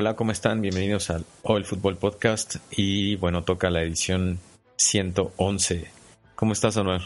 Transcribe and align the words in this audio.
Hola, 0.00 0.14
¿cómo 0.14 0.30
están? 0.30 0.60
Bienvenidos 0.60 1.10
al 1.10 1.24
All 1.42 1.64
Football 1.64 1.96
Podcast 1.96 2.58
y 2.70 3.16
bueno, 3.16 3.42
toca 3.42 3.68
la 3.68 3.82
edición 3.82 4.38
111. 4.76 5.90
¿Cómo 6.36 6.52
estás, 6.52 6.76
Anuel? 6.76 7.00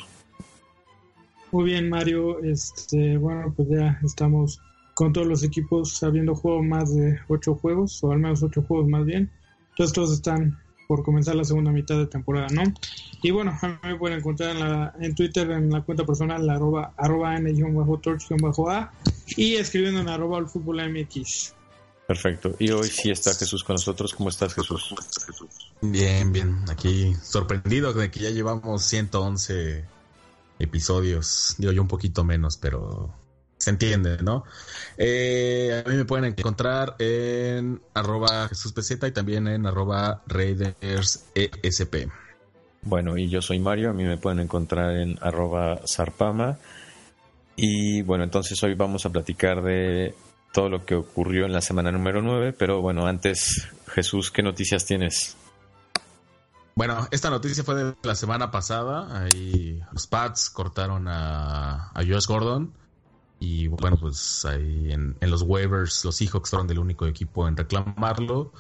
Muy 1.53 1.65
bien, 1.65 1.89
Mario. 1.89 2.45
Este, 2.45 3.17
bueno, 3.17 3.51
pues 3.57 3.71
ya 3.71 3.99
estamos 4.05 4.61
con 4.93 5.11
todos 5.15 5.27
los 5.27 5.43
equipos 5.43 6.03
habiendo 6.03 6.35
jugado 6.35 6.63
más 6.63 6.95
de 6.95 7.19
ocho 7.29 7.55
juegos, 7.55 8.05
o 8.05 8.13
al 8.13 8.19
menos 8.19 8.43
ocho 8.43 8.61
juegos 8.61 8.87
más 8.87 9.07
bien. 9.07 9.31
Entonces 9.71 9.95
todos 9.95 10.13
están 10.13 10.59
por 10.87 11.03
comenzar 11.03 11.35
la 11.35 11.45
segunda 11.45 11.73
mitad 11.73 11.97
de 11.97 12.09
temporada, 12.09 12.49
¿no? 12.53 12.63
Y 13.23 13.31
bueno, 13.31 13.59
a 13.63 13.69
mí 13.69 13.75
me 13.85 13.97
pueden 13.97 14.19
encontrar 14.19 14.51
en, 14.51 14.61
la, 14.61 14.95
en 15.01 15.15
Twitter 15.15 15.51
en 15.51 15.71
la 15.71 15.81
cuenta 15.81 16.05
personal 16.05 16.47
arroba, 16.51 16.93
arroba 16.99 17.39
n-torch-a 17.39 18.93
y 19.35 19.55
escribiendo 19.55 19.99
en 20.03 20.11
arroba 20.11 20.37
el 20.37 20.47
fútbol 20.47 20.83
MX. 20.91 21.55
Perfecto. 22.07 22.55
Y 22.59 22.71
hoy 22.71 22.89
sí 22.89 23.11
está 23.11 23.35
Jesús 23.35 23.63
con 23.65 23.75
nosotros. 23.75 24.13
¿Cómo 24.13 24.29
estás, 24.29 24.55
Jesús? 24.55 24.95
Bien, 25.81 26.33
bien. 26.33 26.65
Aquí 26.69 27.15
sorprendido 27.23 27.93
de 27.93 28.11
que 28.11 28.21
ya 28.21 28.31
llevamos 28.31 28.83
111 28.85 29.85
episodios. 30.59 31.55
Digo 31.59 31.73
yo 31.73 31.83
un 31.83 31.89
poquito 31.89 32.25
menos, 32.25 32.57
pero 32.57 33.15
se 33.57 33.71
entiende, 33.71 34.19
¿no? 34.23 34.45
Eh, 34.99 35.83
a 35.85 35.89
mí 35.89 35.97
me 35.97 36.05
pueden 36.05 36.25
encontrar 36.25 36.97
en 36.99 37.81
arroba 37.95 38.51
y 38.51 39.11
también 39.13 39.47
en 39.47 39.67
arroba 39.67 40.23
Raiders 40.27 41.27
ESP. 41.35 42.09
Bueno, 42.83 43.17
y 43.17 43.29
yo 43.29 43.41
soy 43.41 43.61
Mario. 43.61 43.91
A 43.91 43.93
mí 43.93 44.03
me 44.03 44.19
pueden 44.19 44.41
encontrar 44.41 44.97
en 44.97 45.17
arroba 45.21 45.81
Zarpama. 45.87 46.59
Y 47.55 48.03
bueno, 48.03 48.25
entonces 48.25 48.61
hoy 48.65 48.75
vamos 48.75 49.07
a 49.07 49.11
platicar 49.11 49.63
de 49.63 50.15
todo 50.53 50.69
lo 50.69 50.85
que 50.85 50.95
ocurrió 50.95 51.47
en 51.47 51.53
la 51.53 51.61
semana 51.61 51.91
número 51.91 52.23
9, 52.23 52.53
pero 52.53 52.81
bueno, 52.81 53.07
antes, 53.07 53.69
Jesús, 53.89 54.31
¿qué 54.31 54.43
noticias 54.43 54.85
tienes? 54.85 55.37
Bueno, 56.75 57.07
esta 57.11 57.31
noticia 57.31 57.65
fue 57.65 57.75
de 57.75 57.95
la 58.03 58.15
semana 58.15 58.51
pasada, 58.51 59.23
ahí 59.23 59.83
los 59.93 60.07
Pats 60.07 60.51
cortaron 60.51 61.07
a, 61.09 61.91
a 61.91 62.05
Josh 62.07 62.27
Gordon 62.27 62.73
y 63.43 63.67
bueno, 63.67 63.97
pues 64.01 64.45
ahí 64.45 64.93
en, 64.93 65.17
los 65.21 65.43
waivers 65.43 66.05
los 66.05 66.15
Seahawks 66.15 66.51
fueron 66.51 66.69
del 66.69 66.79
único 66.79 67.07
equipo 67.07 67.49
en 67.49 67.57
reclamarlo 67.57 68.53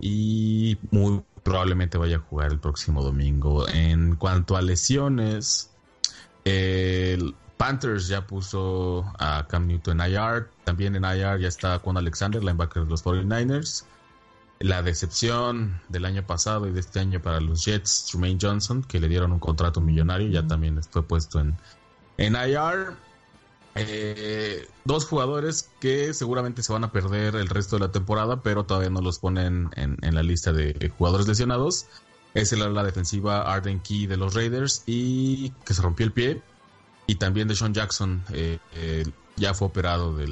y 0.00 0.76
muy 0.90 1.22
probablemente 1.44 1.98
vaya 1.98 2.16
a 2.16 2.18
jugar 2.18 2.50
el 2.50 2.58
próximo 2.58 3.02
domingo. 3.02 3.68
En 3.68 4.16
cuanto 4.16 4.56
a 4.56 4.62
lesiones, 4.62 5.70
el 6.44 7.36
Panthers 7.56 8.08
ya 8.08 8.26
puso 8.26 9.04
a 9.18 9.46
Cam 9.48 9.66
Newton 9.66 10.00
en 10.00 10.12
IR. 10.12 10.48
También 10.64 10.96
en 10.96 11.04
IR 11.04 11.38
ya 11.38 11.48
está 11.48 11.78
Juan 11.78 11.96
Alexander, 11.96 12.42
linebacker 12.42 12.84
de 12.84 12.90
los 12.90 13.04
49ers. 13.04 13.84
La 14.60 14.82
decepción 14.82 15.80
del 15.88 16.04
año 16.04 16.26
pasado 16.26 16.66
y 16.68 16.72
de 16.72 16.80
este 16.80 17.00
año 17.00 17.20
para 17.20 17.40
los 17.40 17.64
Jets, 17.64 18.06
Tremaine 18.10 18.38
Johnson, 18.40 18.82
que 18.82 19.00
le 19.00 19.08
dieron 19.08 19.32
un 19.32 19.38
contrato 19.38 19.80
millonario, 19.80 20.28
ya 20.28 20.46
también 20.46 20.80
fue 20.82 21.02
puesto 21.02 21.40
en, 21.40 21.56
en 22.16 22.34
IR. 22.34 22.94
Eh, 23.76 24.68
dos 24.84 25.04
jugadores 25.04 25.68
que 25.80 26.14
seguramente 26.14 26.62
se 26.62 26.72
van 26.72 26.84
a 26.84 26.92
perder 26.92 27.34
el 27.34 27.48
resto 27.48 27.76
de 27.76 27.86
la 27.86 27.92
temporada, 27.92 28.42
pero 28.42 28.64
todavía 28.64 28.90
no 28.90 29.00
los 29.00 29.18
ponen 29.18 29.70
en, 29.74 29.98
en 30.00 30.14
la 30.14 30.22
lista 30.22 30.52
de 30.52 30.92
jugadores 30.96 31.26
lesionados. 31.26 31.86
Es 32.34 32.52
el 32.52 32.62
ala 32.62 32.84
defensiva 32.84 33.52
Arden 33.52 33.80
Key 33.80 34.06
de 34.06 34.16
los 34.16 34.34
Raiders 34.34 34.82
y 34.86 35.50
que 35.64 35.74
se 35.74 35.82
rompió 35.82 36.06
el 36.06 36.12
pie 36.12 36.42
y 37.06 37.16
también 37.16 37.48
de 37.48 37.54
Sean 37.54 37.74
Jackson 37.74 38.22
eh, 38.32 38.58
eh, 38.74 39.04
ya 39.36 39.54
fue 39.54 39.68
operado 39.68 40.16
de 40.16 40.28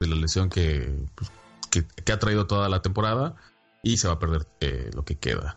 la 0.00 0.16
lesión 0.16 0.48
pues, 0.48 1.30
que, 1.70 1.84
que, 1.86 2.12
ha 2.12 2.18
traído 2.18 2.46
toda 2.46 2.68
la 2.68 2.82
temporada 2.82 3.36
y 3.82 3.96
se 3.96 4.08
va 4.08 4.14
a 4.14 4.18
perder 4.18 4.46
eh, 4.60 4.90
lo 4.94 5.04
que 5.04 5.16
queda. 5.16 5.56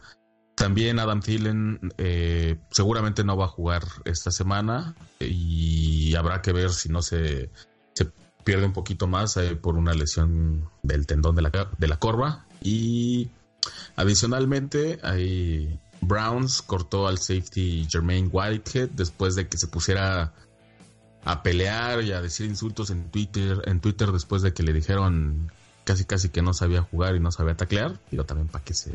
También 0.55 0.99
Adam 0.99 1.19
Thielen 1.19 1.94
seguramente 2.71 3.25
no 3.25 3.35
va 3.35 3.45
a 3.45 3.49
jugar 3.49 3.83
esta 4.05 4.31
semana 4.31 4.95
y 5.19 6.15
habrá 6.15 6.41
que 6.41 6.53
ver 6.53 6.71
si 6.71 6.88
no 6.88 7.01
se, 7.01 7.49
se 7.94 8.09
pierde 8.45 8.65
un 8.65 8.71
poquito 8.71 9.05
más 9.05 9.38
por 9.61 9.75
una 9.75 9.94
lesión 9.94 10.69
del 10.81 11.07
tendón 11.07 11.35
de 11.35 11.41
la, 11.41 11.69
de 11.77 11.88
la 11.89 11.99
corva. 11.99 12.45
Y 12.61 13.29
adicionalmente 13.97 14.97
hay 15.03 15.77
Browns 16.01 16.61
cortó 16.61 17.07
al 17.07 17.17
safety 17.17 17.88
Jermaine 17.89 18.29
Whitehead 18.31 18.89
después 18.91 19.35
de 19.35 19.47
que 19.47 19.57
se 19.57 19.67
pusiera 19.67 20.33
a 21.25 21.44
pelear 21.44 22.03
y 22.03 22.12
a 22.12 22.22
decir 22.22 22.46
insultos 22.46 22.91
en 22.91 23.09
Twitter, 23.09 23.62
en 23.66 23.81
Twitter 23.81 24.12
después 24.12 24.41
de 24.41 24.53
que 24.53 24.63
le 24.63 24.72
dijeron 24.72 25.52
casi 25.84 26.06
casi 26.06 26.30
que 26.30 26.41
no 26.41 26.53
sabía 26.53 26.81
jugar 26.81 27.16
y 27.16 27.19
no 27.19 27.31
sabía 27.31 27.56
taclear, 27.56 28.00
digo 28.12 28.24
también 28.24 28.47
para 28.47 28.63
que 28.63 28.74
se 28.74 28.91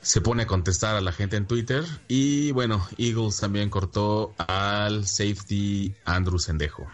se 0.00 0.20
pone 0.20 0.42
a 0.42 0.46
contestar 0.46 0.96
a 0.96 1.00
la 1.00 1.12
gente 1.12 1.36
en 1.36 1.46
Twitter 1.46 1.84
y 2.08 2.50
bueno, 2.52 2.86
Eagles 2.98 3.38
también 3.40 3.70
cortó 3.70 4.34
al 4.36 5.06
safety 5.06 5.94
Andrew 6.04 6.38
Sendejo. 6.38 6.86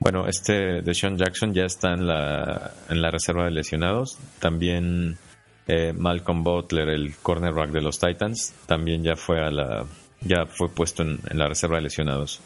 Bueno, 0.00 0.28
este 0.28 0.82
de 0.82 0.94
Sean 0.94 1.16
Jackson 1.16 1.52
ya 1.52 1.64
está 1.64 1.92
en 1.92 2.06
la, 2.06 2.72
en 2.88 3.02
la 3.02 3.10
reserva 3.10 3.44
de 3.44 3.50
lesionados. 3.50 4.16
También 4.38 5.18
eh, 5.66 5.92
Malcolm 5.92 6.44
Butler, 6.44 6.88
el 6.88 7.16
cornerback 7.16 7.70
de 7.70 7.80
los 7.80 7.98
Titans, 7.98 8.54
también 8.66 9.02
ya 9.02 9.16
fue 9.16 9.44
a 9.44 9.50
la 9.50 9.86
ya 10.20 10.46
fue 10.46 10.68
puesto 10.68 11.02
en, 11.02 11.20
la 11.32 11.48
reserva 11.48 11.76
de 11.76 11.82
lesionados. 11.82 12.40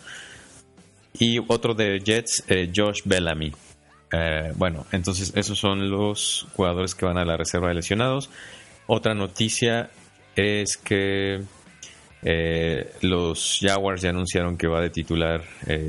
Y 1.19 1.39
otro 1.39 1.75
de 1.75 2.01
Jets, 2.01 2.45
eh, 2.49 2.71
Josh 2.75 3.03
Bellamy. 3.05 3.53
Eh, 4.13 4.53
bueno, 4.57 4.87
entonces 4.93 5.33
esos 5.35 5.59
son 5.59 5.91
los 5.91 6.47
jugadores 6.55 6.95
que 6.95 7.07
van 7.07 7.19
a 7.19 7.25
la 7.25 7.37
reserva 7.37 7.69
de 7.69 7.75
lesionados. 7.75 8.31
Otra 8.87 9.15
noticia 9.15 9.91
es 10.37 10.77
que 10.77 11.43
eh, 12.23 12.93
los 13.01 13.59
Jaguars 13.61 14.03
ya 14.03 14.11
anunciaron 14.11 14.57
que 14.57 14.67
va 14.67 14.81
de 14.81 14.91
titular 14.91 15.43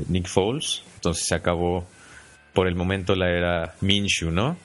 Nick 0.08 0.26
Foles. 0.26 0.82
Entonces 0.96 1.26
se 1.26 1.34
acabó 1.34 1.86
por 2.52 2.68
el 2.68 2.74
momento 2.76 3.14
la 3.14 3.30
era 3.30 3.74
Minshew, 3.80 4.30
¿no? 4.30 4.56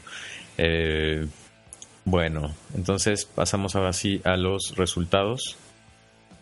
bueno, 2.04 2.54
entonces 2.76 3.24
pasamos 3.24 3.78
ahora 3.78 3.94
sí 3.94 4.20
a 4.26 4.36
los 4.36 4.76
resultados 4.76 5.58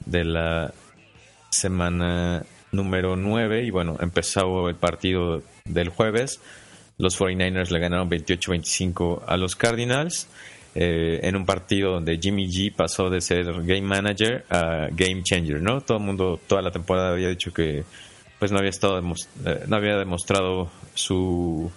de 0.05 0.23
la 0.23 0.73
semana 1.49 2.43
número 2.71 3.15
9 3.15 3.63
y 3.63 3.71
bueno, 3.71 3.97
empezó 3.99 4.69
el 4.69 4.75
partido 4.75 5.41
del 5.65 5.89
jueves. 5.89 6.39
Los 6.97 7.19
49ers 7.19 7.69
le 7.69 7.79
ganaron 7.79 8.09
28-25 8.09 9.23
a 9.27 9.37
los 9.37 9.55
Cardinals 9.55 10.27
eh, 10.75 11.19
en 11.23 11.35
un 11.35 11.45
partido 11.45 11.93
donde 11.93 12.19
Jimmy 12.21 12.47
G 12.47 12.73
pasó 12.75 13.09
de 13.09 13.21
ser 13.21 13.45
game 13.63 13.81
manager 13.81 14.45
a 14.49 14.87
game 14.91 15.23
changer, 15.23 15.61
¿no? 15.61 15.81
Todo 15.81 15.97
el 15.97 16.03
mundo, 16.03 16.39
toda 16.47 16.61
la 16.61 16.71
temporada 16.71 17.11
había 17.11 17.29
dicho 17.29 17.51
que 17.51 17.83
pues 18.37 18.51
no 18.51 18.59
había 18.59 18.69
estado 18.69 18.99
eh, 18.99 19.63
no 19.67 19.75
había 19.75 19.97
demostrado 19.97 20.69
su 20.93 21.71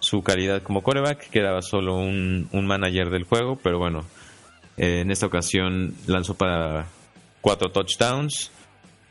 su 0.00 0.22
calidad 0.22 0.62
como 0.62 0.82
coreback, 0.82 1.30
que 1.30 1.38
era 1.38 1.60
solo 1.62 1.96
un, 1.96 2.48
un 2.52 2.66
manager 2.66 3.10
del 3.10 3.24
juego, 3.24 3.58
pero 3.62 3.78
bueno, 3.78 4.04
eh, 4.76 5.00
en 5.00 5.10
esta 5.10 5.26
ocasión 5.26 5.94
lanzó 6.06 6.34
para 6.34 6.86
cuatro 7.46 7.70
touchdowns 7.70 8.50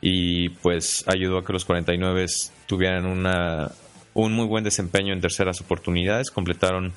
y 0.01 0.49
pues 0.49 1.05
ayudó 1.07 1.37
a 1.37 1.45
que 1.45 1.53
los 1.53 1.63
49 1.63 2.25
tuvieran 2.67 3.05
una, 3.05 3.71
un 4.13 4.33
muy 4.33 4.45
buen 4.45 4.65
desempeño 4.65 5.13
en 5.13 5.21
terceras 5.21 5.61
oportunidades. 5.61 6.31
Completaron 6.31 6.91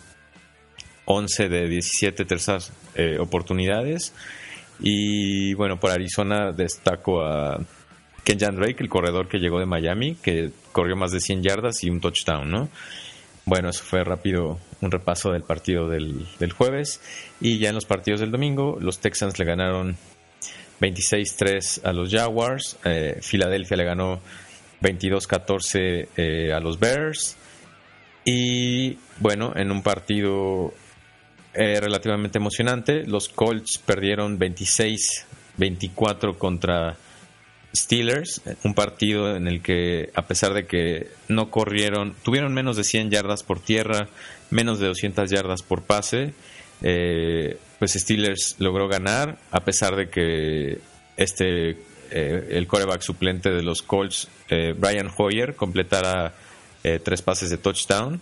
11 1.04 1.48
de 1.48 1.68
17 1.68 2.24
terceras 2.24 2.72
eh, 2.96 3.18
oportunidades. 3.20 4.12
Y 4.80 5.54
bueno, 5.54 5.78
por 5.78 5.92
Arizona 5.92 6.50
destaco 6.50 7.22
a 7.22 7.60
Kenjan 8.24 8.56
Drake, 8.56 8.82
el 8.82 8.88
corredor 8.88 9.28
que 9.28 9.38
llegó 9.38 9.60
de 9.60 9.66
Miami, 9.66 10.16
que 10.16 10.50
corrió 10.72 10.96
más 10.96 11.12
de 11.12 11.20
100 11.20 11.44
yardas 11.44 11.84
y 11.84 11.90
un 11.90 12.00
touchdown, 12.00 12.50
¿no? 12.50 12.68
Bueno, 13.44 13.68
eso 13.68 13.84
fue 13.84 14.02
rápido 14.02 14.58
un 14.80 14.90
repaso 14.90 15.30
del 15.30 15.44
partido 15.44 15.88
del, 15.88 16.26
jueves. 16.52 17.00
Y 17.40 17.60
ya 17.60 17.68
en 17.68 17.76
los 17.76 17.84
partidos 17.84 18.18
del 18.18 18.32
domingo, 18.32 18.76
los 18.80 18.98
Texans 18.98 19.38
le 19.38 19.44
ganaron 19.44 19.96
26-3 20.80 21.84
a 21.84 21.92
los 21.92 22.10
Jaguars. 22.10 22.78
Eh, 22.84 23.18
Filadelfia 23.20 23.76
le 23.76 23.84
ganó 23.84 24.20
22-14 24.82 26.08
eh, 26.16 26.52
a 26.52 26.60
los 26.60 26.78
Bears. 26.78 27.36
Y 28.24 28.98
bueno, 29.20 29.52
en 29.56 29.70
un 29.70 29.82
partido 29.82 30.72
eh, 31.54 31.80
relativamente 31.80 32.38
emocionante, 32.38 33.04
los 33.06 33.28
Colts 33.28 33.78
perdieron 33.78 34.38
26-24 34.38 36.36
contra 36.36 36.96
Steelers, 37.74 38.42
un 38.64 38.74
partido 38.74 39.36
en 39.36 39.46
el 39.46 39.60
que 39.60 40.10
a 40.14 40.26
pesar 40.26 40.54
de 40.54 40.66
que 40.66 41.08
no 41.28 41.50
corrieron, 41.50 42.14
tuvieron 42.22 42.54
menos 42.54 42.76
de 42.76 42.84
100 42.84 43.10
yardas 43.10 43.42
por 43.42 43.60
tierra, 43.60 44.08
menos 44.50 44.78
de 44.80 44.86
200 44.86 45.30
yardas 45.30 45.62
por 45.62 45.82
pase, 45.82 46.32
eh, 46.82 47.58
pues 47.78 47.92
Steelers 47.92 48.56
logró 48.58 48.88
ganar 48.88 49.38
a 49.50 49.60
pesar 49.60 49.96
de 49.96 50.10
que 50.10 50.80
este 51.16 51.70
eh, 52.10 52.48
el 52.50 52.66
coreback 52.66 53.02
suplente 53.02 53.50
de 53.50 53.62
los 53.62 53.82
Colts, 53.82 54.28
eh, 54.48 54.74
Brian 54.76 55.10
Hoyer, 55.16 55.54
completara 55.54 56.34
tres 57.04 57.20
pases 57.20 57.50
de 57.50 57.58
touchdown, 57.58 58.18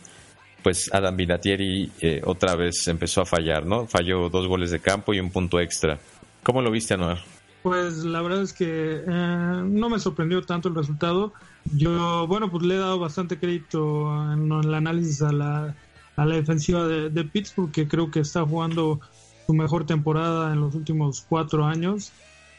pues 0.61 0.91
Adam 0.93 1.17
Vinatieri 1.17 1.93
otra 2.25 2.56
vez 2.56 2.88
empezó 2.88 3.20
a 3.20 3.26
fallar, 3.26 3.64
¿no? 3.64 3.87
Falló 3.87 4.29
dos 4.29 4.49
goles 4.49 4.73
de 4.73 4.81
campo 4.81 5.14
y 5.14 5.20
un 5.20 5.31
punto 5.31 5.61
extra. 5.61 6.00
¿Cómo 6.43 6.62
lo 6.62 6.70
viste, 6.70 6.94
Anuar? 6.94 7.19
Pues 7.67 8.05
la 8.05 8.23
verdad 8.23 8.43
es 8.43 8.52
que 8.52 9.02
eh, 9.05 9.62
no 9.64 9.88
me 9.88 9.99
sorprendió 9.99 10.41
tanto 10.43 10.69
el 10.69 10.76
resultado. 10.76 11.32
Yo, 11.64 12.29
bueno, 12.29 12.49
pues 12.49 12.62
le 12.62 12.76
he 12.76 12.79
dado 12.79 13.00
bastante 13.00 13.41
crédito 13.41 14.32
en 14.32 14.52
el 14.52 14.73
análisis 14.73 15.23
a 15.23 15.32
la, 15.32 15.75
a 16.14 16.25
la 16.25 16.37
defensiva 16.37 16.87
de, 16.87 17.11
de 17.11 17.25
Pittsburgh, 17.25 17.73
que 17.73 17.88
creo 17.88 18.12
que 18.12 18.20
está 18.20 18.44
jugando 18.44 19.00
su 19.46 19.54
mejor 19.54 19.87
temporada 19.87 20.52
en 20.52 20.60
los 20.60 20.75
últimos 20.75 21.25
cuatro 21.28 21.64
años. 21.64 22.12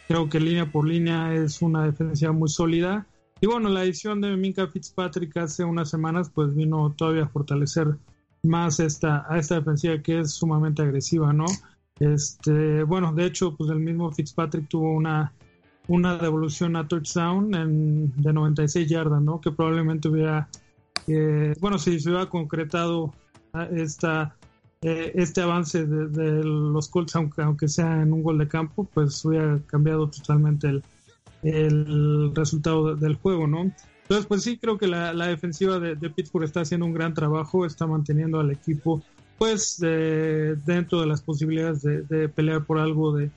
Creo 0.07 0.29
que 0.29 0.39
línea 0.39 0.71
por 0.71 0.87
línea 0.87 1.33
es 1.33 1.61
una 1.61 1.83
defensiva 1.83 2.31
muy 2.31 2.49
sólida. 2.49 3.05
Y 3.41 3.45
bueno, 3.45 3.69
la 3.69 3.83
edición 3.83 4.21
de 4.21 4.35
Minka 4.37 4.67
Fitzpatrick 4.67 5.35
hace 5.37 5.63
unas 5.63 5.89
semanas 5.89 6.31
pues 6.33 6.55
vino 6.55 6.93
todavía 6.97 7.25
a 7.25 7.27
fortalecer 7.27 7.97
más 8.43 8.79
esta, 8.79 9.25
a 9.29 9.37
esta 9.37 9.55
defensiva 9.55 10.01
que 10.01 10.21
es 10.21 10.31
sumamente 10.31 10.81
agresiva, 10.81 11.33
¿no? 11.33 11.45
Este, 11.99 12.83
bueno, 12.83 13.13
de 13.13 13.25
hecho, 13.25 13.55
pues 13.55 13.69
el 13.69 13.79
mismo 13.79 14.11
Fitzpatrick 14.11 14.67
tuvo 14.69 14.93
una, 14.93 15.33
una 15.87 16.17
devolución 16.17 16.75
a 16.75 16.87
touchdown 16.87 17.53
en, 17.55 18.13
de 18.21 18.33
96 18.33 18.87
yardas, 18.89 19.21
¿no? 19.21 19.41
Que 19.41 19.51
probablemente 19.51 20.07
hubiera, 20.07 20.47
eh, 21.07 21.53
bueno, 21.59 21.77
si 21.77 21.99
se 21.99 22.09
hubiera 22.09 22.27
concretado 22.29 23.13
esta, 23.71 24.35
eh, 24.81 25.11
este 25.15 25.41
avance 25.41 25.85
de, 25.85 26.43
los 26.43 26.89
Colts, 26.89 27.15
aunque, 27.15 27.41
aunque 27.41 27.67
sea 27.67 28.01
en 28.01 28.13
un 28.13 28.23
gol 28.23 28.37
de 28.37 28.47
campo, 28.47 28.87
pues 28.93 29.23
hubiera 29.25 29.59
cambiado 29.67 30.09
totalmente 30.09 30.67
el, 30.67 30.83
el 31.43 32.35
resultado 32.35 32.95
del 32.95 33.15
juego, 33.15 33.47
¿no? 33.47 33.71
Entonces, 34.03 34.25
pues 34.27 34.43
sí, 34.43 34.57
creo 34.57 34.77
que 34.77 34.87
la, 34.87 35.13
la 35.13 35.27
defensiva 35.27 35.79
de, 35.79 35.95
de 35.95 36.09
Pittsburgh 36.09 36.45
está 36.45 36.61
haciendo 36.61 36.85
un 36.85 36.93
gran 36.93 37.13
trabajo, 37.13 37.65
está 37.65 37.85
manteniendo 37.87 38.39
al 38.39 38.51
equipo 38.51 39.03
pues 39.37 39.77
dentro 39.79 41.01
de 41.01 41.07
las 41.07 41.21
posibilidades 41.21 41.81
de, 41.83 42.29
pelear 42.29 42.65
por 42.65 42.79
algo 42.79 43.15
de, 43.15 43.29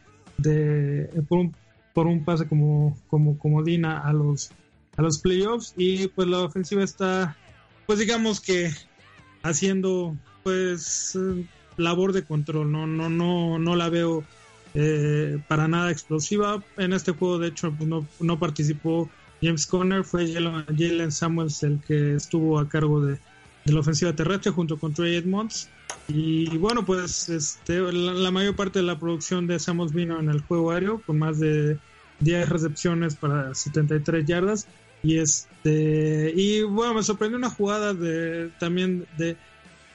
por, 1.29 1.39
un, 1.39 1.55
por 1.93 2.07
un 2.07 2.25
pase 2.25 2.49
como 2.49 2.97
como 3.09 3.39
como 3.39 3.63
Dina 3.63 3.99
a 3.99 4.13
los 4.13 4.51
a 4.97 5.03
los 5.03 5.19
playoffs 5.19 5.75
y 5.77 6.09
pues 6.09 6.29
la 6.29 6.39
ofensiva 6.39 6.83
está 6.83 7.37
pues 7.87 7.99
digamos 7.99 8.41
que 8.41 8.71
haciendo 9.43 10.17
pues 10.43 11.19
labor 11.77 12.13
de 12.13 12.25
control 12.25 12.71
no 12.71 12.87
no 12.87 13.09
no 13.09 13.59
no 13.59 13.77
la 13.77 13.89
veo 13.89 14.25
eh, 14.75 15.39
para 15.49 15.67
nada 15.67 15.91
explosiva 15.91 16.63
en 16.77 16.93
este 16.93 17.13
juego 17.13 17.39
de 17.39 17.49
hecho 17.49 17.73
pues, 17.77 17.89
no, 18.21 18.39
participó 18.39 19.09
James 19.43 19.67
Conner 19.67 20.05
fue 20.05 20.33
Jalen 20.33 21.13
Samuels 21.13 21.63
el 21.63 21.81
que 21.81 22.15
estuvo 22.15 22.59
a 22.59 22.69
cargo 22.69 23.01
de, 23.05 23.19
la 23.65 23.81
ofensiva 23.81 24.15
terrestre 24.15 24.53
junto 24.53 24.79
con 24.79 24.95
Trey 24.95 25.17
Edmonds 25.17 25.69
y 26.09 26.57
bueno, 26.59 26.85
pues 26.85 27.29
este, 27.29 27.81
la, 27.93 28.31
mayor 28.31 28.57
parte 28.57 28.81
de 28.81 28.85
la 28.85 28.99
producción 28.99 29.47
de 29.47 29.59
Samos 29.59 29.93
vino 29.93 30.19
en 30.19 30.29
el 30.29 30.41
juego 30.41 30.73
aéreo, 30.73 31.01
con 31.07 31.19
más 31.19 31.39
de 31.39 31.79
10 32.21 32.49
recepciones 32.49 33.15
para 33.15 33.55
73 33.55 34.27
yardas. 34.27 34.67
Y 35.03 35.19
este 35.19 36.33
y 36.37 36.63
bueno, 36.63 36.95
me 36.95 37.03
sorprendió 37.03 37.39
una 37.39 37.49
jugada 37.49 37.95
de 37.95 38.51
también 38.59 39.07
de, 39.17 39.37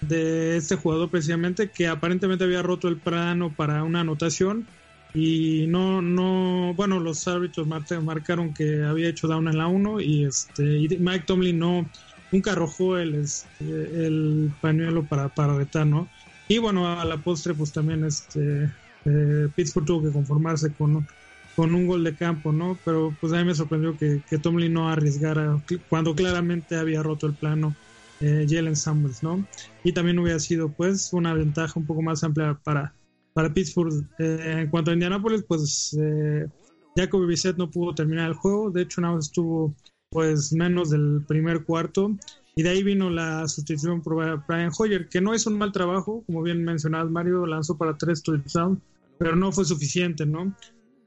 de 0.07 0.57
este 0.57 0.75
jugador 0.75 1.09
precisamente 1.09 1.69
que 1.69 1.87
aparentemente 1.87 2.43
había 2.43 2.61
roto 2.61 2.87
el 2.87 2.97
plano 2.97 3.53
para 3.55 3.83
una 3.83 4.01
anotación 4.01 4.65
y 5.13 5.65
no 5.67 6.01
no 6.01 6.73
bueno 6.75 6.99
los 6.99 7.27
árbitros 7.27 7.67
marcaron 7.67 8.53
que 8.53 8.83
había 8.83 9.09
hecho 9.09 9.27
down 9.27 9.47
en 9.47 9.57
la 9.57 9.67
1 9.67 10.01
y 10.01 10.25
este 10.25 10.79
y 10.79 10.87
Mike 10.99 11.25
Tomlin 11.25 11.59
no 11.59 11.89
nunca 12.31 12.51
arrojó 12.51 12.97
el, 12.97 13.15
este, 13.15 13.63
el 13.63 14.51
pañuelo 14.61 15.03
para, 15.05 15.29
para 15.29 15.55
retar, 15.55 15.87
¿no? 15.87 16.07
Y 16.47 16.57
bueno, 16.59 16.87
a 16.87 17.05
la 17.05 17.17
postre, 17.17 17.53
pues 17.53 17.71
también 17.71 18.03
este 18.03 18.69
eh, 19.05 19.49
Pittsburgh 19.55 19.85
tuvo 19.85 20.03
que 20.03 20.11
conformarse 20.11 20.71
con, 20.73 21.07
con 21.55 21.73
un 21.73 21.87
gol 21.87 22.03
de 22.03 22.15
campo, 22.15 22.51
¿no? 22.51 22.77
Pero 22.85 23.15
pues 23.19 23.33
a 23.33 23.37
mí 23.37 23.45
me 23.45 23.55
sorprendió 23.55 23.97
que, 23.97 24.21
que 24.29 24.37
Tomlin 24.37 24.73
no 24.73 24.89
arriesgara 24.89 25.59
cuando 25.89 26.13
claramente 26.13 26.75
había 26.75 27.01
roto 27.01 27.25
el 27.25 27.33
plano 27.33 27.75
eh, 28.21 28.45
Jalen 28.49 28.75
Samuels, 28.75 29.23
¿no? 29.23 29.45
Y 29.83 29.93
también 29.93 30.19
hubiera 30.19 30.39
sido 30.39 30.69
pues 30.69 31.11
una 31.13 31.33
ventaja 31.33 31.79
un 31.79 31.85
poco 31.85 32.01
más 32.01 32.23
amplia 32.23 32.59
para, 32.63 32.93
para 33.33 33.53
Pittsburgh. 33.53 34.05
Eh, 34.19 34.61
en 34.61 34.69
cuanto 34.69 34.91
a 34.91 34.93
Indianapolis, 34.93 35.43
pues 35.47 35.97
eh, 35.99 36.47
Jacoby 36.95 37.27
Bissett 37.27 37.57
no 37.57 37.69
pudo 37.69 37.93
terminar 37.93 38.29
el 38.29 38.35
juego, 38.35 38.71
de 38.71 38.83
hecho 38.83 39.01
nada 39.01 39.19
estuvo 39.19 39.75
pues 40.09 40.53
menos 40.53 40.91
del 40.91 41.23
primer 41.27 41.65
cuarto. 41.65 42.15
Y 42.57 42.63
de 42.63 42.69
ahí 42.69 42.83
vino 42.83 43.09
la 43.09 43.45
sustitución 43.49 44.01
por 44.01 44.45
Brian 44.47 44.71
Hoyer, 44.77 45.09
que 45.09 45.19
no 45.19 45.33
es 45.33 45.45
un 45.45 45.57
mal 45.57 45.73
trabajo, 45.73 46.23
como 46.25 46.41
bien 46.41 46.63
mencionabas, 46.63 47.11
Mario 47.11 47.45
lanzó 47.45 47.77
para 47.77 47.97
tres 47.97 48.23
touchdowns, 48.23 48.79
pero 49.17 49.35
no 49.35 49.51
fue 49.51 49.65
suficiente, 49.65 50.25
¿no? 50.25 50.55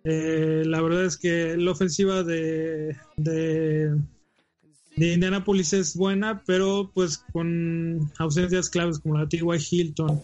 Eh, 0.05 0.63
la 0.67 0.83
verdad 0.83 1.07
es 1.07 1.17
que 1.17 1.57
la 1.57 1.71
ofensiva 1.71 2.23
de, 2.23 2.97
de, 3.17 3.97
de, 4.99 5.13
Indianapolis 5.15 5.73
es 5.73 5.97
buena, 5.97 6.43
pero 6.47 6.91
pues 6.95 7.19
con 7.33 8.11
ausencias 8.19 8.71
claves 8.71 8.99
como 8.99 9.15
la 9.15 9.21
de 9.21 9.29
T.Y. 9.29 9.43
Hilton 9.71 10.23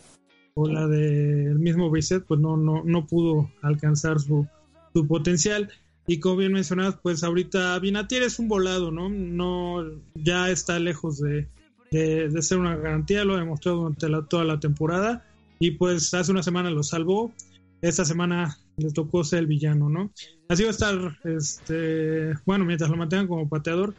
o 0.54 0.68
la 0.68 0.86
del 0.86 1.58
mismo 1.58 1.90
Brissett, 1.90 2.24
pues 2.24 2.40
no, 2.40 2.56
no, 2.56 2.82
no 2.84 3.06
pudo 3.06 3.50
alcanzar 3.62 4.20
su, 4.20 4.46
su 4.92 5.06
potencial. 5.06 5.70
Y 6.06 6.20
como 6.20 6.36
bien 6.36 6.52
mencionabas, 6.52 6.98
pues 7.02 7.24
ahorita 7.24 7.78
Binatier 7.78 8.22
es 8.22 8.38
un 8.38 8.48
volado, 8.48 8.90
¿no? 8.90 9.08
No, 9.08 9.84
ya 10.14 10.50
está 10.50 10.78
lejos 10.78 11.18
de, 11.18 11.48
de, 11.90 12.42
ser 12.42 12.58
una 12.58 12.76
garantía, 12.76 13.24
lo 13.24 13.34
ha 13.34 13.38
demostrado 13.38 13.78
durante 13.78 14.08
toda 14.28 14.44
la 14.44 14.60
temporada. 14.60 15.26
Y 15.58 15.72
pues 15.72 16.12
hace 16.14 16.30
una 16.30 16.42
semana 16.42 16.70
lo 16.70 16.82
salvó, 16.82 17.32
esta 17.80 18.04
semana 18.04 18.58
le 18.76 18.90
tocó 18.90 19.24
ser 19.24 19.40
el 19.40 19.46
villano, 19.46 19.88
¿no? 19.88 20.12
Así 20.48 20.62
va 20.62 20.68
a 20.68 20.72
estar, 20.72 21.18
este, 21.24 22.34
bueno, 22.44 22.64
mientras 22.64 22.90
lo 22.90 22.96
mantengan 22.96 23.28
como 23.28 23.48
pateador, 23.48 23.94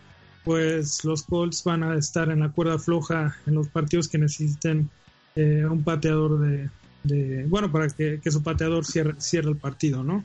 pues 0.45 1.03
los 1.03 1.23
Colts 1.23 1.63
van 1.63 1.83
a 1.83 1.97
estar 1.97 2.29
en 2.29 2.39
la 2.39 2.49
cuerda 2.49 2.79
floja 2.79 3.35
en 3.47 3.55
los 3.55 3.67
partidos 3.67 4.07
que 4.07 4.19
necesiten 4.19 4.89
eh, 5.35 5.65
un 5.69 5.83
pateador 5.83 6.39
de, 6.39 6.69
de, 7.03 7.45
bueno, 7.47 7.71
para 7.71 7.89
que, 7.89 8.21
que 8.21 8.31
su 8.31 8.41
pateador 8.43 8.85
cierre, 8.85 9.15
cierre 9.17 9.49
el 9.49 9.57
partido, 9.57 10.03
¿no? 10.03 10.23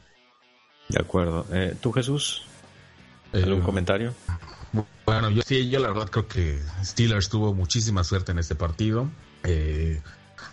De 0.88 1.00
acuerdo. 1.00 1.46
Eh, 1.52 1.74
¿Tú, 1.80 1.90
Jesús? 1.92 2.44
¿Algún 3.32 3.60
eh, 3.60 3.64
comentario? 3.64 4.14
Bueno, 5.06 5.30
yo 5.30 5.42
sí, 5.42 5.68
yo 5.68 5.80
la 5.80 5.88
verdad 5.88 6.08
creo 6.10 6.28
que 6.28 6.60
Steelers 6.84 7.28
tuvo 7.28 7.54
muchísima 7.54 8.04
suerte 8.04 8.32
en 8.32 8.38
este 8.38 8.54
partido. 8.54 9.10
Eh, 9.44 10.00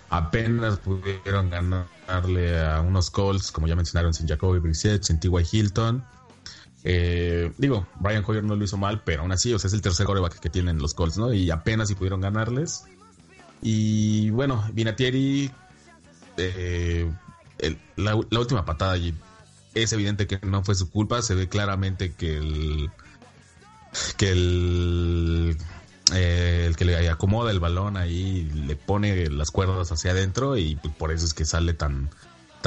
apenas 0.09 0.79
pudieron 0.79 1.49
ganarle 1.49 2.59
a 2.59 2.81
unos 2.81 3.11
Colts, 3.11 3.51
como 3.51 3.67
ya 3.67 3.75
mencionaron, 3.75 4.13
sin 4.13 4.27
Jacoby 4.27 4.59
Brissett, 4.59 5.03
sin 5.03 5.19
T.Y. 5.19 5.43
Hilton. 5.51 6.03
Digo, 7.57 7.87
Brian 7.99 8.23
Hoyer 8.25 8.43
no 8.43 8.55
lo 8.55 8.63
hizo 8.63 8.77
mal, 8.77 9.01
pero 9.03 9.21
aún 9.21 9.31
así, 9.31 9.53
o 9.53 9.59
sea, 9.59 9.67
es 9.67 9.73
el 9.73 9.81
tercer 9.81 10.05
coreback 10.05 10.39
que 10.39 10.49
tienen 10.49 10.79
los 10.79 10.93
Colts, 10.93 11.17
¿no? 11.17 11.33
Y 11.33 11.51
apenas 11.51 11.89
si 11.89 11.95
pudieron 11.95 12.21
ganarles. 12.21 12.85
Y 13.61 14.29
bueno, 14.29 14.63
Vinatieri, 14.73 15.51
la, 17.95 18.19
la, 18.29 18.39
última 18.39 18.63
patada 18.65 18.93
allí 18.93 19.13
es 19.73 19.93
evidente 19.93 20.27
que 20.27 20.39
no 20.45 20.63
fue 20.63 20.75
su 20.75 20.89
culpa, 20.89 21.21
se 21.21 21.35
ve 21.35 21.49
claramente 21.49 22.13
que 22.13 22.37
el 22.37 22.91
que 24.17 24.31
el, 24.31 25.57
eh, 26.13 26.65
el 26.67 26.75
que 26.75 26.85
le 26.85 27.09
acomoda 27.09 27.51
el 27.51 27.59
balón 27.59 27.97
ahí 27.97 28.49
le 28.53 28.75
pone 28.75 29.29
las 29.29 29.51
cuerdas 29.51 29.91
hacia 29.91 30.11
adentro 30.11 30.57
y 30.57 30.75
por 30.75 31.11
eso 31.11 31.25
es 31.25 31.33
que 31.33 31.45
sale 31.45 31.73
tan 31.73 32.09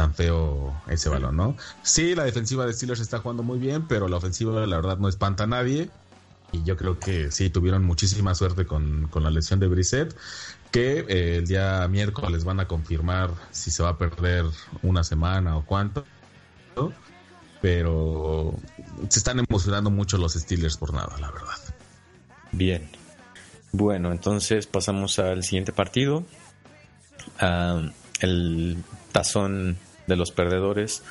tan 0.00 0.14
feo 0.14 0.74
ese 0.88 1.10
balón, 1.10 1.36
¿no? 1.36 1.56
Sí, 1.82 2.14
la 2.14 2.24
defensiva 2.24 2.64
de 2.64 2.72
Steelers 2.72 3.00
está 3.00 3.18
jugando 3.18 3.42
muy 3.42 3.58
bien, 3.58 3.86
pero 3.86 4.08
la 4.08 4.16
ofensiva 4.16 4.66
la 4.66 4.76
verdad 4.76 4.96
no 4.96 5.10
espanta 5.10 5.44
a 5.44 5.46
nadie. 5.46 5.90
y 6.52 6.62
yo 6.64 6.74
creo 6.78 6.98
que 6.98 7.30
sí, 7.30 7.50
tuvieron 7.50 7.84
muchísima 7.84 8.34
suerte 8.34 8.64
con, 8.64 9.10
la 9.14 9.30
lesión 9.30 9.60
de 9.60 9.68
Brissett, 9.68 10.16
que 10.70 11.04
eh, 11.06 11.36
el 11.36 11.46
día 11.46 11.86
miércoles 11.88 12.44
van 12.44 12.60
a 12.60 12.66
confirmar 12.66 13.30
si 13.50 13.70
se 13.70 13.82
va 13.82 13.90
a 13.90 13.98
perder 13.98 14.46
una 14.82 15.04
semana 15.04 15.58
o 15.58 15.66
cuánto. 15.66 16.06
Pero 17.60 18.54
se 19.10 19.18
están 19.18 19.38
emocionando 19.38 19.90
mucho 19.90 20.16
los 20.16 20.32
Steelers 20.32 20.78
por 20.78 20.94
nada, 20.94 21.18
la 21.20 21.30
verdad. 21.30 21.58
Bien. 22.52 22.88
Bueno, 23.70 24.12
entonces 24.12 24.66
pasamos 24.66 25.18
al 25.18 25.44
siguiente 25.44 25.74
partido. 25.74 26.24
Ah, 27.38 27.82
el 28.20 28.82
tazón 29.12 29.76
de 30.10 30.16
los 30.16 30.32
perdedores. 30.32 31.02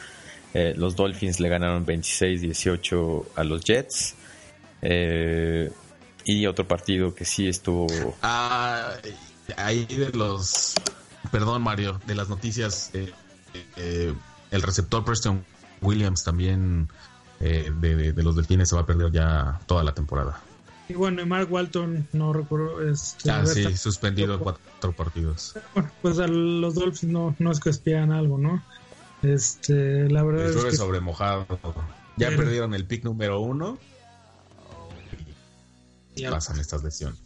Eh, 0.54 0.74
los 0.78 0.96
Dolphins 0.96 1.40
le 1.40 1.50
ganaron 1.50 1.86
26-18 1.86 3.26
a 3.36 3.44
los 3.44 3.64
Jets. 3.64 4.16
Eh, 4.82 5.72
y 6.26 6.46
otro 6.46 6.68
partido 6.68 7.16
que 7.16 7.26
sí 7.26 7.48
estuvo. 7.48 8.16
Ah, 8.22 8.94
ahí 9.58 9.86
de 9.86 10.12
los. 10.12 10.76
Perdón, 11.32 11.64
Mario, 11.64 12.00
de 12.06 12.14
las 12.14 12.30
noticias. 12.30 12.92
Eh, 12.94 14.14
el 14.52 14.62
receptor 14.62 15.04
Preston 15.04 15.44
Williams 15.82 16.24
también 16.24 16.88
de, 17.40 18.14
los 18.18 18.36
Delfines 18.36 18.70
se 18.70 18.76
va 18.76 18.82
a 18.82 18.86
perder 18.86 19.12
ya 19.12 19.60
toda 19.66 19.84
la 19.84 19.94
temporada. 19.94 20.40
Y 20.88 20.94
bueno, 20.94 21.26
Mark 21.26 21.52
Walton, 21.52 22.08
no 22.14 22.34
recuerdo. 22.34 22.82
Este, 22.88 23.30
ah, 23.30 23.46
sí, 23.46 23.78
suspendido 23.78 24.40
cuatro 24.40 24.92
partidos. 24.92 25.56
Bueno, 25.74 25.92
pues 26.02 26.20
a 26.20 26.28
los 26.28 26.76
Dolphins 26.76 27.12
no, 27.14 27.36
no 27.38 27.52
es 27.52 27.60
que 27.60 27.70
espían 27.70 28.12
algo, 28.12 28.38
¿no? 28.38 28.62
Este, 29.24 30.10
la 30.10 30.24
verdad 30.24 30.50
es 30.50 30.64
que... 30.64 30.72
sobre 30.76 31.00
mojado. 31.00 31.46
Ya 32.18 32.30
perdieron 32.30 32.74
el 32.74 32.86
pick 32.86 33.04
número 33.04 33.40
uno. 33.40 33.78
Y 36.16 36.24
pasan 36.24 36.60
estas 36.60 36.84
lesiones. 36.84 37.22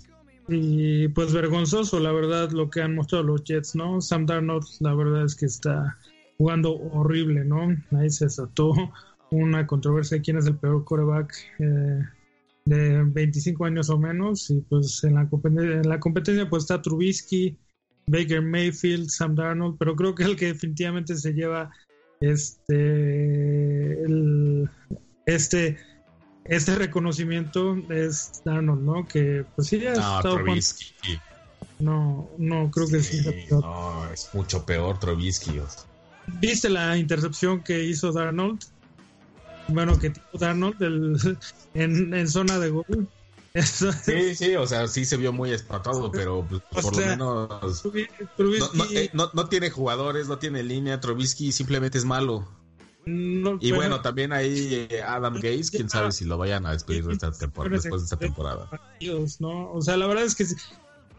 Y 0.48 1.08
pues 1.10 1.32
vergonzoso, 1.34 2.00
la 2.00 2.12
verdad, 2.12 2.52
lo 2.52 2.70
que 2.70 2.82
han 2.82 2.96
mostrado 2.96 3.24
los 3.24 3.44
Jets, 3.44 3.76
¿no? 3.76 4.02
Sam 4.02 4.26
Darnold, 4.26 4.66
la 4.82 4.94
verdad 4.94 5.24
es 5.24 5.36
que 5.36 5.46
está 5.46 5.98
jugando 6.38 6.76
horrible, 6.76 7.46
¿no? 7.46 7.76
Ahí 7.98 8.10
se 8.10 8.26
desató 8.26 8.74
una 9.32 9.66
controversia 9.66 10.18
de 10.18 10.22
quién 10.22 10.38
es 10.38 10.46
el 10.46 10.58
peor 10.58 10.84
quarterback 10.84 11.34
eh, 11.60 12.02
de 12.66 13.04
25 13.04 13.66
años 13.66 13.90
o 13.90 13.98
menos. 13.98 14.50
Y 14.50 14.62
pues 14.62 15.04
en 15.04 15.16
la, 15.16 15.30
en 15.32 15.90
la 15.90 16.00
competencia 16.00 16.50
pues 16.50 16.64
está 16.64 16.82
Trubisky, 16.82 17.58
Baker 18.07 18.41
Mayfield, 18.41 19.10
Sam 19.10 19.36
Darnold, 19.36 19.77
pero 19.77 19.95
creo 19.95 20.15
que 20.15 20.24
el 20.24 20.36
que 20.36 20.48
definitivamente 20.48 21.15
se 21.15 21.33
lleva 21.33 21.72
este 22.19 23.98
este 25.25 25.77
este 26.45 26.75
reconocimiento 26.75 27.77
es 27.89 28.41
Darnold, 28.43 28.81
¿no? 28.81 29.07
Que 29.07 29.45
pues 29.55 29.67
sí 29.69 29.86
ha 29.88 29.93
no, 29.93 30.17
estado 30.17 30.39
No, 31.79 32.29
no 32.38 32.69
creo 32.72 32.88
que 32.88 33.01
sí. 33.01 33.25
No, 33.50 34.12
es 34.12 34.29
mucho 34.33 34.65
peor 34.65 35.00
Trubisky. 35.00 35.62
¿Viste 36.39 36.69
la 36.69 36.98
intercepción 36.98 37.63
que 37.63 37.83
hizo 37.83 38.12
Darnold? 38.12 38.60
Bueno, 39.69 39.98
que 39.98 40.10
tipo 40.10 40.38
Darnold 40.38 40.75
en, 41.74 42.13
en 42.13 42.27
zona 42.27 42.60
de 42.60 42.69
gol 42.69 43.07
Sí, 43.55 44.33
sí, 44.33 44.55
o 44.55 44.65
sea, 44.65 44.88
sí 44.88 45.05
se 45.05 45.15
vio 45.15 45.31
muy 45.31 45.51
espantado, 45.51 46.12
pero 46.12 46.43
pues, 46.50 46.63
por 46.72 46.98
lo 46.98 47.05
menos 47.05 47.83
eh, 48.91 49.12
no, 49.13 49.48
tiene 49.48 49.69
jugadores, 49.69 50.27
no 50.27 50.39
tiene 50.39 50.63
línea, 50.63 51.00
Trubisky 51.00 51.51
simplemente 51.51 52.00
es 52.00 52.05
malo. 52.05 52.48
y 53.05 53.72
bueno, 53.72 54.01
también 54.01 54.33
ahí 54.33 54.88
eh, 54.89 55.03
Adam 55.03 55.36
Gates, 55.36 55.69
quién 55.69 55.88
sabe 55.88 56.12
si 56.12 56.25
lo 56.25 56.39
vayan 56.39 56.65
a 56.65 56.72
despedir 56.72 57.05
de 57.05 57.13
esta 57.13 57.31
temporada, 57.39 57.75
después 57.75 58.01
de 58.01 58.05
esta 58.05 58.17
temporada. 58.17 58.69
¿no? 59.39 59.72
O 59.72 59.81
sea, 59.83 59.98
la 59.98 60.07
verdad 60.07 60.24
es 60.24 60.33
que 60.33 60.45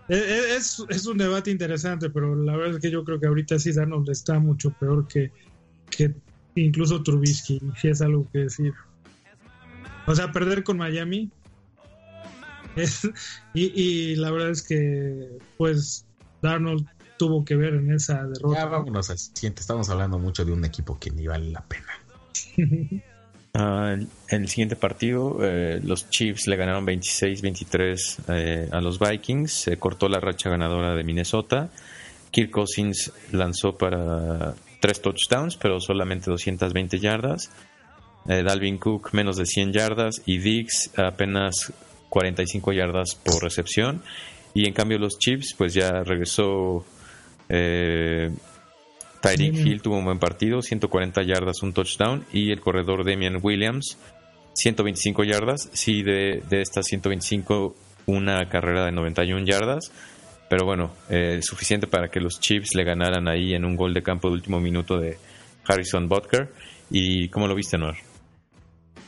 e, 0.09 0.17
e, 0.17 0.57
es, 0.57 0.83
es, 0.89 1.07
un 1.07 1.19
debate 1.19 1.53
interesante, 1.53 2.11
pero 2.11 2.35
la 2.35 2.57
verdad 2.57 2.75
es 2.75 2.83
que 2.83 2.91
yo 2.91 3.05
creo 3.05 3.21
que 3.21 3.29
ahorita 3.29 3.61
sí 3.61 3.73
Darnold 3.73 4.11
está 4.11 4.41
mucho 4.41 4.71
peor 4.71 5.07
que, 5.07 5.31
que 5.89 6.13
incluso 6.57 7.01
Trubisky, 7.01 7.61
si 7.81 7.89
es 7.89 8.03
algo 8.03 8.27
que 8.33 8.41
decir. 8.41 8.75
O 10.09 10.17
sea, 10.17 10.33
perder 10.33 10.65
con 10.65 10.79
Miami 10.79 11.31
y, 13.55 14.17
la 14.17 14.31
verdad 14.31 14.51
es 14.51 14.63
que, 14.63 15.39
pues, 15.57 16.07
Darnold 16.43 16.87
tuvo 17.19 17.45
que 17.45 17.57
ver 17.57 17.75
en 17.75 17.93
esa 17.93 18.25
derrota. 18.25 18.59
Ya 18.59 18.67
vámonos 18.67 19.11
al 19.11 19.19
siguiente. 19.19 19.61
Estamos 19.61 19.89
hablando 19.89 20.19
mucho 20.19 20.45
de 20.45 20.53
un 20.53 20.65
equipo 20.65 20.99
que 20.99 21.11
ni 21.11 21.27
vale 21.27 21.51
la 21.51 21.63
pena. 21.63 21.93
Ah, 23.57 23.95
en 23.95 24.43
el 24.43 24.49
siguiente 24.49 24.75
partido, 24.75 25.39
eh, 25.41 25.81
los 25.81 26.11
Chiefs 26.11 26.49
le 26.49 26.57
ganaron 26.57 26.85
26-23 26.85 28.17
eh, 28.27 28.69
a 28.73 28.81
los 28.81 28.99
Vikings. 28.99 29.53
Se 29.53 29.77
cortó 29.77 30.09
la 30.09 30.19
racha 30.19 30.51
ganadora 30.51 30.97
de 30.97 31.05
Minnesota. 31.05 31.71
Kirk 32.33 32.51
Cousins 32.51 33.13
lanzó 33.31 33.79
para 33.79 34.57
tres 34.81 35.01
touchdowns, 35.01 35.57
pero 35.57 35.79
solamente 35.79 36.33
220 36.33 36.99
yardas. 36.99 37.49
Eh, 38.29 38.43
Dalvin 38.43 38.79
Cook 38.79 39.11
menos 39.13 39.37
de 39.37 39.47
100 39.47 39.73
yardas 39.73 40.23
y 40.27 40.39
Diggs 40.39 40.91
apenas 40.97 41.73
45 42.15 42.73
yardas 42.73 43.17
por 43.17 43.43
recepción. 43.43 44.01
Y 44.55 44.69
en 44.69 44.73
cambio 44.73 44.99
los 44.99 45.19
Chiefs, 45.19 45.55
pues 45.59 45.75
ya 45.75 46.05
regresó 46.05 46.85
eh, 47.49 48.31
Tyreek 49.21 49.57
Hill, 49.57 49.83
tuvo 49.83 49.99
un 49.99 50.05
buen 50.05 50.21
partido, 50.21 50.63
140 50.63 51.25
yardas, 51.25 51.61
un 51.63 51.73
touchdown. 51.73 52.25
Y 52.33 52.53
el 52.53 52.61
corredor 52.61 53.05
Damian 53.05 53.41
Williams, 53.43 53.99
125 54.53 55.25
yardas. 55.25 55.69
Sí, 55.73 56.05
de, 56.05 56.41
de 56.49 56.61
estas 56.61 56.87
125, 56.87 57.75
una 58.07 58.49
carrera 58.49 58.85
de 58.85 58.93
91 58.93 59.45
yardas. 59.45 59.91
Pero 60.49 60.67
bueno, 60.67 60.93
eh, 61.11 61.41
suficiente 61.43 61.89
para 61.89 62.09
que 62.09 62.21
los 62.21 62.39
Chiefs 62.39 62.77
le 62.77 62.85
ganaran 62.85 63.27
ahí 63.27 63.55
en 63.55 63.65
un 63.65 63.75
gol 63.75 63.93
de 63.93 64.05
campo 64.05 64.29
de 64.29 64.35
último 64.35 64.61
minuto 64.61 64.99
de 64.99 65.19
Harrison 65.67 66.09
Butker. 66.09 66.53
¿Y 66.91 67.29
cómo 67.31 67.49
lo 67.49 67.57
viste, 67.57 67.77
Noir? 67.77 67.97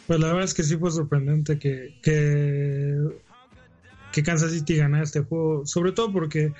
Pues 0.07 0.21
la 0.21 0.29
verdad 0.29 0.45
es 0.45 0.55
que 0.55 0.63
sí 0.63 0.77
fue 0.77 0.91
sorprendente 0.91 1.59
que, 1.59 1.99
que, 2.03 2.99
Kansas 4.23 4.53
City 4.53 4.77
ganara 4.77 5.05
este 5.05 5.21
juego, 5.21 5.67
sobre 5.67 5.93
todo 5.93 6.13
porque 6.13 6.53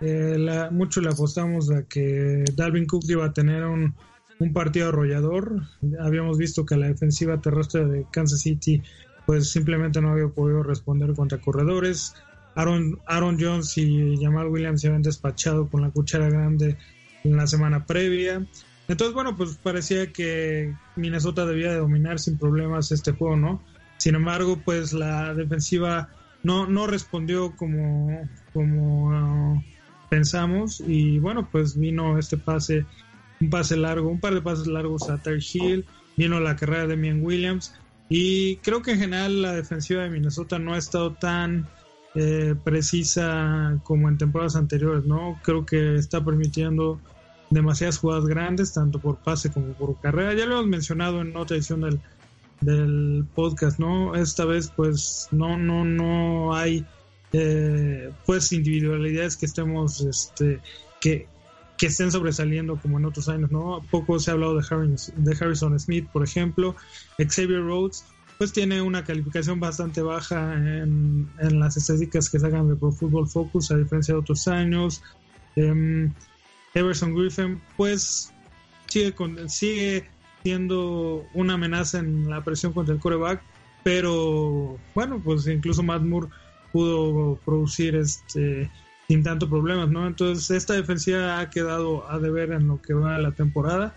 eh, 0.00 0.36
la, 0.38 0.70
mucho 0.70 1.00
le 1.00 1.08
apostamos 1.08 1.70
a 1.70 1.82
que 1.82 2.44
Dalvin 2.54 2.86
Cook 2.86 3.04
iba 3.08 3.24
a 3.24 3.32
tener 3.32 3.64
un, 3.64 3.94
un 4.38 4.52
partido 4.52 4.88
arrollador. 4.88 5.62
Habíamos 6.00 6.38
visto 6.38 6.64
que 6.64 6.76
la 6.76 6.88
defensiva 6.88 7.40
terrestre 7.40 7.84
de 7.84 8.06
Kansas 8.10 8.40
City 8.40 8.82
pues 9.26 9.50
simplemente 9.50 10.00
no 10.00 10.10
había 10.10 10.28
podido 10.28 10.62
responder 10.62 11.14
contra 11.14 11.38
corredores. 11.38 12.14
Aaron, 12.56 12.98
Aaron 13.06 13.38
Jones 13.38 13.76
y 13.78 14.16
Jamal 14.20 14.48
Williams 14.48 14.80
se 14.80 14.88
habían 14.88 15.02
despachado 15.02 15.68
con 15.68 15.82
la 15.82 15.90
cuchara 15.90 16.28
grande 16.28 16.76
en 17.22 17.36
la 17.36 17.46
semana 17.46 17.86
previa. 17.86 18.44
Entonces, 18.90 19.14
bueno, 19.14 19.36
pues 19.36 19.56
parecía 19.56 20.12
que 20.12 20.74
Minnesota 20.96 21.46
debía 21.46 21.70
de 21.70 21.78
dominar 21.78 22.18
sin 22.18 22.36
problemas 22.36 22.90
este 22.90 23.12
juego, 23.12 23.36
¿no? 23.36 23.62
Sin 23.98 24.16
embargo, 24.16 24.60
pues 24.64 24.92
la 24.92 25.32
defensiva 25.32 26.08
no, 26.42 26.66
no 26.66 26.88
respondió 26.88 27.54
como, 27.54 28.28
como 28.52 29.54
uh, 29.54 29.62
pensamos 30.08 30.82
y 30.84 31.20
bueno, 31.20 31.48
pues 31.52 31.78
vino 31.78 32.18
este 32.18 32.36
pase, 32.36 32.84
un 33.40 33.48
pase 33.48 33.76
largo, 33.76 34.08
un 34.08 34.18
par 34.18 34.34
de 34.34 34.42
pases 34.42 34.66
largos 34.66 35.08
a 35.08 35.18
Tyre 35.18 35.38
Hill, 35.38 35.84
vino 36.16 36.40
la 36.40 36.56
carrera 36.56 36.88
de 36.88 36.96
Mian 36.96 37.24
Williams 37.24 37.72
y 38.08 38.56
creo 38.56 38.82
que 38.82 38.90
en 38.90 38.98
general 38.98 39.40
la 39.40 39.52
defensiva 39.52 40.02
de 40.02 40.10
Minnesota 40.10 40.58
no 40.58 40.74
ha 40.74 40.78
estado 40.78 41.12
tan 41.12 41.68
eh, 42.16 42.56
precisa 42.64 43.78
como 43.84 44.08
en 44.08 44.18
temporadas 44.18 44.56
anteriores, 44.56 45.04
¿no? 45.04 45.38
Creo 45.44 45.64
que 45.64 45.94
está 45.94 46.24
permitiendo 46.24 47.00
demasiadas 47.50 47.98
jugadas 47.98 48.26
grandes, 48.26 48.72
tanto 48.72 48.98
por 48.98 49.18
pase 49.18 49.50
como 49.50 49.72
por 49.74 50.00
carrera. 50.00 50.34
Ya 50.34 50.46
lo 50.46 50.54
hemos 50.54 50.68
mencionado 50.68 51.20
en 51.20 51.36
otra 51.36 51.56
edición 51.56 51.82
del, 51.82 52.00
del 52.60 53.26
podcast, 53.34 53.78
¿no? 53.78 54.14
Esta 54.14 54.44
vez 54.44 54.72
pues 54.74 55.28
no, 55.32 55.58
no, 55.58 55.84
no 55.84 56.54
hay 56.54 56.86
eh, 57.32 58.10
pues 58.24 58.52
individualidades 58.52 59.36
que 59.36 59.46
estemos, 59.46 60.00
este, 60.00 60.60
que, 61.00 61.26
que 61.76 61.86
estén 61.86 62.12
sobresaliendo 62.12 62.76
como 62.76 62.98
en 62.98 63.04
otros 63.04 63.28
años, 63.28 63.50
¿no? 63.50 63.82
Poco 63.90 64.18
se 64.18 64.30
ha 64.30 64.34
hablado 64.34 64.56
de, 64.56 64.64
Harrison, 64.68 65.24
de 65.24 65.36
Harrison 65.38 65.78
Smith, 65.78 66.08
por 66.12 66.22
ejemplo. 66.22 66.76
Xavier 67.18 67.62
Rhodes, 67.62 68.04
pues 68.38 68.52
tiene 68.52 68.80
una 68.80 69.04
calificación 69.04 69.58
bastante 69.58 70.02
baja 70.02 70.54
en, 70.54 71.28
en 71.40 71.60
las 71.60 71.76
estadísticas 71.76 72.30
que 72.30 72.38
sacan 72.38 72.68
de 72.68 72.76
Pro 72.76 72.92
Football 72.92 73.28
Focus, 73.28 73.72
a 73.72 73.76
diferencia 73.76 74.14
de 74.14 74.20
otros 74.20 74.46
años. 74.46 75.02
Eh, 75.56 76.10
Everson 76.74 77.14
Griffin, 77.14 77.60
pues 77.76 78.32
sigue, 78.86 79.12
con, 79.12 79.48
sigue 79.48 80.08
siendo 80.42 81.26
una 81.34 81.54
amenaza 81.54 81.98
en 81.98 82.28
la 82.28 82.42
presión 82.42 82.72
contra 82.72 82.94
el 82.94 83.00
coreback, 83.00 83.42
pero 83.82 84.78
bueno, 84.94 85.20
pues 85.22 85.46
incluso 85.46 85.82
Matt 85.82 86.02
Moore 86.02 86.28
pudo 86.72 87.36
producir 87.44 87.96
este 87.96 88.70
sin 89.08 89.24
tanto 89.24 89.50
problemas, 89.50 89.90
¿no? 89.90 90.06
Entonces 90.06 90.56
esta 90.56 90.74
defensiva 90.74 91.40
ha 91.40 91.50
quedado 91.50 92.08
a 92.08 92.20
deber 92.20 92.52
en 92.52 92.68
lo 92.68 92.80
que 92.80 92.94
va 92.94 93.18
la 93.18 93.32
temporada 93.32 93.92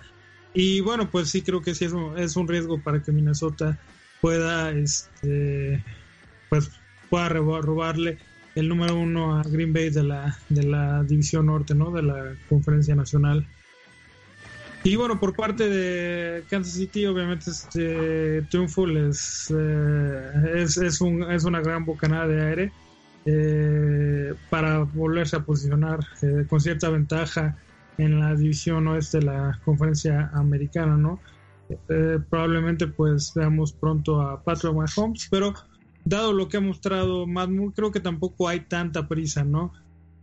y 0.56 0.82
bueno, 0.82 1.10
pues 1.10 1.30
sí 1.30 1.44
creo 1.44 1.62
que 1.62 1.76
sí 1.76 1.86
es 1.86 1.94
un, 1.94 2.18
es 2.18 2.36
un 2.36 2.48
riesgo 2.48 2.82
para 2.82 3.02
que 3.02 3.12
Minnesota 3.12 3.78
pueda 4.22 4.72
este 4.72 5.84
pues 6.50 6.72
pueda 7.12 7.30
robarle 7.30 8.18
el 8.56 8.70
número 8.70 8.96
uno 8.96 9.38
a 9.38 9.44
Green 9.44 9.74
Bay 9.74 9.90
de 9.90 10.04
la, 10.04 10.38
de 10.50 10.64
la 10.64 11.04
División 11.04 11.48
Norte, 11.48 11.74
¿no? 11.74 11.92
De 11.92 12.04
la 12.04 12.36
Conferencia 12.50 12.96
Nacional. 12.96 13.48
Y 14.84 14.98
bueno, 14.98 15.18
por 15.18 15.34
parte 15.34 15.70
de 15.70 16.44
Kansas 16.50 16.74
City, 16.74 17.06
obviamente 17.06 17.50
este 17.50 18.42
triunfo 18.44 18.86
eh, 18.90 19.10
es, 19.10 19.50
es, 20.78 21.02
un, 21.02 21.24
es 21.32 21.46
una 21.46 21.62
gran 21.62 21.86
bocanada 21.86 22.28
de 22.28 22.42
aire 22.42 22.72
eh, 23.26 24.34
para 24.50 24.80
volverse 24.80 25.38
a 25.38 25.40
posicionar 25.40 26.00
eh, 26.22 26.46
con 26.50 26.60
cierta 26.60 26.90
ventaja 26.90 27.58
en 27.98 28.20
la 28.20 28.36
división 28.36 28.86
oeste 28.88 29.20
de 29.20 29.26
la 29.26 29.60
conferencia 29.64 30.30
americana, 30.34 30.98
¿no? 30.98 31.20
probablemente 32.30 32.86
pues 32.86 33.32
veamos 33.34 33.72
pronto 33.72 34.22
a 34.22 34.44
Patrick 34.44 34.74
Mahomes, 34.74 35.28
pero 35.32 35.54
dado 36.06 36.34
lo 36.34 36.48
que 36.48 36.58
ha 36.58 36.62
mostrado 36.62 37.26
Matt 37.28 37.50
creo 37.76 37.92
que 37.92 38.00
tampoco 38.00 38.48
hay 38.48 38.62
tanta 38.62 39.08
prisa, 39.08 39.44
¿no? 39.44 39.74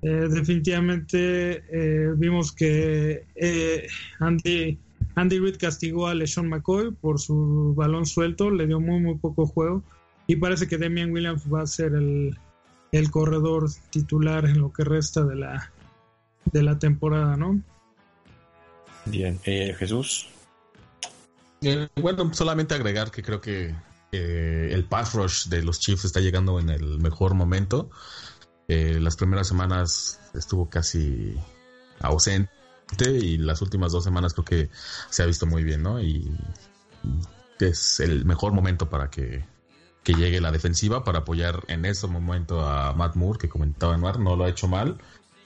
Eh, 0.03 0.29
definitivamente 0.31 1.63
eh, 1.71 2.13
vimos 2.17 2.53
que 2.53 3.27
eh, 3.35 3.87
Andy, 4.19 4.79
Andy 5.15 5.39
Reid 5.39 5.59
castigó 5.59 6.07
a 6.07 6.15
LeSean 6.15 6.49
McCoy 6.49 6.91
por 6.91 7.21
su 7.21 7.75
balón 7.77 8.07
suelto, 8.07 8.51
le 8.51 8.67
dio 8.67 8.81
muy 8.81 9.01
muy 9.01 9.17
poco 9.17 9.47
juego 9.47 9.83
y 10.27 10.37
parece 10.37 10.67
que 10.67 10.79
Damian 10.79 11.13
Williams 11.13 11.43
va 11.53 11.63
a 11.63 11.67
ser 11.67 11.93
el, 11.93 12.35
el 12.93 13.11
corredor 13.11 13.69
titular 13.91 14.47
en 14.47 14.61
lo 14.61 14.73
que 14.73 14.85
resta 14.85 15.23
de 15.23 15.37
la, 15.37 15.71
de 16.47 16.63
la 16.63 16.79
temporada, 16.79 17.37
¿no? 17.37 17.61
Bien, 19.05 19.39
Jesús. 19.41 20.29
bueno, 21.97 22.33
solamente 22.33 22.75
agregar 22.75 23.11
que 23.11 23.23
creo 23.23 23.41
que 23.41 23.75
el 24.13 24.85
pass 24.87 25.15
rush 25.15 25.47
de 25.49 25.63
los 25.63 25.79
Chiefs 25.81 26.05
está 26.05 26.21
llegando 26.21 26.59
en 26.59 26.71
el 26.71 26.99
mejor 26.99 27.35
momento. 27.35 27.91
Eh, 28.73 29.01
las 29.01 29.17
primeras 29.17 29.49
semanas 29.49 30.21
estuvo 30.33 30.71
casi 30.71 31.35
ausente 31.99 32.49
y 33.01 33.37
las 33.37 33.63
últimas 33.63 33.91
dos 33.91 34.05
semanas 34.05 34.33
creo 34.33 34.45
que 34.45 34.71
se 35.09 35.25
ha 35.25 35.27
visto 35.27 35.45
muy 35.45 35.65
bien, 35.65 35.83
¿no? 35.83 36.01
Y, 36.01 36.31
es 37.59 37.99
el 37.99 38.25
mejor 38.25 38.53
momento 38.53 38.89
para 38.89 39.11
que, 39.11 39.45
llegue 40.05 40.41
la 40.41 40.51
defensiva 40.51 41.05
para 41.05 41.21
apoyar 41.21 41.63
en 41.69 41.85
ese 41.85 42.09
momento 42.09 42.61
a 42.61 42.93
Matt 42.95 43.15
Moore, 43.15 43.39
que 43.39 43.49
comentaba 43.49 43.97
Mar, 43.97 44.19
no 44.19 44.35
lo 44.35 44.45
ha 44.45 44.49
hecho 44.49 44.67
mal, 44.67 44.99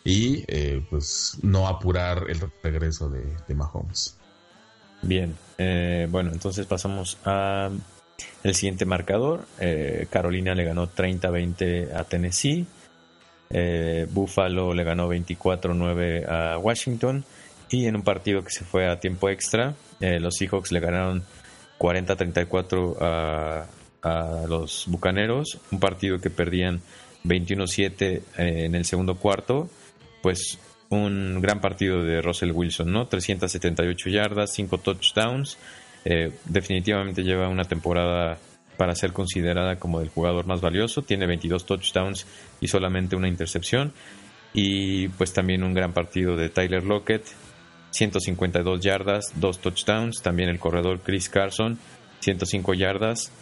y 0.04 0.44
eh, 0.48 0.86
pues 0.88 1.38
no 1.42 1.66
apurar 1.66 2.26
el 2.30 2.40
regreso 2.62 3.10
de, 3.10 3.54
Mahomes. 3.54 4.16
Bien, 5.02 5.36
eh, 5.58 6.08
bueno, 6.10 6.30
entonces 6.32 6.64
pasamos 6.66 7.18
a 7.26 7.70
el 8.42 8.54
siguiente 8.54 8.84
marcador. 8.84 9.46
Carolina 10.10 10.54
le 10.54 10.64
ganó 10.64 10.88
30-20 10.88 11.94
a 11.94 12.04
Tennessee. 12.04 12.66
Eh, 13.50 14.06
Buffalo 14.10 14.74
le 14.74 14.82
ganó 14.82 15.08
24-9 15.08 16.28
a 16.28 16.58
Washington. 16.58 17.24
Y 17.70 17.86
en 17.86 17.96
un 17.96 18.02
partido 18.02 18.42
que 18.42 18.50
se 18.50 18.64
fue 18.64 18.88
a 18.88 19.00
tiempo 19.00 19.28
extra, 19.28 19.74
eh, 20.00 20.20
los 20.20 20.36
Seahawks 20.36 20.72
le 20.72 20.80
ganaron 20.80 21.24
40-34 21.78 22.96
a, 23.00 23.66
los 24.48 24.84
Bucaneros. 24.88 25.58
Un 25.70 25.80
partido 25.80 26.18
que 26.18 26.30
perdían 26.30 26.82
21-7 27.24 28.02
eh, 28.02 28.22
en 28.36 28.74
el 28.74 28.84
segundo 28.84 29.16
cuarto. 29.16 29.68
Pues 30.20 30.58
un 30.90 31.40
gran 31.40 31.60
partido 31.60 32.02
de 32.02 32.20
Russell 32.20 32.50
Wilson, 32.52 32.92
¿no? 32.92 33.06
378 33.06 34.10
yardas, 34.10 34.52
5 34.52 34.78
touchdowns. 34.78 35.56
Definitivamente 36.44 37.22
lleva 37.22 37.48
una 37.48 37.64
temporada 37.64 38.38
para 38.76 38.94
ser 38.94 39.12
considerada 39.12 39.76
como 39.76 40.00
el 40.00 40.08
jugador 40.08 40.46
más 40.46 40.60
valioso. 40.60 41.02
Tiene 41.02 41.26
22 41.26 41.66
touchdowns 41.66 42.26
y 42.60 42.68
solamente 42.68 43.16
una 43.16 43.28
intercepción. 43.28 43.92
Y 44.52 45.08
pues 45.08 45.32
también 45.32 45.62
un 45.64 45.74
gran 45.74 45.92
partido 45.92 46.36
de 46.36 46.48
Tyler 46.48 46.84
Lockett, 46.84 47.24
152 47.90 48.80
yardas, 48.80 49.32
2 49.36 49.58
touchdowns. 49.58 50.22
También 50.22 50.48
el 50.48 50.58
corredor 50.58 51.00
Chris 51.00 51.28
Carson, 51.28 51.78
105 52.20 52.74
yardas. 52.74 53.32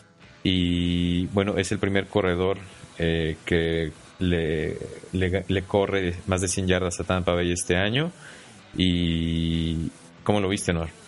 Y 0.42 1.26
bueno, 1.26 1.56
es 1.56 1.70
el 1.72 1.78
primer 1.78 2.06
corredor 2.06 2.58
eh, 2.98 3.36
que 3.44 3.92
le, 4.18 4.78
le, 5.12 5.62
corre 5.62 6.14
más 6.26 6.40
de 6.40 6.48
100 6.48 6.66
yardas 6.66 7.00
a 7.00 7.04
Tampa 7.04 7.34
Bay 7.34 7.52
este 7.52 7.76
año. 7.76 8.10
¿Y 8.76 9.90
cómo 10.24 10.40
lo 10.40 10.48
viste, 10.48 10.72
Noah? 10.72 11.01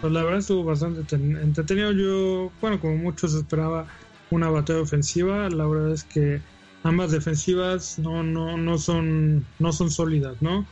Pues 0.00 0.12
la 0.12 0.22
verdad 0.22 0.38
estuvo 0.38 0.64
bastante 0.64 1.14
entretenido. 1.14 1.92
Yo, 1.92 2.52
bueno, 2.60 2.80
como 2.80 2.96
muchos 2.96 3.34
esperaba 3.34 3.86
una 4.30 4.48
batalla 4.48 4.80
ofensiva, 4.80 5.48
la 5.50 5.66
verdad 5.66 5.92
es 5.92 6.04
que 6.04 6.40
ambas 6.82 7.10
defensivas 7.10 7.98
no, 7.98 8.22
no, 8.22 8.56
no 8.56 8.78
son, 8.78 9.44
no 9.58 9.72
son 9.72 9.90
sólidas, 9.90 10.40
¿no? 10.40 10.66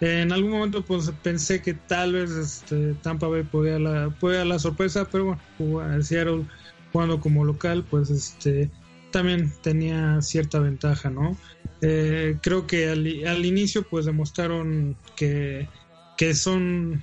En 0.00 0.32
algún 0.32 0.50
momento 0.50 0.82
pues 0.82 1.12
pensé 1.22 1.62
que 1.62 1.74
tal 1.74 2.14
vez 2.14 2.30
este, 2.32 2.94
Tampa 2.94 3.28
Bay 3.28 3.44
podía 3.44 3.78
la, 3.78 4.10
podía 4.10 4.44
la 4.44 4.58
sorpresa, 4.58 5.06
pero 5.08 5.38
bueno, 5.58 6.02
Seattle 6.02 6.44
jugando 6.92 7.20
como 7.20 7.44
local, 7.44 7.84
pues 7.88 8.10
este 8.10 8.68
también 9.12 9.52
tenía 9.62 10.20
cierta 10.20 10.58
ventaja, 10.58 11.08
¿no? 11.08 11.36
Eh, 11.82 12.36
creo 12.42 12.66
que 12.66 12.88
al, 12.88 13.06
al, 13.26 13.44
inicio 13.46 13.84
pues 13.88 14.06
demostraron 14.06 14.96
que, 15.14 15.68
que 16.16 16.34
son 16.34 17.02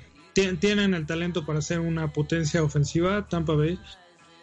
tienen 0.59 0.93
el 0.93 1.05
talento 1.05 1.45
para 1.45 1.61
ser 1.61 1.79
una 1.79 2.11
potencia 2.11 2.63
ofensiva, 2.63 3.27
Tampa 3.27 3.53
Bay. 3.53 3.79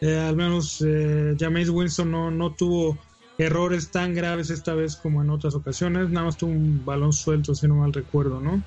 Eh, 0.01 0.19
al 0.19 0.37
menos 0.37 0.83
eh, 0.87 1.35
James 1.39 1.71
Winston 1.71 2.11
no, 2.11 2.31
no 2.31 2.53
tuvo 2.53 2.99
errores 3.39 3.91
tan 3.91 4.15
graves 4.15 4.51
esta 4.51 4.75
vez 4.75 4.97
como 4.97 5.23
en 5.23 5.31
otras 5.31 5.55
ocasiones, 5.55 6.11
nada 6.11 6.27
más 6.27 6.37
tuvo 6.37 6.51
un 6.51 6.85
balón 6.85 7.13
suelto, 7.13 7.55
si 7.55 7.67
no 7.69 7.77
mal 7.77 7.93
recuerdo, 7.93 8.41
¿no? 8.41 8.63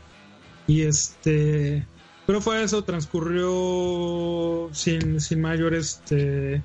Y 0.68 0.82
este, 0.82 1.86
pero 2.28 2.42
fue 2.42 2.64
eso, 2.64 2.84
transcurrió 2.84 4.70
sin, 4.72 5.20
sin 5.20 5.42
mayores, 5.42 6.02
este, 6.04 6.64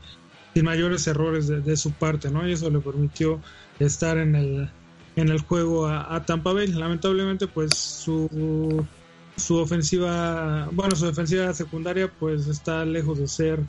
sin 0.52 0.64
mayores 0.64 1.06
errores 1.06 1.48
de, 1.48 1.76
su 1.76 1.92
parte, 1.92 2.30
¿no? 2.30 2.46
Y 2.46 2.52
eso 2.52 2.68
le 2.70 2.80
permitió 2.80 3.40
estar 3.78 4.18
en 4.18 4.34
el, 4.34 4.70
en 5.16 5.28
el 5.30 5.40
juego 5.40 5.86
a, 5.86 6.14
a 6.14 6.26
Tampa 6.26 6.52
Bay. 6.52 6.66
Lamentablemente, 6.68 7.46
pues 7.46 7.74
su 7.74 8.86
su 9.36 9.56
ofensiva, 9.56 10.68
bueno, 10.72 10.94
su 10.96 11.06
defensiva 11.06 11.52
secundaria 11.54 12.10
pues 12.18 12.46
está 12.46 12.84
lejos 12.84 13.18
de 13.18 13.28
ser 13.28 13.60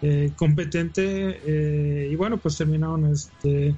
eh, 0.00 0.30
competente 0.36 1.40
eh, 1.44 2.08
y 2.10 2.14
bueno, 2.14 2.38
pues 2.38 2.56
terminaron 2.56 3.12
este, 3.12 3.74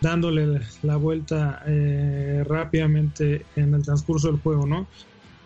dándole 0.00 0.60
la 0.82 0.96
vuelta 0.96 1.62
eh, 1.66 2.44
rápidamente 2.46 3.44
en 3.56 3.74
el 3.74 3.82
transcurso 3.82 4.28
del 4.28 4.40
juego, 4.40 4.66
¿no? 4.66 4.86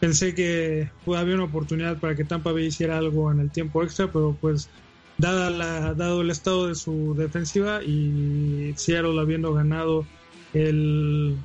Pensé 0.00 0.34
que 0.34 0.90
había 1.06 1.34
una 1.34 1.44
oportunidad 1.44 1.98
para 1.98 2.14
que 2.14 2.24
Tampa 2.24 2.52
Bay 2.52 2.66
hiciera 2.66 2.98
algo 2.98 3.32
en 3.32 3.40
el 3.40 3.50
tiempo 3.50 3.82
extra, 3.82 4.12
pero 4.12 4.36
pues 4.38 4.68
dada 5.16 5.50
la, 5.50 5.94
dado 5.94 6.20
el 6.20 6.30
estado 6.30 6.68
de 6.68 6.74
su 6.74 7.14
defensiva 7.16 7.82
y 7.82 8.74
Seattle 8.76 9.18
habiendo 9.20 9.52
ganado 9.54 10.06
el 10.52 11.36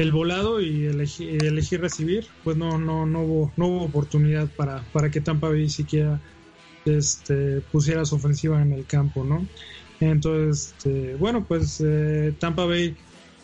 el 0.00 0.12
volado 0.12 0.60
y 0.60 0.86
elegir 0.86 1.80
recibir, 1.80 2.26
pues 2.42 2.56
no, 2.56 2.78
no, 2.78 3.06
no, 3.06 3.22
hubo, 3.22 3.52
no 3.56 3.66
hubo 3.66 3.84
oportunidad 3.84 4.48
para, 4.56 4.82
para 4.92 5.10
que 5.10 5.20
Tampa 5.20 5.48
Bay 5.48 5.68
siquiera 5.68 6.20
este, 6.84 7.60
pusiera 7.72 8.04
su 8.04 8.16
ofensiva 8.16 8.62
en 8.62 8.72
el 8.72 8.86
campo, 8.86 9.24
¿no? 9.24 9.46
Entonces, 10.00 10.74
este, 10.76 11.14
bueno, 11.16 11.44
pues 11.46 11.82
eh, 11.84 12.34
Tampa 12.38 12.64
Bay 12.64 12.96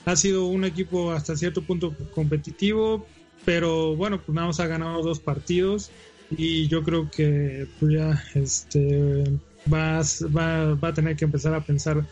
ha 0.07 0.17
sido 0.17 0.47
un 0.47 0.65
equipo 0.65 1.13
hasta 1.13 1.37
cierto 1.37 1.63
punto 1.63 1.95
competitivo, 2.15 3.07
pero 3.45 3.95
bueno, 3.95 4.21
pues 4.21 4.35
nada 4.35 4.47
más 4.47 4.61
ha 4.61 4.67
ganado 4.67 5.03
dos 5.03 5.21
partidos 5.21 5.91
y 6.31 6.69
yo 6.69 6.83
creo 6.83 7.11
que 7.11 7.67
pues 7.79 7.93
ya 7.93 8.25
este, 8.35 9.25
va, 9.73 10.01
va, 10.35 10.75
va 10.75 10.89
a 10.89 10.95
tener 10.95 11.17
que 11.17 11.27
empezar 11.27 11.55
a 11.55 11.65
pensar 11.65 12.05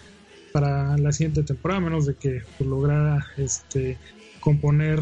para 0.52 0.96
la 0.98 1.10
siguiente 1.12 1.42
temporada, 1.42 1.78
a 1.78 1.84
menos 1.84 2.06
de 2.06 2.14
que 2.14 2.42
pues, 2.58 2.68
lograra 2.68 3.26
este, 3.36 3.98
componer 4.44 5.00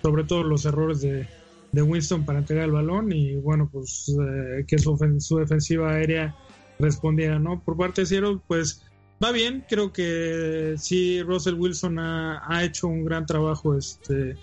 sobre 0.00 0.24
todo 0.24 0.44
los 0.44 0.64
errores 0.64 1.00
de, 1.00 1.26
Winston 1.72 2.24
para 2.24 2.38
entregar 2.38 2.64
el 2.64 2.72
balón 2.72 3.12
y 3.12 3.34
bueno, 3.36 3.68
pues 3.70 4.08
eh, 4.08 4.64
que 4.66 4.78
su, 4.78 4.96
su, 5.20 5.36
defensiva 5.36 5.92
aérea 5.92 6.34
respondiera, 6.78 7.38
¿no? 7.38 7.62
Por 7.62 7.76
parte 7.76 8.00
de 8.00 8.06
Seattle, 8.06 8.38
pues 8.46 8.84
va 9.22 9.32
bien, 9.32 9.64
creo 9.68 9.92
que 9.92 10.74
sí, 10.78 11.22
Russell 11.22 11.54
Wilson 11.54 11.98
ha, 11.98 12.42
ha, 12.44 12.64
hecho 12.64 12.88
un 12.88 13.04
gran 13.04 13.26
trabajo 13.26 13.76
este, 13.76 14.36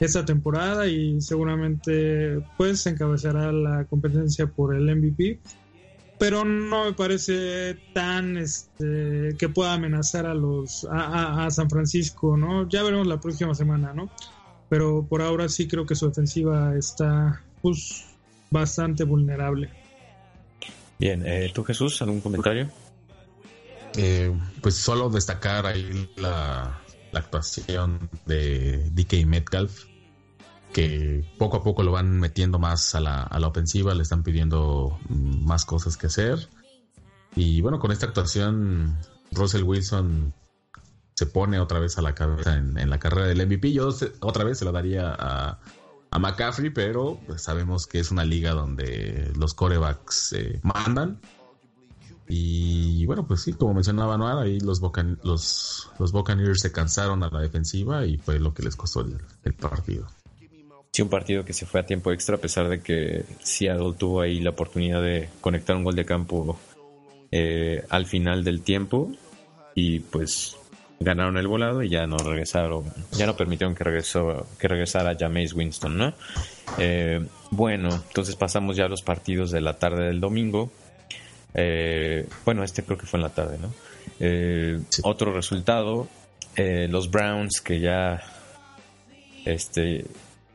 esta 0.00 0.24
temporada 0.24 0.88
y 0.88 1.20
seguramente 1.20 2.40
pues 2.56 2.86
encabezará 2.86 3.52
la 3.52 3.84
competencia 3.84 4.46
por 4.46 4.74
el 4.74 4.96
MVP 4.96 5.38
pero 6.20 6.44
no 6.44 6.84
me 6.84 6.92
parece 6.92 7.78
tan 7.94 8.36
este, 8.36 9.34
que 9.38 9.48
pueda 9.48 9.72
amenazar 9.72 10.26
a 10.26 10.34
los 10.34 10.86
a, 10.90 11.48
San 11.50 11.70
Francisco, 11.70 12.36
¿no? 12.36 12.68
Ya 12.68 12.82
veremos 12.82 13.06
la 13.06 13.18
próxima 13.18 13.54
semana, 13.54 13.94
¿no? 13.94 14.10
Pero 14.68 15.06
por 15.08 15.22
ahora 15.22 15.48
sí 15.48 15.66
creo 15.66 15.86
que 15.86 15.94
su 15.94 16.06
ofensiva 16.06 16.76
está 16.76 17.42
pues 17.62 18.04
bastante 18.50 19.04
vulnerable. 19.04 19.70
Bien, 20.98 21.24
eh, 21.24 21.50
¿tú 21.54 21.64
Jesús, 21.64 22.02
algún 22.02 22.20
comentario? 22.20 22.68
Eh, 23.96 24.30
pues 24.60 24.74
solo 24.74 25.08
destacar 25.08 25.64
ahí 25.64 26.06
la, 26.16 26.82
actuación 27.14 28.10
de 28.26 28.90
DK 28.90 29.26
Metcalf, 29.26 29.86
que 30.72 31.24
poco 31.38 31.58
a 31.58 31.62
poco 31.62 31.82
lo 31.82 31.92
van 31.92 32.18
metiendo 32.20 32.58
más 32.58 32.94
a 32.94 33.00
la, 33.00 33.22
a 33.22 33.38
la 33.38 33.48
ofensiva, 33.48 33.94
le 33.94 34.02
están 34.02 34.22
pidiendo 34.22 34.98
mm, 35.08 35.44
más 35.46 35.64
cosas 35.64 35.96
que 35.96 36.06
hacer. 36.06 36.48
Y 37.36 37.60
bueno, 37.60 37.78
con 37.78 37.92
esta 37.92 38.06
actuación, 38.06 38.98
Russell 39.32 39.62
Wilson 39.62 40.32
se 41.14 41.26
pone 41.26 41.60
otra 41.60 41.78
vez 41.80 41.98
a 41.98 42.02
la 42.02 42.14
cabeza 42.14 42.56
en, 42.56 42.88
la 42.88 42.98
carrera 42.98 43.26
del 43.26 43.46
MVP. 43.46 43.72
Yo 43.72 43.90
otra 44.20 44.44
vez 44.44 44.58
se 44.58 44.64
lo 44.64 44.72
daría 44.72 45.14
a, 45.18 45.60
a 46.10 46.18
McCaffrey, 46.18 46.70
pero 46.70 47.20
pues, 47.26 47.42
sabemos 47.42 47.86
que 47.86 48.00
es 48.00 48.10
una 48.10 48.24
liga 48.24 48.52
donde 48.52 49.32
los 49.36 49.54
corebacks 49.54 50.32
eh, 50.32 50.60
mandan. 50.62 51.20
Y 52.32 53.04
bueno, 53.06 53.26
pues 53.26 53.42
sí, 53.42 53.52
como 53.54 53.74
mencionaba 53.74 54.16
Noah, 54.16 54.42
ahí 54.42 54.60
los, 54.60 54.80
los, 55.24 55.90
los 55.98 56.12
Buccaneers 56.12 56.60
se 56.60 56.70
cansaron 56.70 57.24
a 57.24 57.28
la 57.28 57.40
defensiva 57.40 58.06
y 58.06 58.18
fue 58.18 58.38
lo 58.38 58.54
que 58.54 58.62
les 58.62 58.76
costó 58.76 59.00
el, 59.00 59.54
partido. 59.54 60.06
Sí, 60.92 61.02
un 61.02 61.08
partido 61.08 61.44
que 61.44 61.52
se 61.52 61.66
fue 61.66 61.80
a 61.80 61.86
tiempo 61.86 62.12
extra 62.12 62.36
a 62.36 62.40
pesar 62.40 62.68
de 62.68 62.80
que 62.80 63.24
Seattle 63.42 63.94
tuvo 63.96 64.22
ahí 64.22 64.40
la 64.40 64.50
oportunidad 64.50 65.02
de 65.02 65.28
conectar 65.40 65.76
un 65.76 65.84
gol 65.84 65.94
de 65.94 66.04
campo 66.04 66.58
eh, 67.30 67.84
al 67.90 68.06
final 68.06 68.42
del 68.42 68.62
tiempo 68.62 69.10
y 69.74 70.00
pues 70.00 70.56
ganaron 71.02 71.38
el 71.38 71.48
volado 71.48 71.82
y 71.82 71.88
ya 71.88 72.06
no 72.06 72.18
regresaron, 72.18 72.84
ya 73.12 73.26
no 73.26 73.34
permitieron 73.34 73.74
que 73.74 73.84
regresó, 73.84 74.46
que 74.58 74.68
regresara 74.68 75.16
Jameis 75.18 75.54
Winston, 75.54 75.96
¿no? 75.96 76.12
Eh, 76.76 77.24
bueno, 77.50 77.88
entonces 77.88 78.36
pasamos 78.36 78.76
ya 78.76 78.84
a 78.84 78.88
los 78.88 79.00
partidos 79.00 79.50
de 79.50 79.62
la 79.62 79.78
tarde 79.78 80.06
del 80.06 80.20
domingo. 80.20 80.70
Eh, 81.54 82.28
bueno, 82.44 82.62
este 82.62 82.82
creo 82.82 82.98
que 82.98 83.06
fue 83.06 83.18
en 83.18 83.22
la 83.22 83.30
tarde, 83.30 83.58
¿no? 83.58 83.72
Eh, 84.20 84.78
otro 85.02 85.32
resultado, 85.32 86.06
los 86.56 87.10
Browns 87.10 87.62
que 87.62 87.80
ya, 87.80 88.22
este, 89.46 90.04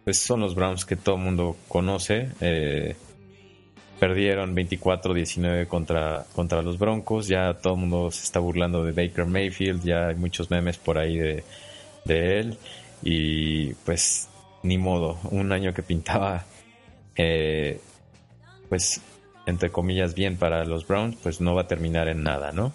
pues 0.06 0.20
son 0.20 0.40
los 0.40 0.56
Browns 0.56 0.86
que 0.86 0.96
todo 0.96 1.16
el 1.16 1.22
mundo 1.22 1.58
conoce. 1.68 2.30
Perdieron 4.00 4.56
24-19 4.56 5.68
contra, 5.68 6.26
contra 6.34 6.62
los 6.62 6.78
Broncos. 6.78 7.28
Ya 7.28 7.54
todo 7.54 7.74
el 7.74 7.80
mundo 7.80 8.12
se 8.12 8.24
está 8.24 8.40
burlando 8.40 8.84
de 8.84 8.92
Baker 8.92 9.26
Mayfield. 9.26 9.84
Ya 9.84 10.08
hay 10.08 10.16
muchos 10.16 10.52
memes 10.52 10.78
por 10.78 10.98
ahí 10.98 11.18
de, 11.18 11.44
él. 12.06 12.58
Y 13.02 13.74
pues 13.86 14.28
ni 14.64 14.78
modo. 14.78 15.18
Un 15.32 15.52
año 15.52 15.74
que 15.74 15.82
pintaba, 15.82 16.46
eh, 17.16 17.80
pues 18.68 19.02
entre 19.46 19.72
comillas, 19.72 20.14
bien 20.14 20.38
para 20.38 20.66
los 20.66 20.86
Browns, 20.86 21.16
pues 21.22 21.40
no 21.40 21.56
va 21.56 21.62
a 21.62 21.68
terminar 21.68 22.08
en 22.08 22.24
nada, 22.24 22.52
¿no? 22.52 22.74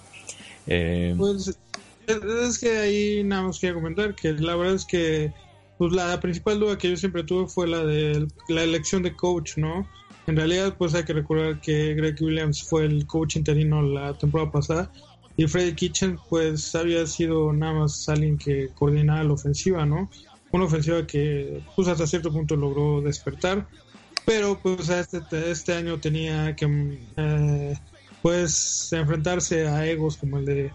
Eh, 0.66 1.14
pues 1.18 1.58
es 2.06 2.58
que 2.58 2.78
ahí 2.78 3.24
nada 3.24 3.42
más 3.42 3.58
quería 3.58 3.74
comentar 3.74 4.14
que 4.14 4.32
la 4.32 4.56
verdad 4.56 4.74
es 4.74 4.84
que 4.84 5.32
pues 5.80 5.94
la 5.94 6.20
principal 6.20 6.60
duda 6.60 6.76
que 6.76 6.90
yo 6.90 6.96
siempre 6.98 7.24
tuve 7.24 7.48
fue 7.48 7.66
la 7.66 7.82
de 7.82 8.28
la 8.50 8.64
elección 8.64 9.02
de 9.02 9.16
coach, 9.16 9.56
¿no? 9.56 9.88
En 10.26 10.36
realidad, 10.36 10.76
pues 10.76 10.92
hay 10.94 11.04
que 11.04 11.14
recordar 11.14 11.58
que 11.62 11.94
Greg 11.94 12.16
Williams 12.20 12.62
fue 12.62 12.84
el 12.84 13.06
coach 13.06 13.36
interino 13.36 13.80
la 13.80 14.12
temporada 14.12 14.52
pasada 14.52 14.92
y 15.38 15.46
Freddy 15.46 15.74
Kitchen, 15.74 16.18
pues 16.28 16.74
había 16.74 17.06
sido 17.06 17.54
nada 17.54 17.72
más 17.72 18.06
alguien 18.10 18.36
que 18.36 18.68
coordinaba 18.74 19.24
la 19.24 19.32
ofensiva, 19.32 19.86
¿no? 19.86 20.10
Una 20.50 20.66
ofensiva 20.66 21.06
que, 21.06 21.62
pues 21.74 21.88
hasta 21.88 22.06
cierto 22.06 22.30
punto 22.30 22.56
logró 22.56 23.00
despertar, 23.00 23.66
pero 24.26 24.60
pues 24.62 24.86
este, 24.90 25.50
este 25.50 25.72
año 25.72 25.98
tenía 25.98 26.54
que, 26.56 26.98
eh, 27.16 27.74
pues, 28.20 28.92
enfrentarse 28.92 29.66
a 29.66 29.86
egos 29.86 30.18
como 30.18 30.36
el 30.40 30.44
de 30.44 30.72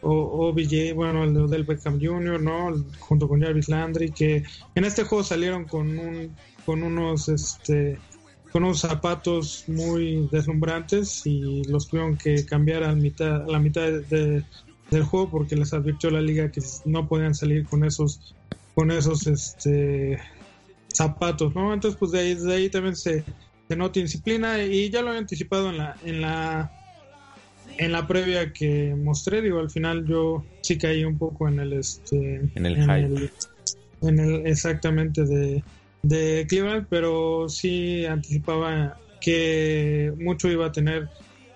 OBJ, 0.00 0.94
bueno, 0.94 1.24
el 1.24 1.34
de 1.34 1.40
Odell 1.40 1.64
Beckham 1.64 2.00
Jr., 2.00 2.40
¿no? 2.40 2.84
Junto 3.00 3.28
con 3.28 3.40
Jarvis 3.40 3.68
Landry, 3.68 4.10
que 4.10 4.44
en 4.74 4.84
este 4.84 5.04
juego 5.04 5.24
salieron 5.24 5.64
con 5.64 5.98
un, 5.98 6.36
con 6.64 6.82
unos, 6.82 7.28
este, 7.28 7.98
con 8.52 8.64
unos 8.64 8.80
zapatos 8.80 9.64
muy 9.66 10.28
deslumbrantes 10.30 11.26
y 11.26 11.64
los 11.64 11.88
tuvieron 11.88 12.16
que 12.16 12.44
cambiar 12.46 12.84
a, 12.84 12.94
mitad, 12.94 13.42
a 13.42 13.46
la 13.46 13.58
mitad 13.58 13.82
de, 13.82 14.44
del 14.90 15.02
juego 15.02 15.30
porque 15.30 15.56
les 15.56 15.72
advirtió 15.72 16.10
la 16.10 16.20
liga 16.20 16.50
que 16.50 16.62
no 16.84 17.08
podían 17.08 17.34
salir 17.34 17.66
con 17.66 17.84
esos 17.84 18.34
con 18.74 18.90
esos 18.90 19.26
este 19.26 20.18
zapatos, 20.88 21.54
¿no? 21.54 21.74
Entonces 21.74 21.98
pues 21.98 22.12
de 22.12 22.20
ahí, 22.20 22.34
de 22.34 22.54
ahí 22.54 22.70
también 22.70 22.96
se, 22.96 23.24
se 23.68 23.76
nota 23.76 24.00
disciplina 24.00 24.62
y 24.62 24.88
ya 24.88 25.02
lo 25.02 25.08
había 25.08 25.20
anticipado 25.20 25.70
en 25.70 25.78
la 25.78 25.96
en 26.04 26.20
la 26.20 26.77
en 27.76 27.92
la 27.92 28.06
previa 28.06 28.52
que 28.52 28.94
mostré, 28.96 29.42
digo, 29.42 29.60
al 29.60 29.70
final 29.70 30.06
yo 30.06 30.44
sí 30.62 30.78
caí 30.78 31.04
un 31.04 31.18
poco 31.18 31.48
en 31.48 31.60
el 31.60 31.72
este 31.74 32.40
en 32.54 32.66
el 32.66 32.76
hype. 32.76 33.30
en 34.02 34.18
el 34.18 34.46
exactamente 34.46 35.24
de 35.24 35.62
de 36.02 36.46
Cleveland, 36.48 36.86
pero 36.88 37.48
sí 37.48 38.06
anticipaba 38.06 38.96
que 39.20 40.12
mucho 40.18 40.48
iba 40.48 40.66
a 40.66 40.72
tener 40.72 41.08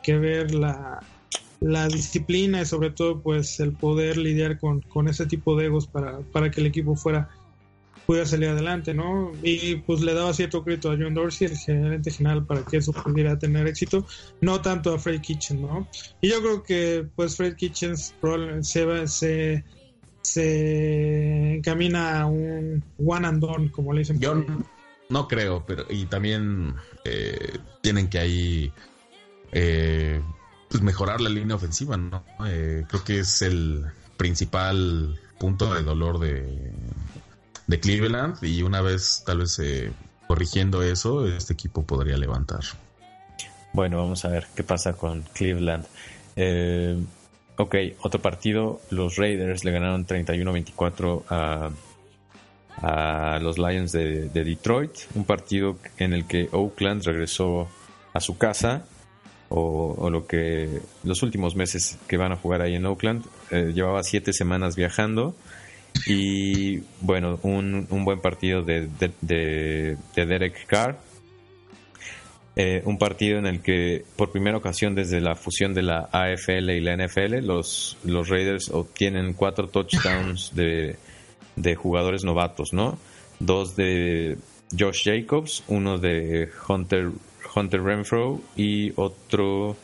que 0.02 0.18
ver 0.18 0.54
la, 0.54 1.04
la 1.60 1.86
disciplina 1.88 2.60
y 2.62 2.66
sobre 2.66 2.90
todo 2.90 3.20
pues 3.20 3.60
el 3.60 3.72
poder 3.72 4.16
lidiar 4.16 4.58
con, 4.58 4.80
con 4.82 5.08
ese 5.08 5.26
tipo 5.26 5.56
de 5.56 5.66
egos 5.66 5.86
para, 5.86 6.20
para 6.32 6.50
que 6.50 6.60
el 6.60 6.66
equipo 6.66 6.96
fuera 6.96 7.28
pudiera 8.06 8.26
salir 8.26 8.48
adelante, 8.48 8.94
¿no? 8.94 9.32
Y 9.42 9.76
pues 9.76 10.00
le 10.00 10.14
daba 10.14 10.32
cierto 10.32 10.64
crédito 10.64 10.90
a 10.90 10.96
John 10.96 11.14
Dorsey, 11.14 11.48
el 11.48 11.56
gerente 11.56 12.10
general, 12.10 12.44
para 12.44 12.62
que 12.64 12.78
eso 12.78 12.92
pudiera 12.92 13.38
tener 13.38 13.66
éxito, 13.66 14.06
no 14.40 14.60
tanto 14.60 14.94
a 14.94 14.98
Fred 14.98 15.20
Kitchen, 15.20 15.62
¿no? 15.62 15.88
Y 16.20 16.28
yo 16.28 16.40
creo 16.40 16.62
que 16.62 17.06
pues 17.14 17.36
Fred 17.36 17.54
Kitchen 17.56 17.96
se, 17.96 19.06
se 19.06 19.64
se 20.22 21.56
encamina 21.56 22.22
a 22.22 22.26
un 22.26 22.82
one 23.04 23.26
and 23.26 23.40
done, 23.40 23.70
como 23.70 23.92
le 23.92 24.00
dicen. 24.00 24.18
Yo 24.18 24.44
no, 25.08 25.28
creo, 25.28 25.64
pero 25.66 25.84
y 25.90 26.06
también 26.06 26.74
eh, 27.04 27.58
tienen 27.82 28.08
que 28.08 28.18
ahí 28.18 28.72
eh, 29.50 30.22
pues 30.70 30.82
mejorar 30.82 31.20
la 31.20 31.28
línea 31.28 31.56
ofensiva, 31.56 31.96
¿no? 31.96 32.24
Eh, 32.46 32.84
creo 32.88 33.04
que 33.04 33.18
es 33.18 33.42
el 33.42 33.84
principal 34.16 35.20
punto 35.38 35.74
de 35.74 35.82
dolor 35.82 36.18
de, 36.18 36.72
de 37.66 37.80
Cleveland 37.80 38.42
y 38.42 38.62
una 38.62 38.80
vez 38.80 39.22
tal 39.24 39.38
vez 39.38 39.60
corrigiendo 40.26 40.82
eso, 40.82 41.26
este 41.26 41.52
equipo 41.52 41.84
podría 41.84 42.16
levantar. 42.16 42.60
Bueno, 43.72 43.98
vamos 43.98 44.24
a 44.24 44.28
ver 44.28 44.46
qué 44.54 44.62
pasa 44.62 44.92
con 44.94 45.22
Cleveland. 45.34 45.86
Eh, 46.36 46.98
Ok, 47.56 47.76
otro 48.00 48.20
partido, 48.20 48.80
los 48.90 49.16
Raiders 49.16 49.64
le 49.64 49.72
ganaron 49.72 50.06
31-24 50.06 51.22
a, 51.28 51.70
a, 52.78 53.38
los 53.40 53.58
Lions 53.58 53.92
de, 53.92 54.30
Detroit, 54.30 54.90
un 55.14 55.24
partido 55.24 55.76
en 55.98 56.14
el 56.14 56.26
que 56.26 56.48
Oakland 56.50 57.04
regresó 57.04 57.68
a 58.14 58.20
su 58.20 58.38
casa, 58.38 58.86
o, 59.50 60.08
lo 60.10 60.26
que 60.26 60.80
los 61.04 61.22
últimos 61.22 61.54
meses 61.54 61.98
que 62.08 62.16
van 62.16 62.32
a 62.32 62.36
jugar 62.36 62.62
ahí 62.62 62.74
en 62.74 62.86
Oakland, 62.86 63.22
eh, 63.50 63.72
llevaba 63.74 64.02
siete 64.02 64.32
semanas 64.32 64.74
viajando, 64.74 65.36
y 66.06 66.80
bueno, 67.00 67.38
un, 67.42 67.86
un 67.90 68.04
buen 68.04 68.20
partido 68.20 68.62
de, 68.62 68.88
de, 68.98 69.96
de 70.14 70.26
Derek 70.26 70.66
Carr, 70.66 70.98
eh, 72.54 72.82
un 72.84 72.98
partido 72.98 73.38
en 73.38 73.46
el 73.46 73.62
que 73.62 74.04
por 74.14 74.30
primera 74.30 74.58
ocasión 74.58 74.94
desde 74.94 75.22
la 75.22 75.34
fusión 75.34 75.72
de 75.72 75.82
la 75.82 76.10
AFL 76.12 76.70
y 76.70 76.80
la 76.80 76.96
NFL 76.96 77.38
los, 77.46 77.96
los 78.04 78.28
Raiders 78.28 78.68
obtienen 78.68 79.32
cuatro 79.32 79.68
touchdowns 79.68 80.54
de, 80.54 80.96
de 81.56 81.74
jugadores 81.74 82.24
novatos, 82.24 82.74
¿no? 82.74 82.98
Dos 83.38 83.74
de 83.74 84.36
Josh 84.78 85.04
Jacobs, 85.04 85.64
uno 85.68 85.96
de 85.96 86.50
Hunter, 86.68 87.12
Hunter 87.54 87.82
Renfro 87.82 88.42
y 88.54 88.92
otro, 88.96 89.74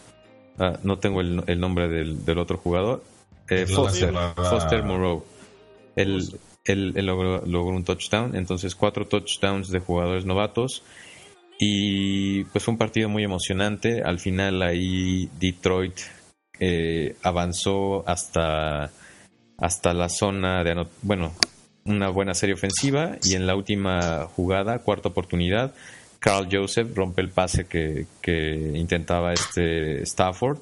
ah, 0.59 0.79
no 0.83 0.99
tengo 0.99 1.23
el, 1.23 1.43
el 1.47 1.59
nombre 1.59 1.89
del, 1.89 2.23
del, 2.27 2.39
otro 2.39 2.59
jugador, 2.59 3.03
eh, 3.49 3.67
Foster, 3.67 4.13
Foster 4.37 4.83
Moreau. 4.83 5.25
Él, 6.01 6.39
él, 6.65 7.07
logró, 7.07 7.45
logró, 7.47 7.77
un 7.77 7.85
touchdown, 7.85 8.37
entonces 8.37 8.75
cuatro 8.75 9.07
touchdowns 9.07 9.71
de 9.71 9.81
jugadores 9.81 10.25
novatos 10.25 10.83
y 11.59 12.45
pues 12.45 12.65
fue 12.65 12.73
un 12.73 12.79
partido 12.79 13.09
muy 13.09 13.25
emocionante. 13.25 14.03
Al 14.03 14.21
final 14.21 14.63
ahí 14.63 15.29
Detroit 15.41 15.99
eh, 16.61 17.17
avanzó 17.23 18.09
hasta, 18.09 18.91
hasta 19.59 19.93
la 19.93 20.09
zona 20.09 20.63
de... 20.63 20.87
Bueno, 21.03 21.35
una 21.85 22.11
buena 22.11 22.35
serie 22.35 22.55
ofensiva 22.55 23.17
y 23.25 23.35
en 23.35 23.47
la 23.47 23.57
última 23.57 24.27
jugada, 24.27 24.79
cuarta 24.81 25.09
oportunidad, 25.09 25.75
Carl 26.21 26.49
Joseph 26.51 26.95
rompe 26.95 27.23
el 27.23 27.31
pase 27.31 27.67
que, 27.67 28.07
intentaba 28.75 29.33
este 29.33 30.03
Stafford 30.03 30.59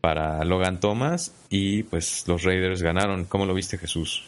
para 0.00 0.44
Logan 0.44 0.80
Thomas 0.80 1.32
y 1.50 1.84
pues 1.84 2.26
los 2.26 2.42
Raiders 2.42 2.82
ganaron. 2.82 3.24
¿Cómo 3.24 3.46
lo 3.46 3.54
viste 3.54 3.78
Jesús? 3.78 4.24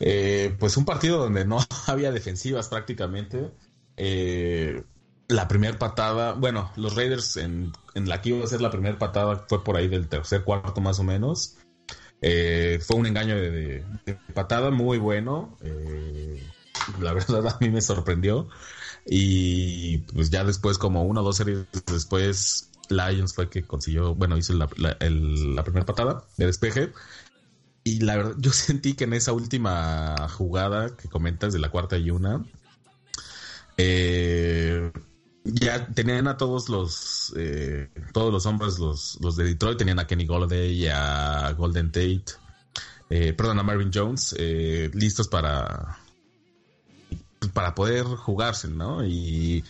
Eh, 0.00 0.54
pues 0.58 0.76
un 0.76 0.84
partido 0.84 1.18
donde 1.18 1.44
no 1.44 1.58
había 1.86 2.12
defensivas 2.12 2.68
prácticamente. 2.68 3.50
Eh, 3.96 4.82
la 5.28 5.46
primera 5.48 5.78
patada, 5.78 6.32
bueno, 6.32 6.70
los 6.76 6.94
Raiders 6.94 7.36
en, 7.36 7.72
la 7.94 8.22
que 8.22 8.30
iba 8.30 8.44
a 8.44 8.48
ser 8.48 8.60
la 8.60 8.70
primera 8.70 8.98
patada 8.98 9.44
fue 9.48 9.62
por 9.62 9.76
ahí 9.76 9.88
del 9.88 10.08
tercer 10.08 10.44
cuarto 10.44 10.80
más 10.80 10.98
o 10.98 11.04
menos. 11.04 11.58
Eh, 12.20 12.80
fue 12.82 12.96
un 12.96 13.06
engaño 13.06 13.36
de, 13.36 13.84
patada 14.34 14.70
muy 14.70 14.98
bueno. 14.98 15.56
La 17.00 17.12
verdad 17.14 17.46
a 17.46 17.58
mí 17.60 17.68
me 17.68 17.82
sorprendió. 17.82 18.48
Y 19.04 19.98
pues 19.98 20.30
ya 20.30 20.44
después, 20.44 20.78
como 20.78 21.04
una 21.04 21.20
o 21.20 21.24
dos 21.24 21.36
series 21.36 21.66
después, 21.86 22.70
Lions 22.88 23.34
fue 23.34 23.50
que 23.50 23.62
consiguió, 23.62 24.14
bueno, 24.14 24.36
hizo 24.36 24.54
la 24.54 24.66
primera 24.68 25.84
patada 25.84 26.24
de 26.36 26.46
despeje. 26.46 26.92
Y 27.88 28.00
la 28.00 28.16
verdad, 28.16 28.34
yo 28.38 28.52
sentí 28.66 28.94
que 28.94 29.04
en 29.04 29.14
esa 29.14 29.32
última 29.32 30.28
jugada 30.28 30.94
que 30.94 31.08
comentas 31.08 31.52
de 31.52 31.58
la 31.58 31.70
cuarta 31.70 31.96
y 31.96 32.10
una, 32.10 32.44
eh, 33.78 34.92
ya 35.44 35.86
tenían 35.86 36.28
a 36.28 36.36
todos 36.36 36.68
los 36.68 37.32
eh, 37.36 37.88
todos 38.12 38.30
los 38.32 38.44
hombres, 38.44 38.78
los, 38.78 39.18
los 39.22 39.36
de 39.36 39.44
Detroit, 39.44 39.78
tenían 39.78 39.98
a 39.98 40.06
Kenny 40.06 40.26
Golladay 40.26 40.72
y 40.72 40.86
a 40.88 41.52
Golden 41.56 41.90
Tate, 41.90 42.24
eh, 43.08 43.32
perdón, 43.32 43.58
a 43.58 43.62
Marvin 43.62 43.90
Jones, 43.92 44.34
eh, 44.38 44.90
listos 44.92 45.28
para 45.28 45.98
para 47.54 47.74
poder 47.74 48.04
jugarse, 48.04 48.68
¿no? 48.68 49.06
Y 49.06 49.64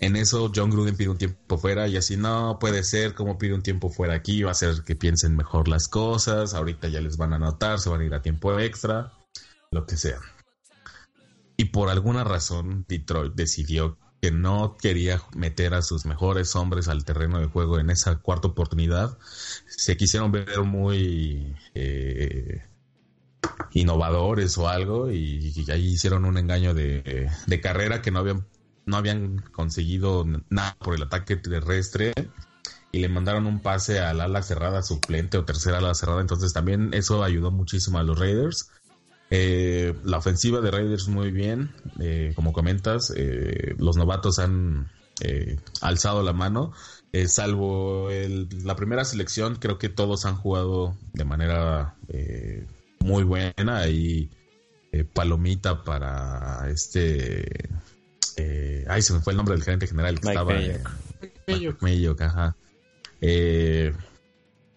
en 0.00 0.16
eso 0.16 0.50
John 0.54 0.70
Gruden 0.70 0.96
pide 0.96 1.08
un 1.08 1.18
tiempo 1.18 1.58
fuera 1.58 1.88
y 1.88 1.96
así 1.96 2.16
no 2.16 2.58
puede 2.58 2.82
ser 2.82 3.14
como 3.14 3.38
pide 3.38 3.54
un 3.54 3.62
tiempo 3.62 3.90
fuera 3.90 4.14
aquí, 4.14 4.42
va 4.42 4.50
a 4.50 4.52
hacer 4.52 4.82
que 4.84 4.96
piensen 4.96 5.36
mejor 5.36 5.68
las 5.68 5.88
cosas, 5.88 6.54
ahorita 6.54 6.88
ya 6.88 7.00
les 7.00 7.16
van 7.16 7.32
a 7.32 7.38
notar, 7.38 7.78
se 7.78 7.90
van 7.90 8.00
a 8.00 8.04
ir 8.04 8.14
a 8.14 8.22
tiempo 8.22 8.58
extra, 8.58 9.12
lo 9.70 9.86
que 9.86 9.96
sea. 9.96 10.18
Y 11.56 11.66
por 11.66 11.88
alguna 11.88 12.24
razón 12.24 12.84
Detroit 12.88 13.34
decidió 13.34 13.98
que 14.20 14.30
no 14.30 14.76
quería 14.80 15.22
meter 15.36 15.74
a 15.74 15.82
sus 15.82 16.04
mejores 16.06 16.54
hombres 16.56 16.88
al 16.88 17.04
terreno 17.04 17.38
de 17.40 17.46
juego 17.46 17.78
en 17.78 17.90
esa 17.90 18.16
cuarta 18.16 18.48
oportunidad. 18.48 19.16
Se 19.66 19.96
quisieron 19.96 20.32
ver 20.32 20.60
muy 20.62 21.56
eh, 21.74 22.62
innovadores 23.72 24.58
o 24.58 24.68
algo 24.68 25.10
y, 25.10 25.52
ahí 25.70 25.92
hicieron 25.92 26.24
un 26.24 26.38
engaño 26.38 26.74
de, 26.74 27.30
carrera 27.62 28.02
que 28.02 28.10
no 28.10 28.20
habían, 28.20 28.46
no 28.88 28.96
habían 28.96 29.38
conseguido 29.52 30.24
nada 30.48 30.76
por 30.80 30.94
el 30.94 31.02
ataque 31.02 31.36
terrestre 31.36 32.12
y 32.90 32.98
le 33.00 33.08
mandaron 33.08 33.46
un 33.46 33.60
pase 33.60 34.00
al 34.00 34.20
ala 34.20 34.42
cerrada 34.42 34.82
suplente 34.82 35.38
o 35.38 35.44
tercera 35.44 35.78
ala 35.78 35.94
cerrada. 35.94 36.20
Entonces 36.20 36.52
también 36.52 36.94
eso 36.94 37.22
ayudó 37.22 37.50
muchísimo 37.50 37.98
a 37.98 38.02
los 38.02 38.18
Raiders. 38.18 38.70
Eh, 39.30 39.94
la 40.04 40.18
ofensiva 40.18 40.60
de 40.60 40.70
Raiders 40.70 41.08
muy 41.08 41.30
bien, 41.30 41.70
eh, 42.00 42.32
como 42.34 42.52
comentas, 42.52 43.12
eh, 43.14 43.74
los 43.78 43.96
novatos 43.96 44.38
han 44.38 44.90
alzado 45.80 46.22
la 46.22 46.32
mano, 46.32 46.72
salvo 47.26 48.08
la 48.08 48.76
primera 48.76 49.04
selección, 49.04 49.56
creo 49.56 49.76
que 49.76 49.88
todos 49.88 50.24
han 50.26 50.36
jugado 50.36 50.96
de 51.12 51.24
manera 51.24 51.96
muy 53.00 53.24
buena 53.24 53.88
y 53.88 54.30
palomita 55.12 55.82
para 55.82 56.70
este... 56.70 57.68
ay, 58.88 59.02
se 59.02 59.12
me 59.12 59.20
fue 59.20 59.32
el 59.32 59.36
nombre 59.36 59.54
del 59.54 59.64
gerente 59.64 59.86
general 59.86 60.20
que 60.20 60.28
estaba... 60.28 60.54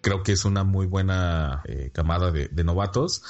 creo 0.00 0.22
que 0.24 0.32
es 0.32 0.44
una 0.44 0.64
muy 0.64 0.86
buena 0.86 1.62
camada 1.92 2.30
de 2.30 2.64
novatos. 2.64 3.22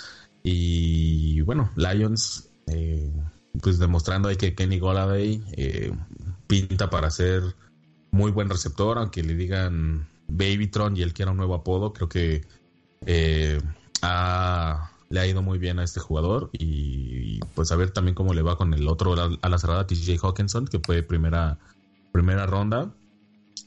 Y 0.42 1.40
bueno, 1.42 1.70
Lions, 1.76 2.50
eh, 2.66 3.12
pues 3.60 3.78
demostrando 3.78 4.28
ahí 4.28 4.36
que 4.36 4.54
Kenny 4.54 4.78
Golladay 4.78 5.42
eh, 5.52 5.92
pinta 6.46 6.90
para 6.90 7.10
ser 7.10 7.42
muy 8.10 8.30
buen 8.30 8.50
receptor, 8.50 8.98
aunque 8.98 9.22
le 9.22 9.34
digan 9.34 10.08
Babytron 10.28 10.96
y 10.96 11.02
él 11.02 11.12
quiera 11.12 11.30
un 11.30 11.36
nuevo 11.36 11.54
apodo, 11.54 11.92
creo 11.92 12.08
que 12.08 12.44
eh, 13.06 13.60
le 15.12 15.20
ha 15.20 15.26
ido 15.26 15.42
muy 15.42 15.58
bien 15.58 15.78
a 15.78 15.84
este 15.84 16.00
jugador 16.00 16.48
y, 16.54 17.38
pues 17.54 17.70
a 17.70 17.76
ver 17.76 17.90
también 17.90 18.14
cómo 18.14 18.32
le 18.32 18.40
va 18.40 18.56
con 18.56 18.72
el 18.72 18.88
otro 18.88 19.14
a 19.42 19.48
la 19.48 19.58
cerrada, 19.58 19.86
TJ 19.86 20.16
Hawkinson, 20.22 20.66
que 20.66 20.80
fue 20.80 21.02
primera, 21.02 21.58
primera 22.12 22.46
ronda. 22.46 22.94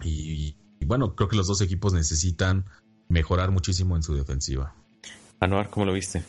Y, 0.03 0.55
y, 0.79 0.85
bueno, 0.85 1.15
creo 1.15 1.29
que 1.29 1.35
los 1.35 1.45
dos 1.45 1.61
equipos 1.61 1.93
necesitan 1.93 2.65
mejorar 3.09 3.51
muchísimo 3.51 3.95
en 3.95 4.01
su 4.01 4.15
defensiva. 4.15 4.73
Anuar, 5.39 5.69
¿cómo 5.69 5.85
lo 5.85 5.93
viste? 5.93 6.23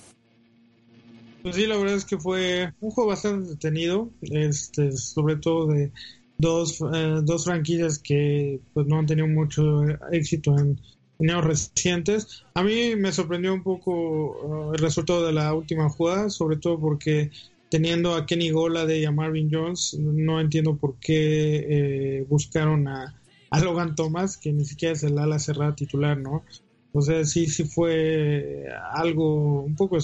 Pues 1.43 1.57
sí, 1.57 1.67
la 1.67 1.79
verdad 1.79 1.95
es 1.95 2.05
que 2.05 2.19
fue 2.19 2.75
un 2.81 2.91
juego 2.91 3.09
bastante 3.09 3.49
detenido, 3.49 4.11
este, 4.21 4.93
sobre 4.93 5.37
todo 5.37 5.69
de 5.69 5.93
dos, 6.37 6.83
eh, 6.93 7.21
dos 7.23 7.47
franquicias 7.47 7.99
que 7.99 8.61
pues 8.75 8.87
no 8.87 8.99
han 8.99 9.07
tenido 9.07 9.29
mucho 9.29 9.83
éxito 10.13 10.59
en, 10.59 10.79
recientes. 11.19 12.45
A 12.55 12.63
mí 12.63 12.97
me 12.97 13.13
sorprendió 13.13 13.55
un 13.55 13.63
poco 13.63 13.91
uh, 13.93 14.75
el 14.75 14.79
resultado 14.79 15.27
de 15.27 15.33
la 15.33 15.55
última 15.55 15.89
jugada, 15.89 16.31
sobre 16.31 16.57
todo 16.57 16.79
porque 16.79 17.31
teniendo 17.71 18.15
a 18.15 18.27
Kenny 18.27 18.51
Gola 18.51 18.93
y 18.93 19.05
a 19.05 19.11
Marvin 19.11 19.49
Jones, 19.51 19.97
no 19.99 20.41
entiendo 20.41 20.77
por 20.77 20.97
qué 21.01 21.67
eh, 21.69 22.27
buscaron 22.29 22.89
a, 22.89 23.15
Logan 23.63 23.95
Thomas, 23.95 24.37
que 24.37 24.53
ni 24.53 24.67
siquiera 24.67 24.93
es 24.93 25.03
el 25.03 25.19
ala 25.19 25.39
cerrada 25.39 25.75
titular, 25.75 26.19
¿no? 26.19 26.45
O 26.93 27.01
sea, 27.01 27.25
sí, 27.25 27.47
sí 27.47 27.65
fue 27.65 28.67
algo 28.93 29.63
un 29.63 29.75
poco 29.77 29.97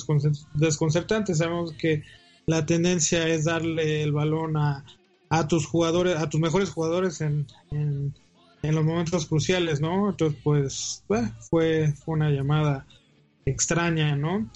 desconcertante. 0.55 1.35
Sabemos 1.35 1.73
que 1.73 2.03
la 2.47 2.65
tendencia 2.65 3.29
es 3.29 3.45
darle 3.45 4.03
el 4.03 4.13
balón 4.13 4.57
a, 4.57 4.85
a 5.33 5.49
tus 5.49 5.67
jugadores, 5.67 6.17
a 6.17 6.29
tus 6.29 6.41
mejores 6.41 6.71
jugadores 6.71 7.23
en, 7.23 7.47
los 8.63 8.85
momentos 8.85 9.27
cruciales, 9.27 9.81
¿no? 9.81 10.11
Entonces, 10.11 10.41
pues, 10.45 11.05
fue, 11.51 11.93
fue 11.93 12.15
una 12.15 12.31
llamada 12.31 12.87
extraña, 13.45 14.15
¿no? 14.17 14.49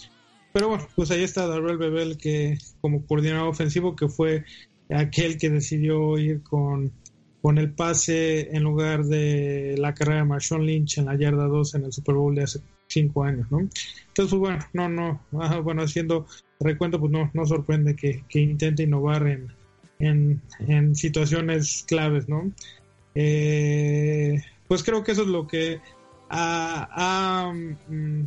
Pero 0.53 0.69
bueno, 0.69 0.87
pues 0.95 1.11
ahí 1.11 1.25
está 1.25 1.47
Darrell 1.47 1.77
Bebel, 1.77 2.17
que 2.17 2.57
como 2.81 3.05
coordinador 3.05 3.49
ofensivo, 3.49 3.97
que 3.97 4.09
fue 4.09 4.45
aquel 4.89 5.39
que 5.39 5.51
decidió 5.51 6.17
ir 6.19 6.43
con 6.43 6.93
con 7.47 7.59
el 7.59 7.71
pase 7.71 8.57
en 8.57 8.65
lugar 8.65 9.05
de 9.05 9.77
la 9.79 9.95
carrera 9.95 10.19
de 10.19 10.25
Marshawn 10.25 10.67
Lynch 10.67 10.99
en 10.99 11.05
la 11.05 11.17
yarda 11.17 11.47
2 11.47 11.77
en 11.77 11.85
el 11.85 11.93
Super 11.93 12.17
Bowl 12.17 12.35
de 12.35 12.43
hace 12.43 12.59
5 12.89 13.23
años, 13.23 13.47
¿no? 13.53 13.61
Entonces, 13.61 14.31
pues 14.31 14.33
bueno, 14.33 14.59
no, 14.73 14.89
no, 14.89 15.63
bueno, 15.63 15.83
haciendo 15.83 16.27
recuento, 16.59 16.99
pues 16.99 17.13
no, 17.13 17.31
no 17.35 17.47
sorprende 17.47 17.95
que, 17.95 18.25
intente 18.33 18.83
innovar 18.83 19.29
en, 20.01 20.43
en, 20.59 20.97
situaciones 20.97 21.85
claves, 21.87 22.29
¿no? 22.29 22.51
Eh, 23.19 24.43
pues 24.69 24.85
creo 24.85 25.03
que 25.03 25.13
eso 25.13 25.23
es 25.23 25.29
lo 25.29 25.47
que 25.47 25.81
ha, 26.29 27.53
mm, 27.89 28.23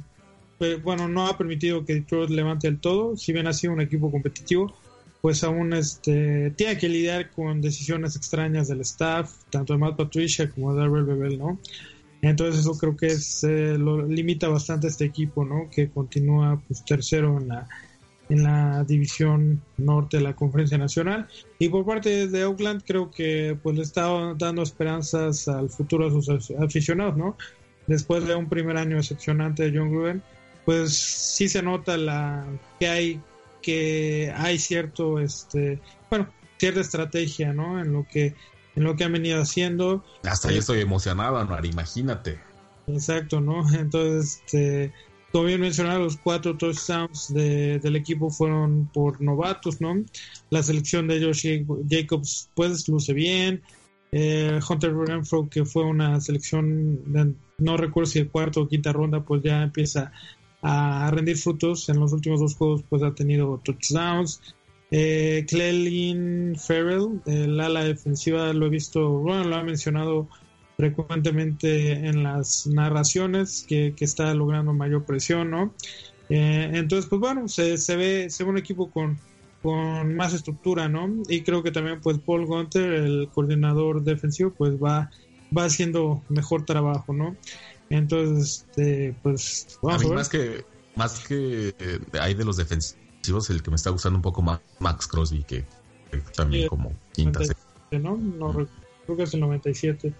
pues, 0.57 0.81
bueno, 0.81 1.07
no 1.07 1.27
ha 1.27 1.37
permitido 1.37 1.85
que 1.85 1.93
Detroit 1.93 2.31
levante 2.31 2.67
el 2.67 2.79
todo, 2.79 3.15
si 3.15 3.31
bien 3.31 3.47
ha 3.47 3.53
sido 3.53 3.73
un 3.73 3.81
equipo 3.81 4.11
competitivo, 4.11 4.73
pues 5.21 5.43
aún 5.43 5.73
este, 5.73 6.51
tiene 6.51 6.77
que 6.77 6.89
lidiar 6.89 7.29
con 7.31 7.61
decisiones 7.61 8.15
extrañas 8.15 8.67
del 8.67 8.81
staff, 8.81 9.31
tanto 9.51 9.73
de 9.73 9.79
Matt 9.79 9.97
Patricia 9.97 10.49
como 10.49 10.73
de 10.73 10.81
Darrell 10.81 11.05
Bebel, 11.05 11.37
¿no? 11.37 11.59
Entonces 12.21 12.61
eso 12.61 12.77
creo 12.77 12.97
que 12.97 13.07
es, 13.07 13.43
eh, 13.43 13.77
lo 13.77 14.05
limita 14.05 14.49
bastante 14.49 14.87
este 14.87 15.05
equipo, 15.05 15.45
¿no? 15.45 15.69
Que 15.69 15.89
continúa 15.89 16.61
pues 16.67 16.83
tercero 16.83 17.37
en 17.39 17.49
la, 17.49 17.67
en 18.29 18.43
la 18.43 18.83
división 18.83 19.61
norte 19.77 20.17
de 20.17 20.23
la 20.23 20.35
conferencia 20.35 20.77
nacional. 20.77 21.27
Y 21.57 21.69
por 21.69 21.85
parte 21.85 22.27
de 22.27 22.45
Oakland 22.45 22.83
creo 22.85 23.11
que 23.11 23.57
pues 23.61 23.75
le 23.75 23.81
está 23.81 24.35
dando 24.37 24.61
esperanzas 24.61 25.47
al 25.47 25.69
futuro 25.69 26.07
a 26.07 26.11
sus 26.11 26.51
aficionados, 26.51 27.17
¿no? 27.17 27.37
Después 27.87 28.25
de 28.27 28.35
un 28.35 28.47
primer 28.47 28.77
año 28.77 28.97
decepcionante 28.97 29.69
de 29.69 29.77
John 29.77 29.91
Gruden, 29.91 30.23
pues 30.63 30.93
sí 30.93 31.49
se 31.49 31.63
nota 31.63 31.97
la 31.97 32.45
que 32.79 32.87
hay 32.87 33.21
que 33.61 34.33
hay 34.37 34.57
cierto, 34.59 35.19
este, 35.19 35.79
bueno, 36.09 36.29
cierta 36.57 36.81
estrategia, 36.81 37.53
¿no? 37.53 37.79
En 37.81 37.91
lo 37.93 38.05
que, 38.07 38.35
en 38.75 38.83
lo 38.83 38.95
que 38.95 39.03
han 39.03 39.13
venido 39.13 39.41
haciendo. 39.41 40.03
Hasta 40.23 40.51
yo 40.51 40.59
estoy 40.59 40.81
emocionado, 40.81 41.43
¿no? 41.43 41.65
imagínate. 41.65 42.39
Exacto, 42.87 43.41
¿no? 43.41 43.67
Entonces, 43.73 44.41
este, 44.45 44.93
como 45.31 45.45
bien 45.45 45.61
mencionado, 45.61 45.99
los 45.99 46.17
cuatro 46.17 46.57
touchdowns 46.57 47.33
de, 47.33 47.79
del 47.79 47.95
equipo 47.95 48.29
fueron 48.29 48.89
por 48.93 49.21
novatos, 49.21 49.79
¿no? 49.79 50.03
La 50.49 50.63
selección 50.63 51.07
de 51.07 51.23
Josh 51.23 51.63
Jacobs, 51.87 52.49
pues, 52.55 52.87
luce 52.87 53.13
bien. 53.13 53.61
Eh, 54.11 54.59
Hunter 54.67 54.95
Renfro, 54.95 55.47
que 55.49 55.65
fue 55.65 55.83
una 55.83 56.19
selección, 56.19 56.99
no 57.59 57.77
recuerdo 57.77 58.09
si 58.09 58.19
el 58.19 58.29
cuarto 58.29 58.61
o 58.61 58.67
quinta 58.67 58.91
ronda, 58.91 59.23
pues 59.23 59.43
ya 59.43 59.61
empieza 59.61 60.11
a 60.61 61.11
rendir 61.11 61.37
frutos. 61.37 61.89
En 61.89 61.99
los 61.99 62.11
últimos 62.13 62.39
dos 62.39 62.55
juegos 62.55 62.83
pues 62.89 63.03
ha 63.03 63.13
tenido 63.13 63.61
touchdowns. 63.63 64.41
Eh, 64.91 65.45
Clelin 65.47 66.55
Farrell, 66.55 67.21
el 67.27 67.59
ala 67.59 67.83
defensiva, 67.83 68.51
lo 68.53 68.65
he 68.65 68.69
visto, 68.69 69.09
bueno, 69.19 69.43
lo 69.43 69.55
ha 69.55 69.63
mencionado 69.63 70.27
frecuentemente 70.79 72.07
en 72.07 72.23
las 72.23 72.65
narraciones, 72.65 73.65
que, 73.67 73.93
está 73.99 74.33
logrando 74.33 74.71
mayor 74.71 75.03
presión, 75.03 75.51
¿no? 75.51 75.73
Eh, 76.29 76.71
entonces, 76.73 77.09
pues 77.09 77.19
bueno, 77.19 77.49
se, 77.49 77.77
se, 77.77 77.97
ve, 77.97 78.29
se 78.29 78.45
ve 78.45 78.49
un 78.49 78.57
equipo 78.57 78.89
con, 78.89 79.19
con 79.61 80.15
más 80.15 80.33
estructura, 80.33 80.87
¿no? 80.87 81.11
Y 81.27 81.41
creo 81.41 81.63
que 81.63 81.71
también 81.71 81.99
pues 81.99 82.19
Paul 82.19 82.45
Gunter, 82.45 82.93
el 82.93 83.27
coordinador 83.33 84.03
defensivo, 84.03 84.53
pues 84.57 84.81
va, 84.81 85.11
va 85.55 85.65
haciendo 85.65 86.23
mejor 86.29 86.63
trabajo, 86.63 87.11
¿no? 87.11 87.35
Entonces, 87.89 88.65
este, 88.69 89.13
pues 89.21 89.77
vamos 89.81 90.01
a, 90.01 90.07
mí 90.07 90.13
Más 90.13 90.29
que, 90.29 90.63
más 90.95 91.19
que 91.27 91.75
eh, 91.77 91.99
hay 92.21 92.35
de 92.35 92.45
los 92.45 92.55
defensivos, 92.55 93.49
el 93.49 93.61
que 93.61 93.69
me 93.69 93.75
está 93.75 93.89
gustando 93.89 94.17
un 94.17 94.23
poco 94.23 94.41
más 94.41 94.61
Max 94.79 95.07
Crosby, 95.07 95.43
que, 95.43 95.65
también 96.37 96.69
como 96.69 96.93
quinta. 97.11 97.41
¿no? 97.91 98.15
no 98.15 98.53
creo 99.05 99.17
que 99.17 99.23
es 99.23 99.33
el 99.33 99.41
97. 99.41 100.13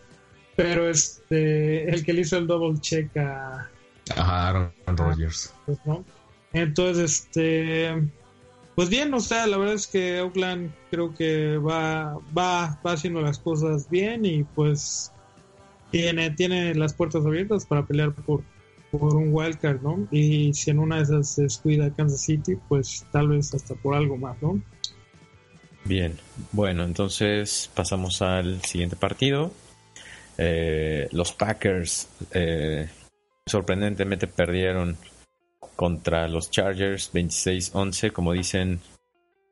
Pero 0.60 0.90
este, 0.90 1.90
el 1.90 2.04
que 2.04 2.12
le 2.12 2.22
hizo 2.22 2.38
el 2.38 2.46
double 2.46 2.82
check 2.82 3.16
a... 3.16 3.70
Aaron 4.18 4.74
Rodgers. 4.88 5.54
Pues, 5.66 5.78
¿no? 5.86 6.04
Entonces, 6.52 7.24
este 7.24 7.96
pues 8.76 8.90
bien, 8.90 9.14
o 9.14 9.22
sea, 9.22 9.48
la 9.48 9.58
verdad 9.58 9.76
es 9.76 9.88
que 9.88 10.20
Oakland 10.20 10.72
creo 10.92 11.16
que 11.16 11.58
va, 11.58 12.18
va, 12.38 12.78
va 12.86 12.92
haciendo 12.92 13.22
las 13.22 13.40
cosas 13.40 13.90
bien 13.90 14.26
y 14.26 14.44
pues 14.44 15.14
tiene, 15.92 16.32
tiene 16.32 16.76
las 16.76 16.94
puertas 16.94 17.26
abiertas 17.26 17.66
para 17.66 17.86
pelear 17.86 18.12
por, 18.14 18.44
por 18.92 19.16
un 19.16 19.34
wildcard, 19.34 19.82
¿no? 19.82 20.08
Y 20.12 20.54
si 20.54 20.72
en 20.72 20.80
una 20.80 20.98
de 20.98 21.04
esas 21.04 21.30
se 21.30 21.44
descuida 21.44 21.94
Kansas 21.94 22.22
City, 22.22 22.58
pues 22.68 23.06
tal 23.14 23.30
vez 23.30 23.54
hasta 23.54 23.76
por 23.76 23.96
algo 23.96 24.18
más, 24.18 24.36
¿no? 24.42 24.62
Bien, 25.86 26.18
bueno, 26.52 26.84
entonces 26.84 27.70
pasamos 27.74 28.22
al 28.22 28.62
siguiente 28.64 28.98
partido. 28.98 29.54
Eh, 30.42 31.10
los 31.12 31.34
Packers 31.34 32.08
eh, 32.32 32.88
sorprendentemente 33.46 34.26
perdieron 34.28 34.98
contra 35.76 36.30
los 36.30 36.50
Chargers 36.50 37.14
26-11, 37.14 38.14
como 38.14 38.32
dicen 38.32 38.80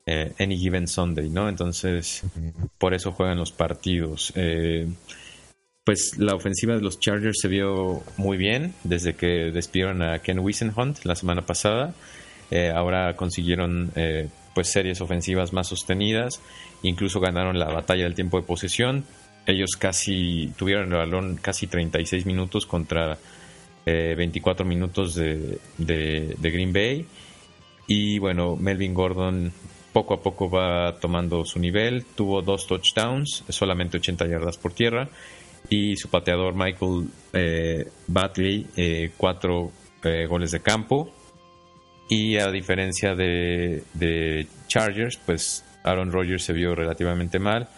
eh, 0.05 0.31
Any 0.39 0.57
Given 0.57 0.87
Sunday, 0.87 1.29
¿no? 1.29 1.49
Entonces, 1.49 2.23
por 2.77 2.93
eso 2.93 3.11
juegan 3.11 3.37
los 3.37 3.51
partidos. 3.51 4.31
Eh, 4.37 4.87
pues 5.83 6.17
la 6.17 6.35
ofensiva 6.35 6.75
de 6.75 6.81
los 6.81 7.01
Chargers 7.01 7.39
se 7.41 7.49
vio 7.49 8.01
muy 8.15 8.37
bien 8.37 8.73
desde 8.85 9.15
que 9.15 9.51
despidieron 9.51 10.01
a 10.01 10.19
Ken 10.19 10.39
Wisenhunt 10.39 11.03
la 11.03 11.15
semana 11.15 11.45
pasada. 11.45 11.93
Eh, 12.49 12.71
ahora 12.73 13.17
consiguieron 13.17 13.91
pues 14.55 14.71
series 14.71 15.01
ofensivas 15.01 15.51
más 15.51 15.67
sostenidas, 15.67 16.39
incluso 16.81 17.19
ganaron 17.19 17.59
la 17.59 17.67
batalla 17.67 18.05
del 18.05 18.15
tiempo 18.15 18.39
de 18.39 18.47
posesión. 18.47 19.03
Ellos 19.47 19.77
casi 19.79 20.51
tuvieron 20.57 20.91
el 20.91 20.97
balón 20.97 21.37
casi 21.41 21.67
36 21.67 22.25
minutos 22.25 22.65
contra 22.65 23.17
24 23.85 24.65
eh, 24.65 24.67
minutos 24.67 25.15
de, 25.15 25.59
Green 26.37 26.73
Bay. 26.73 27.05
Y 27.87 28.19
bueno, 28.19 28.57
Melvin 28.57 28.93
Gordon 28.93 29.53
poco 29.93 30.15
a 30.15 30.21
poco 30.21 30.49
va 30.49 30.99
tomando 30.99 31.45
su 31.45 31.59
nivel. 31.59 32.03
Tuvo 32.03 32.41
dos 32.41 32.67
touchdowns, 32.67 33.45
solamente 33.47 33.97
80 33.97 34.27
yardas 34.27 34.57
por 34.57 34.73
tierra. 34.73 35.07
Y 35.69 35.95
su 35.95 36.09
pateador 36.09 36.53
Michael 36.53 37.07
eh, 37.31 37.89
Batley, 38.07 38.67
eh, 38.75 39.11
cuatro 39.15 39.71
goles 40.29 40.51
de 40.51 40.59
campo. 40.61 41.09
Y 42.09 42.37
a 42.37 42.51
diferencia 42.51 43.15
de, 43.15 43.83
de 43.93 44.47
Chargers, 44.67 45.17
pues 45.25 45.65
Aaron 45.83 46.11
Rodgers 46.11 46.43
se 46.43 46.53
vio 46.53 46.75
relativamente 46.75 47.39
mal. 47.39 47.69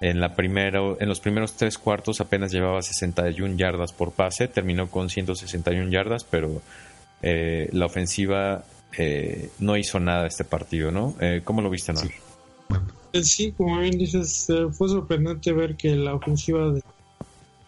En, 0.00 0.20
la 0.20 0.36
primero, 0.36 0.96
en 1.00 1.08
los 1.08 1.18
primeros 1.18 1.54
tres 1.54 1.76
cuartos 1.76 2.20
apenas 2.20 2.52
llevaba 2.52 2.82
61 2.82 3.56
yardas 3.56 3.92
por 3.92 4.12
pase, 4.12 4.46
terminó 4.46 4.88
con 4.88 5.10
161 5.10 5.90
yardas, 5.90 6.22
pero 6.22 6.62
eh, 7.20 7.68
la 7.72 7.86
ofensiva 7.86 8.64
eh, 8.96 9.50
no 9.58 9.76
hizo 9.76 9.98
nada 9.98 10.26
este 10.26 10.44
partido, 10.44 10.92
¿no? 10.92 11.16
Eh, 11.20 11.40
¿Cómo 11.42 11.62
lo 11.62 11.70
viste, 11.70 11.92
no? 11.92 12.00
Sí. 13.22 13.52
como 13.56 13.80
bien 13.80 13.98
dices, 13.98 14.46
fue 14.72 14.88
sorprendente 14.88 15.52
ver 15.52 15.74
que 15.74 15.96
la 15.96 16.14
ofensiva 16.14 16.70
de, 16.70 16.82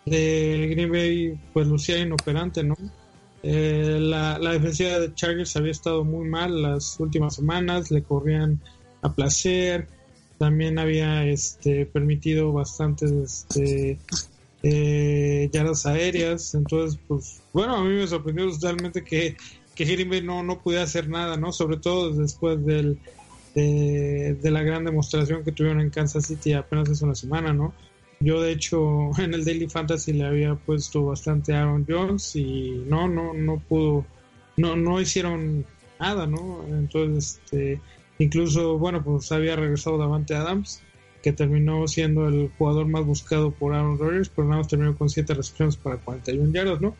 de 0.05 0.69
Green 0.71 0.93
Bay 0.93 1.39
pues 1.53 1.67
lucía 1.67 1.99
inoperante, 1.99 2.63
¿no? 2.63 2.77
la, 3.43 4.39
la 4.39 4.53
defensiva 4.53 4.99
de 4.99 5.15
Chargers 5.15 5.57
había 5.57 5.73
estado 5.73 6.05
muy 6.05 6.29
mal 6.29 6.61
las 6.61 7.01
últimas 7.01 7.37
semanas, 7.37 7.91
le 7.91 8.03
corrían 8.03 8.61
a 9.01 9.13
placer, 9.15 9.89
también 10.41 10.79
había 10.79 11.27
este, 11.27 11.85
permitido 11.85 12.51
bastantes 12.51 13.13
este, 13.13 13.99
eh, 14.63 15.51
yardas 15.53 15.85
aéreas. 15.85 16.55
Entonces, 16.55 16.99
pues, 17.07 17.43
bueno, 17.53 17.77
a 17.77 17.85
mí 17.85 17.91
me 17.91 18.07
sorprendió 18.07 18.51
totalmente 18.51 19.05
que, 19.05 19.37
que 19.75 19.85
Green 19.85 20.25
no, 20.25 20.43
no 20.43 20.63
pudiera 20.63 20.85
hacer 20.85 21.11
nada, 21.11 21.37
¿no? 21.37 21.53
Sobre 21.53 21.77
todo 21.77 22.15
después 22.15 22.65
del, 22.65 22.99
de, 23.55 24.39
la 24.45 24.63
gran 24.63 24.87
demostración 24.87 25.45
que 25.45 25.53
tuvieron 25.53 25.83
en 25.83 25.91
Kansas 25.91 26.25
City 26.25 26.55
apenas 26.55 26.89
hace 26.89 27.05
una 27.05 27.15
semana, 27.15 27.53
¿no? 27.53 27.75
Yo, 28.21 28.41
de 28.41 28.53
hecho, 28.53 29.11
en 29.19 29.35
el 29.35 29.45
Daily 29.45 29.69
Fantasy 29.69 30.15
le 30.15 30.25
había 30.25 30.55
puesto 30.55 31.05
bastante 31.05 31.53
a 31.53 31.65
Aaron 31.65 31.85
Jones 31.87 32.35
y 32.35 32.83
no, 32.87 33.09
no, 33.09 33.35
no 33.35 33.59
pudo, 33.59 34.07
no, 34.57 34.75
no 34.75 35.03
hicieron 35.03 35.67
nada, 35.99 36.27
¿no? 36.27 36.65
Entonces, 36.67 37.43
este 37.45 37.79
Incluso, 38.21 38.77
bueno, 38.77 39.03
pues 39.03 39.33
había 39.33 39.57
regresado 39.57 39.97
Davante 39.97 40.35
Adams, 40.35 40.83
que 41.23 41.33
terminó 41.33 41.89
siendo 41.89 42.29
el 42.29 42.51
jugador 42.59 42.87
más 42.87 43.05
buscado 43.07 43.51
por 43.51 43.75
Aaron 43.75 43.99
Rodgers, 43.99 44.29
pero 44.29 44.47
nada 44.47 44.59
más 44.61 44.69
terminó 44.69 44.95
con 44.95 45.09
7 45.09 45.33
recepciones 45.33 45.79
para 45.79 45.97
41 45.97 46.53
yardas, 46.53 46.83
¿no? 46.83 46.95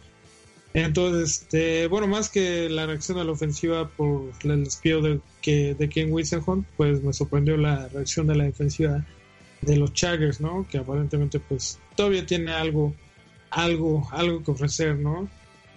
Entonces, 0.73 1.43
este, 1.43 1.89
bueno, 1.89 2.07
más 2.07 2.31
que 2.31 2.71
la 2.71 2.87
reacción 2.87 3.19
de 3.19 3.25
la 3.25 3.33
ofensiva 3.33 3.89
por 3.89 4.31
el 4.45 4.65
despido 4.65 5.03
de, 5.03 5.21
que, 5.43 5.75
de 5.75 5.89
Ken 5.91 6.11
Wisenhunt, 6.11 6.67
pues 6.79 7.03
me 7.03 7.13
sorprendió 7.13 7.59
la 7.59 7.89
reacción 7.89 8.27
de 8.27 8.37
la 8.37 8.45
defensiva 8.45 9.05
de 9.61 9.77
los 9.77 9.93
Chargers, 9.93 10.41
¿no? 10.41 10.67
Que 10.71 10.79
aparentemente, 10.79 11.39
pues, 11.39 11.79
todavía 11.97 12.25
tiene 12.25 12.51
algo, 12.53 12.95
algo, 13.51 14.09
algo 14.13 14.43
que 14.43 14.53
ofrecer, 14.53 14.97
¿no? 14.97 15.29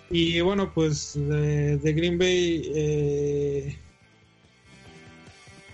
Y 0.10 0.39
bueno, 0.39 0.71
pues 0.73 1.15
de, 1.15 1.77
de 1.77 1.93
Green 1.93 2.17
Bay, 2.17 2.71
eh, 2.73 3.77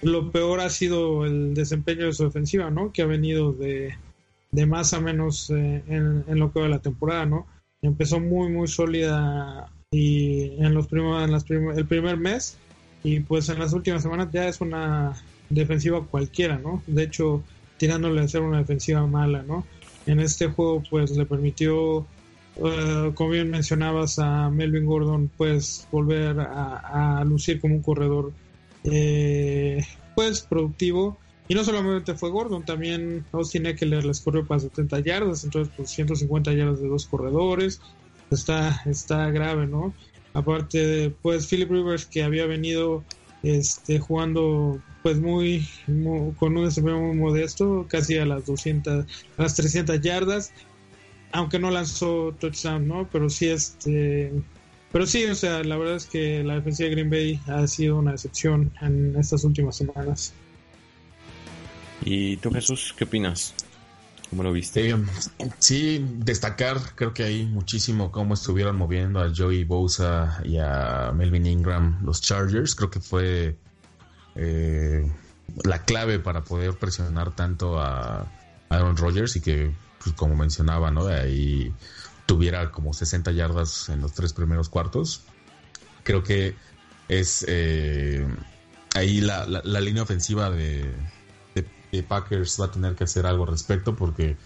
lo 0.01 0.31
peor 0.31 0.59
ha 0.59 0.69
sido 0.69 1.25
el 1.25 1.53
desempeño 1.53 2.05
de 2.05 2.13
su 2.13 2.25
ofensiva, 2.25 2.69
¿no? 2.69 2.91
Que 2.91 3.01
ha 3.01 3.05
venido 3.05 3.53
de, 3.53 3.95
más 4.67 4.93
a 4.93 4.99
menos 4.99 5.49
eh, 5.49 5.83
en, 5.87 6.39
lo 6.39 6.51
que 6.51 6.61
va 6.61 6.67
la 6.67 6.79
temporada, 6.79 7.25
¿no? 7.25 7.47
Empezó 7.81 8.19
muy, 8.19 8.49
muy 8.49 8.67
sólida 8.67 9.71
y 9.91 10.63
en 10.63 10.73
los 10.73 10.87
primeros, 10.87 11.23
en 11.23 11.31
las 11.31 11.45
el 11.49 11.85
primer 11.85 12.17
mes 12.17 12.57
y 13.03 13.21
pues 13.21 13.49
en 13.49 13.59
las 13.59 13.73
últimas 13.73 14.03
semanas 14.03 14.29
ya 14.31 14.47
es 14.47 14.61
una 14.61 15.13
defensiva 15.49 16.05
cualquiera, 16.05 16.57
¿no? 16.57 16.83
De 16.87 17.03
hecho, 17.03 17.43
tirándole 17.77 18.21
a 18.21 18.27
ser 18.27 18.41
una 18.41 18.59
defensiva 18.59 19.05
mala, 19.07 19.43
¿no? 19.43 19.65
En 20.05 20.19
este 20.19 20.47
juego 20.47 20.83
pues 20.89 21.11
le 21.11 21.25
permitió, 21.25 22.05
eh, 22.57 23.11
como 23.15 23.29
bien 23.31 23.49
mencionabas, 23.49 24.19
a 24.19 24.49
Melvin 24.49 24.85
Gordon 24.85 25.29
pues 25.37 25.87
volver 25.91 26.39
a, 26.39 27.19
a 27.19 27.23
lucir 27.25 27.59
como 27.59 27.75
un 27.75 27.81
corredor 27.81 28.31
eh, 28.83 29.85
pues 30.15 30.41
productivo. 30.41 31.17
Y 31.47 31.55
no 31.55 31.63
solamente 31.63 32.13
fue 32.13 32.29
Gordon, 32.29 32.63
también 32.63 33.25
Austin 33.31 33.65
Eckler 33.65 34.05
les 34.05 34.21
corrió 34.21 34.45
para 34.45 34.59
70 34.59 34.99
yardas, 34.99 35.43
entonces 35.43 35.73
pues 35.75 35.89
150 35.89 36.53
yardas 36.53 36.79
de 36.79 36.87
dos 36.87 37.07
corredores. 37.07 37.81
Está, 38.29 38.83
está 38.85 39.31
grave, 39.31 39.65
¿no? 39.65 39.93
Aparte, 40.33 41.11
pues 41.23 41.47
Philip 41.47 41.71
Rivers 41.71 42.05
que 42.05 42.21
había 42.21 42.45
venido 42.45 43.03
este, 43.41 43.99
jugando 43.99 44.79
pues 45.01 45.19
muy, 45.19 45.67
con 46.37 46.57
un 46.57 46.65
desempeño 46.65 46.99
muy 46.99 47.17
modesto, 47.17 47.87
casi 47.89 48.17
a 48.17 48.25
las 48.25 48.45
200, 48.45 49.05
a 49.37 49.41
las 49.41 49.55
300 49.55 50.01
yardas, 50.01 50.51
aunque 51.31 51.57
no 51.57 51.71
lanzó 51.71 52.35
touchdown, 52.39 52.87
¿no? 52.87 53.09
Pero 53.11 53.29
sí 53.29 53.47
este 53.47 54.31
pero 54.91 55.05
sí, 55.05 55.25
o 55.25 55.35
sea, 55.35 55.63
la 55.63 55.77
verdad 55.77 55.95
es 55.95 56.05
que 56.05 56.43
la 56.43 56.55
defensiva 56.55 56.89
de 56.89 56.95
Green 56.95 57.09
Bay 57.09 57.39
ha 57.47 57.67
sido 57.67 57.97
una 57.97 58.11
excepción 58.11 58.71
en 58.81 59.15
estas 59.17 59.43
últimas 59.43 59.75
semanas. 59.75 60.33
¿Y 62.01 62.37
tú, 62.37 62.51
Jesús, 62.51 62.93
qué 62.97 63.03
opinas? 63.03 63.53
¿Cómo 64.29 64.43
lo 64.43 64.51
viste? 64.51 64.89
Eh, 64.89 64.95
sí, 65.57 66.05
destacar, 66.17 66.77
creo 66.95 67.13
que 67.13 67.23
hay 67.23 67.45
muchísimo 67.45 68.11
cómo 68.11 68.35
estuvieron 68.35 68.75
moviendo 68.77 69.19
a 69.19 69.31
Joey 69.35 69.63
Bosa 69.63 70.41
y 70.43 70.57
a 70.57 71.11
Melvin 71.15 71.47
Ingram 71.47 71.99
los 72.05 72.21
Chargers. 72.21 72.75
Creo 72.75 72.91
que 72.91 72.99
fue 72.99 73.57
eh, 74.35 75.11
la 75.63 75.83
clave 75.83 76.19
para 76.19 76.43
poder 76.43 76.75
presionar 76.75 77.35
tanto 77.35 77.79
a 77.79 78.31
Aaron 78.69 78.97
Rodgers 78.97 79.35
y 79.35 79.41
que, 79.41 79.71
pues, 80.03 80.15
como 80.15 80.35
mencionaba, 80.35 80.91
¿no? 80.91 81.07
Ahí 81.07 81.73
tuviera 82.29 82.71
como 82.71 82.93
60 82.93 83.31
yardas 83.31 83.89
en 83.89 84.01
los 84.01 84.13
tres 84.13 84.33
primeros 84.33 84.69
cuartos. 84.69 85.23
Creo 86.03 86.21
que 86.23 86.53
es 87.07 87.43
eh, 87.47 88.23
ahí 88.93 89.19
la, 89.19 89.45
línea 89.81 90.03
ofensiva 90.03 90.51
de, 90.51 90.93
Packers 92.07 92.61
va 92.61 92.65
a 92.65 92.71
tener 92.71 92.93
que 92.93 93.05
hacer 93.05 93.25
algo 93.25 93.45
al 93.45 93.49
respecto 93.49 93.95
porque 93.95 94.37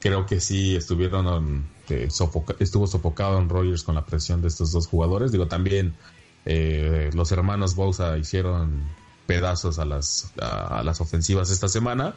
creo 0.00 0.26
que 0.26 0.40
sí 0.40 0.74
estuvieron 0.74 1.68
estuvo 1.88 2.88
sofocado 2.88 3.38
en 3.38 3.48
Rogers 3.48 3.84
con 3.84 3.94
la 3.94 4.04
presión 4.04 4.42
de 4.42 4.48
estos 4.48 4.72
dos 4.72 4.88
jugadores. 4.88 5.30
Digo, 5.30 5.46
también 5.46 5.94
eh, 6.44 7.10
los 7.14 7.30
hermanos 7.30 7.76
Bosa 7.76 8.18
hicieron 8.18 8.82
pedazos 9.26 9.78
a 9.78 9.84
las, 9.84 10.32
a, 10.40 10.82
las 10.82 11.00
ofensivas 11.00 11.50
esta 11.50 11.68
semana. 11.68 12.16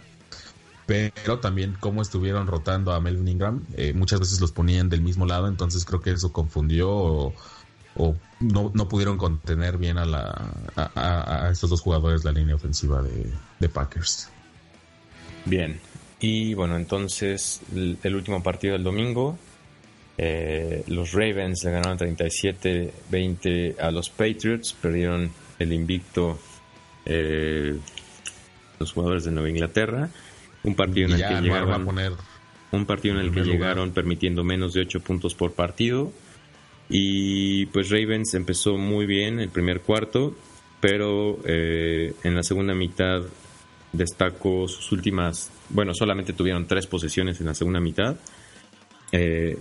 Pero 0.92 1.40
también 1.40 1.78
cómo 1.80 2.02
estuvieron 2.02 2.48
rotando 2.48 2.92
a 2.92 3.00
Melvin 3.00 3.28
Ingram, 3.28 3.66
eh, 3.78 3.94
muchas 3.94 4.20
veces 4.20 4.42
los 4.42 4.52
ponían 4.52 4.90
del 4.90 5.02
mismo 5.02 5.26
lado, 5.26 5.48
entonces 5.48 5.86
creo 5.86 6.02
que 6.02 6.12
eso 6.12 6.34
confundió 6.34 6.90
o, 6.92 7.34
no, 8.40 8.72
no, 8.74 8.90
pudieron 8.90 9.18
contener 9.18 9.78
bien 9.78 9.98
a, 9.98 10.06
la, 10.06 10.54
a, 10.76 11.50
estos 11.52 11.70
dos 11.70 11.82
jugadores 11.82 12.24
la 12.24 12.32
línea 12.32 12.56
ofensiva 12.56 13.02
de, 13.02 13.32
de 13.60 13.70
Packers. 13.70 14.30
Bien, 15.46 15.80
y 16.20 16.54
bueno, 16.56 16.76
entonces 16.76 17.62
el, 17.74 18.16
último 18.16 18.44
partido 18.44 18.74
del 18.74 18.84
domingo, 18.84 19.38
eh, 20.18 20.84
los 20.88 21.14
Ravens 21.14 21.64
le 21.64 21.72
ganaron 21.72 21.98
37-20 21.98 23.80
a 23.80 23.92
los 23.92 24.10
Patriots, 24.10 24.74
perdieron 24.74 25.32
el 25.58 25.74
invicto 25.74 26.38
eh, 27.06 27.78
los 28.80 28.92
jugadores 28.94 29.24
de 29.24 29.32
Nueva 29.32 29.50
Inglaterra. 29.50 30.10
Un 30.64 30.76
partido 30.76 31.08
en 31.08 31.14
el 31.16 31.28
que 31.28 31.42
llegaron, 31.42 31.88
un 32.72 32.86
partido 32.86 33.16
en 33.16 33.22
el 33.22 33.32
que 33.32 33.42
llegaron 33.42 33.92
permitiendo 33.92 34.44
menos 34.44 34.74
de 34.74 34.82
8 34.82 35.00
puntos 35.02 35.34
por 35.34 35.54
partido. 35.54 36.12
Y 36.90 37.66
pues 37.68 37.90
Ravens 37.90 38.34
empezó 38.34 38.78
muy 38.78 39.06
bien 39.06 39.40
el 39.40 39.50
primer 39.50 39.82
cuarto, 39.82 40.36
pero 40.80 41.40
eh, 41.46 42.14
en 42.24 42.36
la 42.36 42.44
segunda 42.44 42.74
mitad 42.74 43.24
destacó 43.94 44.68
sus 44.68 44.92
últimas, 44.92 45.52
bueno, 45.70 45.94
solamente 45.94 46.34
tuvieron 46.34 46.66
tres 46.68 46.88
posesiones 46.88 47.40
en 47.40 47.48
la 47.48 47.54
segunda 47.54 47.80
mitad. 47.80 48.18
Eh, 49.12 49.58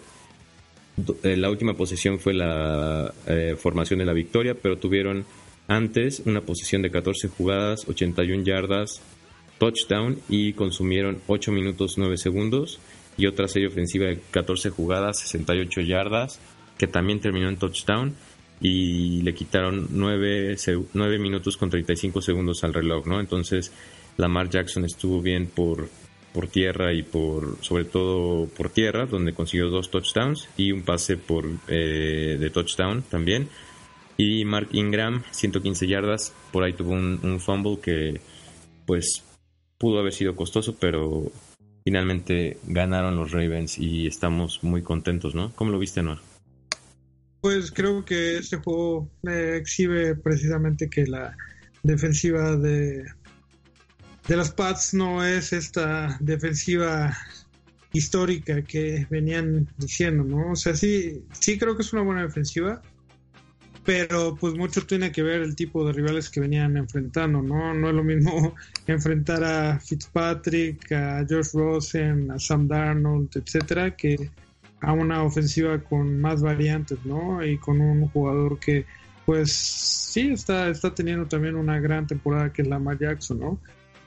eh, 1.22 1.36
la 1.36 1.50
última 1.50 1.74
posesión 1.74 2.18
fue 2.18 2.34
la 2.34 3.12
eh, 3.26 3.56
formación 3.58 3.98
de 4.00 4.04
la 4.04 4.12
victoria, 4.12 4.54
pero 4.60 4.78
tuvieron 4.78 5.24
antes 5.68 6.22
una 6.26 6.40
posesión 6.42 6.82
de 6.82 6.90
14 6.90 7.28
jugadas, 7.28 7.88
81 7.88 8.44
yardas, 8.44 9.00
touchdown 9.60 10.18
y 10.28 10.54
consumieron 10.54 11.20
8 11.28 11.52
minutos 11.52 11.98
9 11.98 12.16
segundos 12.16 12.80
y 13.16 13.26
otra 13.26 13.46
serie 13.46 13.68
ofensiva 13.68 14.06
de 14.06 14.18
14 14.30 14.70
jugadas, 14.70 15.20
68 15.20 15.82
yardas, 15.82 16.40
que 16.78 16.86
también 16.86 17.20
terminó 17.20 17.48
en 17.48 17.58
touchdown 17.58 18.16
y 18.60 19.22
le 19.22 19.34
quitaron 19.34 19.88
9, 19.90 20.56
9 20.94 21.18
minutos 21.18 21.56
con 21.56 21.70
35 21.70 22.22
segundos 22.22 22.64
al 22.64 22.74
reloj, 22.74 23.06
¿no? 23.06 23.20
Entonces, 23.20 23.72
Lamar 24.16 24.48
Jackson 24.48 24.84
estuvo 24.84 25.20
bien 25.20 25.46
por, 25.46 25.88
por 26.32 26.48
tierra 26.48 26.92
y 26.94 27.02
por 27.02 27.56
sobre 27.62 27.84
todo 27.84 28.46
por 28.48 28.70
tierra, 28.70 29.06
donde 29.06 29.34
consiguió 29.34 29.68
dos 29.68 29.90
touchdowns 29.90 30.48
y 30.56 30.72
un 30.72 30.82
pase 30.82 31.16
por 31.16 31.46
eh, 31.68 32.36
de 32.40 32.50
touchdown 32.50 33.02
también. 33.02 33.48
Y 34.16 34.44
Mark 34.44 34.68
Ingram, 34.72 35.22
115 35.30 35.86
yardas, 35.86 36.34
por 36.52 36.64
ahí 36.64 36.74
tuvo 36.74 36.92
un, 36.92 37.40
fumble 37.40 37.78
que 37.80 38.20
pues 38.84 39.24
pudo 39.80 39.98
haber 39.98 40.12
sido 40.12 40.36
costoso, 40.36 40.76
pero 40.78 41.32
finalmente 41.84 42.58
ganaron 42.66 43.16
los 43.16 43.32
Ravens 43.32 43.78
y 43.78 44.06
estamos 44.06 44.62
muy 44.62 44.82
contentos, 44.82 45.34
¿no? 45.34 45.52
¿Cómo 45.56 45.70
lo 45.70 45.78
viste, 45.78 46.02
Noah? 46.02 46.20
Pues 47.40 47.72
creo 47.72 48.04
que 48.04 48.36
este 48.36 48.58
juego 48.58 49.10
eh, 49.26 49.56
exhibe 49.58 50.14
precisamente 50.14 50.90
que 50.90 51.06
la 51.06 51.34
defensiva 51.82 52.56
de, 52.56 53.04
de 54.28 54.36
los 54.36 54.50
Pats 54.50 54.92
no 54.92 55.24
es 55.24 55.54
esta 55.54 56.18
defensiva 56.20 57.16
histórica 57.94 58.62
que 58.62 59.06
venían 59.08 59.66
diciendo, 59.78 60.22
¿no? 60.24 60.52
O 60.52 60.56
sea, 60.56 60.76
sí, 60.76 61.24
sí 61.40 61.58
creo 61.58 61.74
que 61.74 61.82
es 61.82 61.92
una 61.94 62.02
buena 62.02 62.22
defensiva, 62.22 62.82
pero 63.84 64.36
pues 64.38 64.54
mucho 64.54 64.86
tiene 64.86 65.10
que 65.10 65.22
ver 65.22 65.40
el 65.42 65.56
tipo 65.56 65.86
de 65.86 65.92
rivales 65.92 66.28
que 66.28 66.40
venían 66.40 66.76
enfrentando, 66.76 67.40
¿no? 67.42 67.74
No 67.74 67.88
es 67.88 67.94
lo 67.94 68.04
mismo 68.04 68.54
enfrentar 68.86 69.42
a 69.42 69.80
Fitzpatrick, 69.80 70.92
a 70.92 71.24
George 71.26 71.50
Rosen, 71.54 72.30
a 72.30 72.38
Sam 72.38 72.68
Darnold, 72.68 73.30
etcétera, 73.36 73.96
que 73.96 74.30
a 74.82 74.92
una 74.92 75.22
ofensiva 75.22 75.78
con 75.78 76.20
más 76.20 76.42
variantes, 76.42 76.98
¿no? 77.04 77.44
Y 77.44 77.58
con 77.58 77.80
un 77.80 78.08
jugador 78.08 78.58
que 78.58 78.84
pues 79.26 79.52
sí 79.52 80.30
está, 80.32 80.68
está 80.68 80.94
teniendo 80.94 81.26
también 81.26 81.54
una 81.54 81.78
gran 81.78 82.06
temporada 82.06 82.52
que 82.52 82.62
es 82.62 82.68
Lamar 82.68 82.98
Jackson, 82.98 83.40
¿no? 83.40 83.58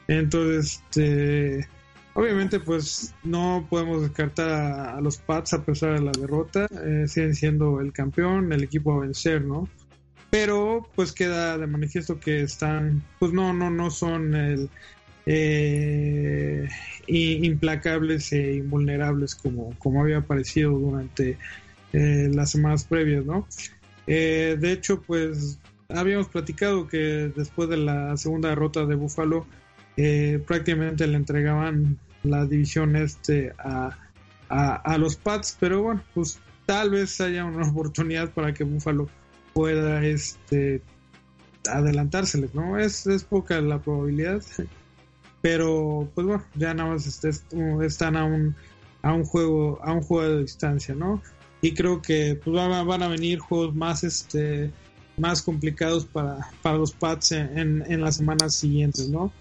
Entonces, 0.07 0.82
este, 0.84 1.67
obviamente, 2.14 2.59
pues 2.59 3.14
no 3.24 3.66
podemos 3.70 4.01
descartar 4.01 4.49
a, 4.49 5.01
los 5.01 5.18
Pats 5.18 5.53
a 5.53 5.64
pesar 5.64 5.93
de 5.93 6.05
la 6.05 6.11
derrota. 6.11 6.68
Eh, 6.84 7.07
siguen 7.07 7.36
siendo 7.36 7.80
el 7.80 7.91
campeón, 7.93 8.51
el 8.53 8.64
equipo 8.64 8.93
a 8.93 8.99
vencer, 9.01 9.43
¿no? 9.43 9.68
Pero, 10.30 10.89
pues 10.95 11.11
queda 11.11 11.57
de 11.57 11.68
manifiesto 11.68 12.20
que 12.20 12.41
están, 12.41 13.03
pues 13.20 13.34
no, 13.34 13.53
no, 13.53 13.70
no 13.70 13.91
son 13.91 14.34
el, 14.34 14.70
eh, 15.26 16.68
implacables 17.07 18.34
e 18.34 18.55
invulnerables 18.55 19.36
como, 19.36 19.78
como 19.78 20.01
había 20.01 20.22
parecido 20.22 20.72
durante 20.72 21.38
eh, 21.93 22.30
las 22.34 22.51
semanas 22.51 22.86
previas, 22.86 23.26
¿no? 23.26 23.47
de 24.05 24.72
hecho, 24.74 25.01
pues 25.01 25.59
habíamos 25.88 26.28
platicado 26.28 26.88
que 26.88 27.32
después 27.36 27.70
de 27.70 27.78
la 27.78 28.18
segunda 28.18 28.49
derrota 28.49 28.86
de 28.86 28.95
Buffalo, 28.95 29.45
eh, 29.97 30.43
prácticamente 30.45 31.05
le 31.07 31.17
entregaban 31.17 31.99
la 32.23 32.45
división 32.45 32.95
este 32.95 33.53
a, 33.59 33.97
a, 34.49 34.97
los 34.97 35.15
Pats, 35.15 35.57
pero 35.59 35.83
bueno, 35.83 36.03
pues 36.13 36.39
tal 36.65 36.91
vez 36.91 37.19
haya 37.21 37.45
una 37.45 37.67
oportunidad 37.69 38.31
para 38.31 38.53
que 38.53 38.63
Buffalo 38.63 39.09
pueda 39.53 40.03
este 40.05 40.81
adelantárseles, 41.69 42.53
¿no? 42.53 42.77
Es, 42.77 43.07
es 43.07 43.23
poca 43.23 43.61
la 43.61 43.79
probabilidad, 43.81 44.41
pero 45.41 46.09
pues 46.13 46.27
bueno, 46.27 46.43
ya 46.55 46.73
nada 46.73 46.91
más 46.91 47.05
este, 47.05 47.29
están 47.85 48.17
a 48.17 48.25
un, 48.25 48.55
a 49.01 49.13
un 49.13 49.23
juego, 49.23 49.79
a 49.83 49.93
un 49.93 50.01
juego 50.01 50.35
de 50.35 50.41
distancia, 50.41 50.95
¿no? 50.95 51.21
Y 51.61 51.73
creo 51.73 52.01
que 52.01 52.39
pues 52.43 52.55
van, 52.55 52.85
van 52.85 53.03
a 53.03 53.07
venir 53.07 53.39
juegos 53.39 53.73
más 53.75 54.03
este 54.03 54.71
más 55.15 55.43
complicados 55.43 56.05
para, 56.05 56.49
para 56.63 56.77
los 56.77 56.91
Pats 56.91 57.33
en, 57.33 57.83
en 57.87 58.01
las 58.01 58.17
semanas 58.17 58.55
siguientes, 58.55 59.09
¿no? 59.09 59.31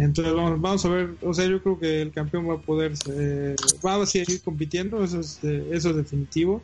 Entonces 0.00 0.32
vamos, 0.34 0.84
a 0.84 0.88
ver, 0.88 1.16
o 1.22 1.34
sea, 1.34 1.46
yo 1.46 1.60
creo 1.60 1.78
que 1.78 2.02
el 2.02 2.12
campeón 2.12 2.48
va 2.48 2.54
a 2.54 2.58
poder, 2.58 2.92
eh, 3.10 3.56
va 3.84 4.00
a 4.00 4.06
seguir 4.06 4.40
compitiendo, 4.42 5.02
eso 5.02 5.18
es, 5.20 5.40
eh, 5.42 5.66
eso 5.72 5.90
es 5.90 5.96
definitivo. 5.96 6.62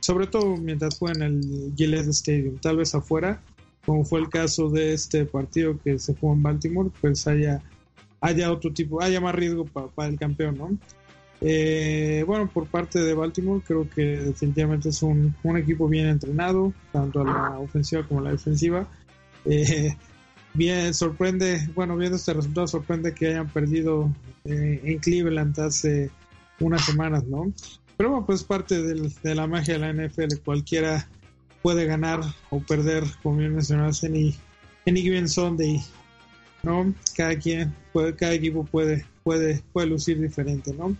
Sobre 0.00 0.26
todo 0.26 0.56
mientras 0.56 0.98
juega 0.98 1.16
en 1.16 1.22
el 1.22 1.72
Gillette 1.76 2.08
Stadium, 2.08 2.58
tal 2.58 2.78
vez 2.78 2.94
afuera, 2.94 3.40
como 3.84 4.04
fue 4.04 4.20
el 4.20 4.28
caso 4.28 4.70
de 4.70 4.92
este 4.92 5.24
partido 5.24 5.78
que 5.82 5.98
se 5.98 6.14
jugó 6.14 6.34
en 6.34 6.42
Baltimore, 6.42 6.90
pues 7.00 7.26
haya, 7.26 7.62
haya 8.20 8.52
otro 8.52 8.72
tipo, 8.72 9.02
haya 9.02 9.20
más 9.20 9.34
riesgo 9.34 9.64
para 9.64 10.08
el 10.08 10.18
campeón, 10.18 10.58
¿no? 10.58 10.78
Eh, 11.40 12.24
bueno, 12.26 12.50
por 12.52 12.66
parte 12.66 12.98
de 12.98 13.14
Baltimore 13.14 13.62
creo 13.64 13.88
que 13.88 14.02
definitivamente 14.02 14.88
es 14.88 15.02
un, 15.02 15.36
un 15.44 15.56
equipo 15.56 15.86
bien 15.86 16.08
entrenado, 16.08 16.72
tanto 16.92 17.20
a 17.20 17.24
la 17.24 17.58
ofensiva 17.60 18.02
como 18.06 18.20
a 18.20 18.24
la 18.24 18.30
defensiva. 18.32 18.88
Eh, 19.44 19.96
bien 20.54 20.94
sorprende, 20.94 21.68
bueno, 21.74 21.96
viendo 21.96 22.16
este 22.16 22.32
resultado 22.32 22.66
sorprende 22.66 23.14
que 23.14 23.28
hayan 23.28 23.48
perdido 23.48 24.12
eh, 24.44 24.80
en 24.84 24.98
Cleveland 24.98 25.58
hace 25.60 26.10
unas 26.60 26.84
semanas, 26.84 27.24
¿no? 27.24 27.52
Pero 27.96 28.10
bueno, 28.10 28.26
pues 28.26 28.44
parte 28.44 28.80
de 28.82 29.34
la 29.34 29.46
magia 29.46 29.78
de 29.78 29.80
la 29.80 29.92
NFL, 29.92 30.38
cualquiera 30.44 31.08
puede 31.62 31.84
ganar 31.84 32.20
o 32.50 32.60
perder, 32.60 33.04
como 33.22 33.38
bien 33.38 33.54
mencionaste, 33.54 34.06
en 34.06 34.34
any 34.86 35.02
given 35.02 35.28
Sunday, 35.28 35.80
¿no? 36.62 36.94
Cada 37.16 37.36
quien, 37.36 37.74
puede, 37.92 38.14
cada 38.14 38.34
equipo 38.34 38.64
puede, 38.64 39.04
puede, 39.24 39.62
puede 39.72 39.88
lucir 39.88 40.20
diferente, 40.20 40.72
¿no? 40.72 40.96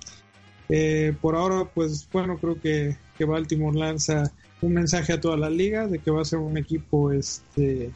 Eh, 0.68 1.14
por 1.20 1.36
ahora, 1.36 1.64
pues 1.72 2.08
bueno, 2.12 2.36
creo 2.38 2.60
que, 2.60 2.96
que 3.16 3.24
Baltimore 3.24 3.78
lanza 3.78 4.30
un 4.60 4.74
mensaje 4.74 5.12
a 5.12 5.20
toda 5.20 5.36
la 5.36 5.48
liga 5.48 5.86
de 5.86 6.00
que 6.00 6.10
va 6.10 6.22
a 6.22 6.24
ser 6.24 6.40
un 6.40 6.58
equipo 6.58 7.12
este 7.12 7.90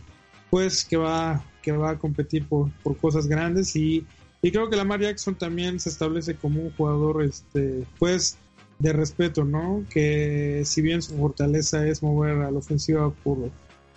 pues 0.53 0.85
que 0.85 0.99
va, 0.99 1.43
que 1.63 1.73
va 1.73 1.93
a 1.93 1.99
competir 1.99 2.47
por, 2.47 2.71
por 2.83 2.95
cosas 2.99 3.27
grandes 3.27 3.75
y, 3.75 4.05
y, 4.43 4.51
creo 4.53 4.69
que 4.69 4.77
Lamar 4.77 5.01
Jackson 5.01 5.35
también 5.35 5.81
se 5.81 5.89
establece 5.89 6.35
como 6.35 6.61
un 6.61 6.71
jugador 6.73 7.23
este 7.23 7.87
pues 7.99 8.37
de 8.79 8.93
respeto, 8.93 9.45
¿no? 9.45 9.83
Que 9.89 10.61
si 10.67 10.83
bien 10.83 11.01
su 11.01 11.17
fortaleza 11.17 11.87
es 11.87 12.03
mover 12.03 12.43
a 12.43 12.51
la 12.51 12.59
ofensiva 12.59 13.09
por, 13.25 13.51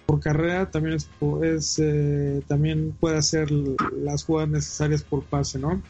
por 0.06 0.22
carrera, 0.22 0.72
también 0.72 0.95
es, 0.95 1.10
es 1.43 1.78
eh, 1.84 2.41
también 2.47 2.95
puede 3.01 3.18
hacer 3.18 3.51
las 3.51 4.24
jugadas 4.24 4.51
necesarias 4.51 5.03
por 5.03 5.26
pase, 5.26 5.60
¿no? 5.60 5.82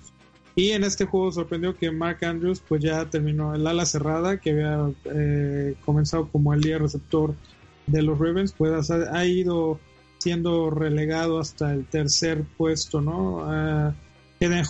Y 0.56 0.72
en 0.72 0.84
este 0.84 1.06
juego 1.06 1.32
sorprendió 1.32 1.78
que 1.78 1.92
Mark 1.92 2.26
Andrews 2.26 2.64
pues 2.68 2.82
ya 2.82 3.08
terminó 3.08 3.54
el 3.54 3.68
ala 3.68 3.86
cerrada 3.86 4.40
que 4.40 4.50
había 4.50 4.92
eh, 5.14 5.76
comenzado 5.86 6.28
como 6.28 6.56
el 6.56 6.62
líder 6.62 6.82
receptor 6.82 7.36
de 7.86 8.02
los 8.02 8.18
Ravens, 8.18 8.52
pues 8.58 8.90
ha 8.90 9.26
ido 9.28 9.80
siendo 10.26 10.72
relegado 10.72 11.40
hasta 11.40 11.72
el 11.72 11.86
tercer 11.86 12.46
puesto, 12.58 13.00
¿no? 13.00 13.46
Uh, 13.46 13.94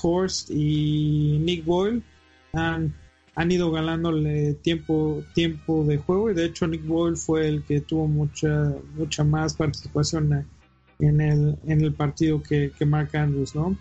Horst 0.01 0.51
y 0.51 1.39
Nick 1.39 1.63
Boyle 1.63 2.03
han, 2.51 2.93
han 3.35 3.51
ido 3.51 3.71
ganándole 3.71 4.55
tiempo, 4.55 5.23
tiempo 5.33 5.85
de 5.85 5.97
juego 5.97 6.29
y 6.29 6.33
de 6.33 6.43
hecho 6.43 6.67
Nick 6.67 6.85
Boyle 6.85 7.15
fue 7.15 7.47
el 7.47 7.63
que 7.63 7.79
tuvo 7.79 8.05
mucha, 8.05 8.73
mucha 8.97 9.23
más 9.23 9.53
participación 9.53 10.45
en 10.99 11.21
el, 11.21 11.57
en 11.65 11.81
el 11.81 11.93
partido 11.93 12.43
que, 12.43 12.73
que 12.77 12.85
Mark 12.85 13.15
Andrews, 13.15 13.55
¿no? 13.55 13.77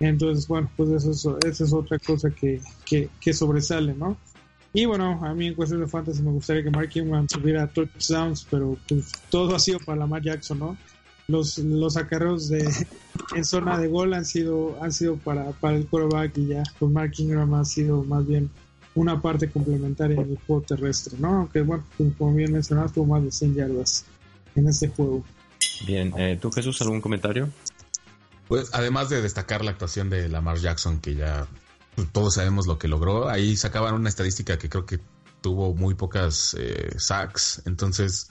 Entonces, 0.00 0.48
bueno, 0.48 0.68
pues 0.76 1.04
eso, 1.04 1.38
esa 1.46 1.62
es 1.62 1.72
otra 1.72 2.00
cosa 2.00 2.30
que, 2.30 2.60
que, 2.84 3.32
sobresale, 3.32 3.94
¿no? 3.94 4.16
Y 4.72 4.86
bueno, 4.86 5.24
a 5.24 5.32
mí 5.34 5.46
en 5.46 5.54
cuestión 5.54 5.82
de 5.82 5.86
fantasy 5.86 6.20
me 6.20 6.32
gustaría 6.32 6.64
que 6.64 6.70
Mark 6.72 6.90
Ingram 6.96 7.28
tuviera 7.28 7.68
touchdowns, 7.68 8.44
pero 8.50 8.76
pues 8.88 9.12
todo 9.30 9.54
ha 9.54 9.60
sido 9.60 9.78
para 9.78 10.00
Lamar 10.00 10.22
Jackson, 10.22 10.58
¿no? 10.58 10.76
Los, 11.32 11.56
los 11.58 11.96
acarreos 11.96 12.50
de, 12.50 12.70
en 13.34 13.44
zona 13.44 13.78
de 13.78 13.88
gol 13.88 14.12
han 14.12 14.26
sido, 14.26 14.78
han 14.82 14.92
sido 14.92 15.16
para, 15.16 15.50
para 15.52 15.76
el 15.76 15.86
quarterback 15.86 16.36
y 16.36 16.48
ya, 16.48 16.62
pues 16.78 16.92
Mark 16.92 17.12
Ingram 17.16 17.54
ha 17.54 17.64
sido 17.64 18.04
más 18.04 18.26
bien 18.26 18.50
una 18.94 19.20
parte 19.22 19.50
complementaria 19.50 20.20
en 20.20 20.32
el 20.32 20.38
juego 20.46 20.62
terrestre, 20.62 21.16
¿no? 21.18 21.28
Aunque 21.38 21.62
bueno, 21.62 21.84
como 22.18 22.34
bien 22.34 22.52
mencionaste, 22.52 22.96
tuvo 22.96 23.14
más 23.14 23.24
de 23.24 23.32
100 23.32 23.54
yardas 23.54 24.04
en 24.54 24.68
este 24.68 24.88
juego. 24.88 25.24
Bien, 25.86 26.12
eh, 26.18 26.38
¿tú 26.38 26.52
Jesús 26.52 26.82
algún 26.82 27.00
comentario? 27.00 27.48
Pues 28.48 28.68
además 28.74 29.08
de 29.08 29.22
destacar 29.22 29.64
la 29.64 29.70
actuación 29.70 30.10
de 30.10 30.28
Lamar 30.28 30.58
Jackson, 30.58 31.00
que 31.00 31.14
ya 31.14 31.46
todos 32.12 32.34
sabemos 32.34 32.66
lo 32.66 32.78
que 32.78 32.88
logró, 32.88 33.30
ahí 33.30 33.56
sacaban 33.56 33.94
una 33.94 34.10
estadística 34.10 34.58
que 34.58 34.68
creo 34.68 34.84
que 34.84 35.00
tuvo 35.40 35.74
muy 35.74 35.94
pocas 35.94 36.54
eh, 36.58 36.94
sacks, 36.98 37.62
entonces 37.64 38.28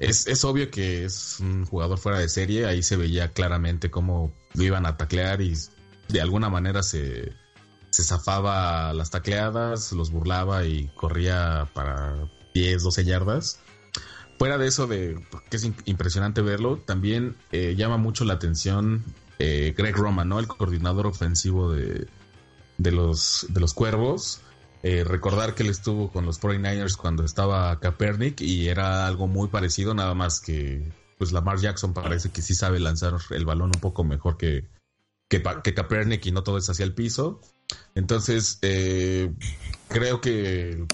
es, 0.00 0.26
es, 0.26 0.44
obvio 0.44 0.70
que 0.70 1.04
es 1.04 1.38
un 1.40 1.66
jugador 1.66 1.98
fuera 1.98 2.18
de 2.18 2.28
serie, 2.28 2.66
ahí 2.66 2.82
se 2.82 2.96
veía 2.96 3.32
claramente 3.32 3.90
cómo 3.90 4.32
lo 4.54 4.62
iban 4.62 4.86
a 4.86 4.96
taclear 4.96 5.40
y 5.40 5.54
de 6.08 6.20
alguna 6.20 6.48
manera 6.48 6.82
se, 6.82 7.32
se 7.90 8.04
zafaba 8.04 8.92
las 8.94 9.10
tacleadas, 9.10 9.92
los 9.92 10.10
burlaba 10.10 10.64
y 10.64 10.88
corría 10.94 11.68
para 11.74 12.30
10, 12.54 12.82
12 12.82 13.04
yardas. 13.04 13.60
Fuera 14.38 14.56
de 14.56 14.68
eso, 14.68 14.86
de 14.86 15.22
que 15.50 15.56
es 15.56 15.70
impresionante 15.84 16.40
verlo, 16.40 16.78
también 16.78 17.36
eh, 17.52 17.74
llama 17.76 17.98
mucho 17.98 18.24
la 18.24 18.34
atención 18.34 19.04
eh, 19.38 19.74
Greg 19.76 19.94
Roman, 19.94 20.28
¿no? 20.28 20.38
El 20.38 20.46
coordinador 20.46 21.06
ofensivo 21.06 21.72
de, 21.72 22.06
de, 22.78 22.90
los, 22.90 23.46
de 23.50 23.60
los 23.60 23.74
Cuervos. 23.74 24.40
Eh, 24.82 25.04
recordar 25.04 25.54
que 25.54 25.62
él 25.62 25.68
estuvo 25.68 26.10
con 26.10 26.24
los 26.24 26.40
49ers 26.40 26.96
cuando 26.96 27.24
estaba 27.24 27.78
Kaepernick 27.80 28.40
y 28.40 28.68
era 28.68 29.06
algo 29.06 29.26
muy 29.26 29.48
parecido, 29.48 29.94
nada 29.94 30.14
más 30.14 30.40
que 30.40 30.82
pues 31.18 31.32
Lamar 31.32 31.58
Jackson 31.58 31.92
parece 31.92 32.30
que 32.30 32.40
sí 32.40 32.54
sabe 32.54 32.80
lanzar 32.80 33.14
el 33.28 33.44
balón 33.44 33.72
un 33.74 33.80
poco 33.80 34.04
mejor 34.04 34.38
que, 34.38 34.64
que, 35.28 35.42
que 35.62 35.74
Kaepernick 35.74 36.24
y 36.24 36.32
no 36.32 36.42
todo 36.42 36.56
es 36.56 36.70
hacia 36.70 36.84
el 36.84 36.94
piso. 36.94 37.42
Entonces, 37.94 38.58
eh, 38.62 39.32
creo 39.88 40.20
que. 40.20 40.86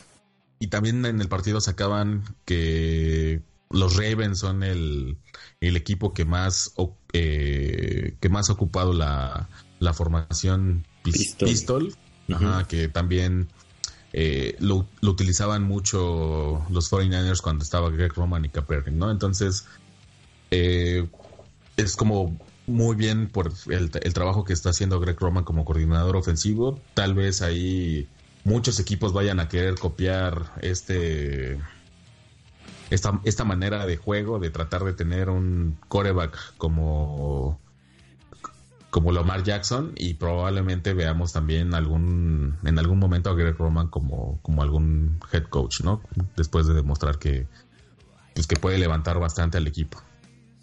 Y 0.59 0.67
también 0.69 1.05
en 1.05 1.21
el 1.21 1.29
partido 1.29 1.61
sacaban 1.61 2.25
que 2.45 3.43
los 3.71 3.97
Ravens 3.97 4.39
son 4.39 4.63
el, 4.63 5.19
equipo 5.61 6.15
que 6.15 6.25
más, 6.25 6.75
eh, 7.13 8.17
que 8.21 8.29
más 8.29 8.49
ha 8.49 8.55
ocupado 8.55 8.93
la, 8.93 9.49
formación 9.93 10.87
pistol, 11.03 11.95
que 12.69 12.89
también 12.89 13.49
eh, 14.19 14.57
lo, 14.61 14.87
utilizaban 15.03 15.63
mucho 15.63 16.65
los 16.71 16.91
49ers 16.91 17.43
cuando 17.43 17.63
estaba 17.63 17.91
Greg 17.91 18.15
Roman 18.15 18.47
y 18.47 18.49
Kaepernick, 18.49 18.95
¿no? 18.95 19.11
Entonces, 19.11 19.67
es 20.51 21.97
como 21.97 22.35
muy 22.67 22.97
bien 22.97 23.29
por 23.29 23.53
el, 23.69 23.91
trabajo 23.91 24.45
que 24.45 24.55
está 24.55 24.71
haciendo 24.71 25.01
Greg 25.01 25.21
Roman 25.21 25.45
como 25.45 25.67
coordinador 25.67 26.17
ofensivo. 26.17 26.81
Tal 26.95 27.13
vez 27.13 27.43
ahí 27.43 28.09
muchos 28.45 28.81
equipos 28.81 29.13
vayan 29.13 29.39
a 29.39 29.49
querer 29.49 29.75
copiar 29.75 30.51
este 30.63 31.59
esta, 32.89 33.21
esta 33.25 33.45
manera 33.45 33.85
de 33.85 33.99
juego 33.99 34.39
de 34.39 34.49
tratar 34.49 34.85
de 34.85 34.95
tener 34.95 35.29
un 35.29 35.77
coreback 35.89 36.57
como 36.57 37.61
como 38.97 39.13
Lamar 39.13 39.43
Jackson 39.43 39.93
y 39.95 40.15
probablemente 40.15 40.95
veamos 40.95 41.31
también 41.31 41.75
algún 41.75 42.57
en 42.65 42.79
algún 42.79 42.99
momento 42.99 43.29
a 43.29 43.35
Greg 43.35 43.55
Roman 43.55 43.89
como, 43.89 44.41
como 44.41 44.63
algún 44.63 45.21
head 45.31 45.43
coach, 45.51 45.83
¿no? 45.83 46.01
Después 46.35 46.67
de 46.67 46.73
demostrar 46.73 47.19
que 47.19 47.47
pues 48.33 48.47
que 48.47 48.57
puede 48.57 48.79
levantar 48.79 49.21
bastante 49.21 49.59
al 49.59 49.67
equipo. 49.67 50.01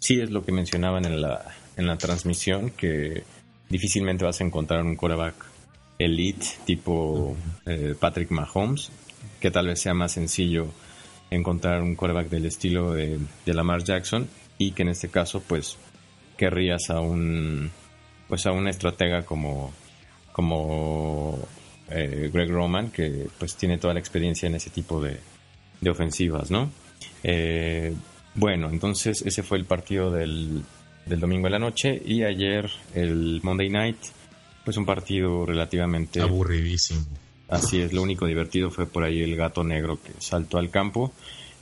Sí, 0.00 0.20
es 0.20 0.32
lo 0.32 0.44
que 0.44 0.50
mencionaban 0.50 1.04
en 1.04 1.22
la 1.22 1.44
en 1.76 1.86
la 1.86 1.96
transmisión 1.96 2.70
que 2.70 3.22
difícilmente 3.70 4.24
vas 4.24 4.40
a 4.40 4.44
encontrar 4.44 4.82
un 4.82 4.96
quarterback 4.96 5.36
elite 6.00 6.44
tipo 6.64 7.36
eh, 7.66 7.94
Patrick 7.96 8.32
Mahomes, 8.32 8.90
que 9.38 9.52
tal 9.52 9.68
vez 9.68 9.80
sea 9.80 9.94
más 9.94 10.10
sencillo 10.10 10.66
encontrar 11.30 11.82
un 11.82 11.94
quarterback 11.94 12.30
del 12.30 12.46
estilo 12.46 12.94
de, 12.94 13.20
Lamar 13.46 13.84
Jackson 13.84 14.26
y 14.58 14.72
que 14.72 14.82
en 14.82 14.88
este 14.88 15.08
caso 15.08 15.40
pues 15.40 15.76
querrías 16.36 16.90
a 16.90 16.98
un 16.98 17.70
pues 18.34 18.46
a 18.46 18.50
una 18.50 18.70
estratega 18.70 19.24
como 19.24 19.72
como 20.32 21.38
eh, 21.88 22.28
Greg 22.32 22.50
Roman 22.50 22.90
que 22.90 23.28
pues 23.38 23.54
tiene 23.54 23.78
toda 23.78 23.94
la 23.94 24.00
experiencia 24.00 24.48
en 24.48 24.56
ese 24.56 24.70
tipo 24.70 25.00
de, 25.00 25.20
de 25.80 25.90
ofensivas, 25.90 26.50
¿no? 26.50 26.68
Eh, 27.22 27.94
bueno, 28.34 28.70
entonces 28.70 29.22
ese 29.22 29.44
fue 29.44 29.58
el 29.58 29.66
partido 29.66 30.10
del, 30.10 30.64
del 31.06 31.20
domingo 31.20 31.46
a 31.46 31.50
la 31.50 31.60
noche 31.60 32.02
y 32.04 32.24
ayer 32.24 32.68
el 32.92 33.38
Monday 33.44 33.70
Night, 33.70 33.98
pues 34.64 34.76
un 34.78 34.84
partido 34.84 35.46
relativamente 35.46 36.20
aburridísimo. 36.20 37.06
Así 37.48 37.80
es, 37.82 37.92
lo 37.92 38.02
único 38.02 38.26
divertido 38.26 38.72
fue 38.72 38.86
por 38.86 39.04
ahí 39.04 39.22
el 39.22 39.36
gato 39.36 39.62
negro 39.62 40.00
que 40.02 40.10
saltó 40.18 40.58
al 40.58 40.70
campo. 40.70 41.12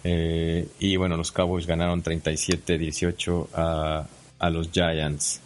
Eh, 0.04 0.66
y 0.80 0.96
bueno, 0.96 1.18
los 1.18 1.32
Cowboys 1.32 1.66
ganaron 1.66 2.02
37-18 2.02 3.48
a, 3.52 4.06
a 4.38 4.48
los 4.48 4.70
Giants. 4.70 5.41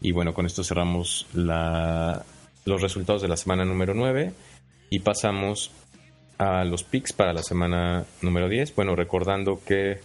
Y 0.00 0.12
bueno, 0.12 0.32
con 0.34 0.46
esto 0.46 0.62
cerramos 0.62 1.26
la, 1.34 2.24
los 2.64 2.82
resultados 2.82 3.22
de 3.22 3.28
la 3.28 3.36
semana 3.36 3.64
número 3.64 3.94
9 3.94 4.32
y 4.90 5.00
pasamos 5.00 5.70
a 6.38 6.64
los 6.64 6.84
picks 6.84 7.12
para 7.12 7.32
la 7.32 7.42
semana 7.42 8.04
número 8.22 8.48
10. 8.48 8.74
Bueno, 8.76 8.94
recordando 8.94 9.60
que 9.64 10.00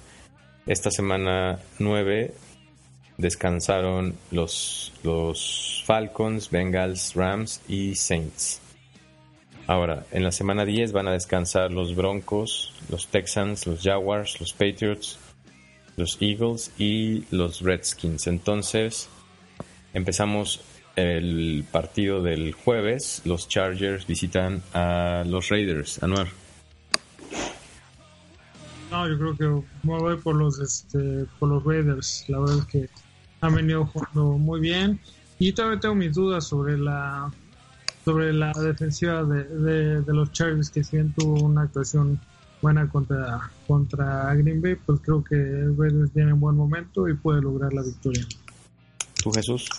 esta 0.66 0.89
semana 0.89 1.60
9 1.80 2.34
descansaron 3.18 4.16
los, 4.32 4.94
los 5.04 5.84
Falcons, 5.86 6.50
Bengals, 6.50 7.14
Rams 7.16 7.62
y 7.68 7.96
Saints. 7.96 8.62
Ahora, 9.68 10.06
en 10.12 10.24
la 10.24 10.32
semana 10.32 10.66
10 10.66 10.91
van 10.91 11.08
a 11.08 11.12
descansar 11.12 11.72
los 11.72 11.96
Broncos, 11.96 12.74
los 12.89 13.08
Texans, 13.08 13.66
los 13.66 13.82
Jaguars, 13.82 14.39
los 14.39 14.52
Patriots, 14.54 15.20
los 15.96 16.18
Eagles 16.22 16.72
y 16.78 17.24
los 17.30 17.62
Redskins. 17.62 18.28
Entonces, 18.28 19.08
empezamos 19.94 20.62
el 20.96 21.66
partido 21.72 22.22
del 22.22 22.54
jueves. 22.54 23.22
Los 23.26 23.48
Chargers 23.48 24.06
visitan 24.08 24.62
a 24.74 25.24
los 25.26 25.50
Raiders. 25.50 26.02
Anuar. 26.04 26.28
No, 28.91 29.08
yo 29.08 29.18
creo 29.18 29.38
que 29.38 29.66
voy 29.84 30.18
por 30.18 30.36
los, 30.36 30.60
este, 30.60 31.26
por 31.39 31.50
los 31.50 31.64
Raiders. 31.64 32.26
La 32.28 32.39
verdad 32.39 32.58
es 32.60 32.66
que 32.66 32.89
han 33.41 33.56
venido 33.56 33.86
jugando 33.86 34.38
muy 34.38 34.60
bien. 34.60 35.00
Y 35.39 35.52
todavía 35.52 35.80
tengo 35.80 35.96
mis 35.96 36.14
dudas 36.14 36.48
sobre 36.48 36.78
la 36.78 37.32
sobre 38.06 38.34
la 38.34 38.52
defensiva 38.52 39.24
de, 39.24 40.02
de, 40.02 40.14
los 40.14 40.32
Chargers, 40.34 40.70
que 40.70 40.84
si 40.84 40.98
bien 40.98 41.14
tuvo 41.14 41.41
una 41.41 41.62
actuación 41.62 42.20
buena 42.62 42.88
contra, 42.89 43.50
contra 43.66 44.36
Green 44.36 44.62
Bay, 44.62 44.76
pues 44.76 45.00
creo 45.02 45.24
que 45.24 45.36
Raiders 45.78 46.12
tiene 46.12 46.34
un 46.34 46.39
buen 46.41 46.58
momento 46.58 47.08
y 47.08 47.14
puede 47.14 47.41
lograr 47.41 47.72
la 47.74 47.82
victoria. 47.82 48.26
¿Tú, 49.24 49.32
Jesús? 49.32 49.69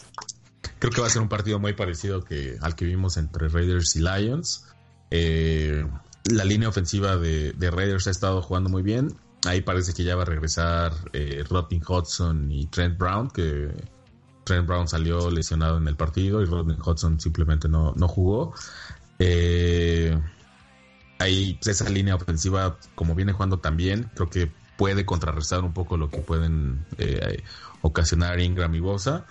Creo 0.79 0.91
que 0.91 1.03
va 1.03 1.07
a 1.07 1.11
ser 1.11 1.21
un 1.21 1.29
partido 1.29 1.59
muy 1.59 1.75
parecido 1.75 2.25
que 2.25 2.57
al 2.63 2.75
que 2.75 2.87
vimos 2.87 3.19
entre 3.19 3.49
Raiders 3.49 3.95
y 3.95 4.01
Lions. 4.01 4.67
Eh, 5.11 5.87
la 6.25 6.47
línea 6.47 6.71
ofensiva 6.71 7.19
de, 7.19 7.53
de 7.53 7.71
Raiders 7.71 8.07
ha 8.07 8.11
estado 8.11 8.41
jugando 8.41 8.71
muy 8.71 8.83
bien. 8.83 9.15
Ahí 9.45 9.61
parece 9.61 9.93
que 9.93 10.03
ya 10.03 10.17
va 10.17 10.23
a 10.23 10.25
regresar 10.25 10.95
eh, 11.13 11.45
Robin 11.51 11.83
Hudson 11.87 12.51
y 12.51 12.65
Trent 12.69 12.97
Brown, 12.97 13.29
que 13.29 13.69
Trent 14.45 14.67
Brown 14.67 14.89
salió 14.89 15.31
lesionado 15.31 15.77
en 15.77 15.87
el 15.89 15.97
partido 15.97 16.41
y 16.41 16.47
Robin 16.47 16.79
Hudson 16.83 17.21
simplemente 17.21 17.69
no, 17.69 17.93
no 17.95 18.09
jugó. 18.09 18.55
Eh, 19.19 20.19
ahí 21.19 21.59
esa 21.67 21.91
línea 21.91 22.15
ofensiva, 22.15 22.79
como 22.95 23.15
viene 23.15 23.35
jugando 23.35 23.59
también, 23.59 24.11
creo 24.15 24.31
que 24.31 24.51
puede 24.79 25.05
contrarrestar 25.05 25.65
un 25.65 25.75
poco 25.75 25.99
lo 25.99 26.09
que 26.09 26.19
pueden 26.19 26.87
ocasionar 27.85 28.41
Ingram 28.41 28.75
y 28.75 28.81
Bosa. 28.81 29.27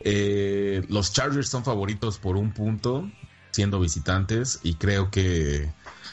Eh, 0.00 0.84
los 0.88 1.12
Chargers 1.12 1.48
son 1.48 1.64
favoritos 1.64 2.18
por 2.18 2.36
un 2.36 2.52
punto, 2.52 3.10
siendo 3.50 3.80
visitantes, 3.80 4.60
y 4.62 4.74
creo 4.74 5.10
que 5.10 5.70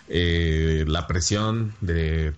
la 0.07 1.07
presión 1.07 1.75
de 1.81 2.33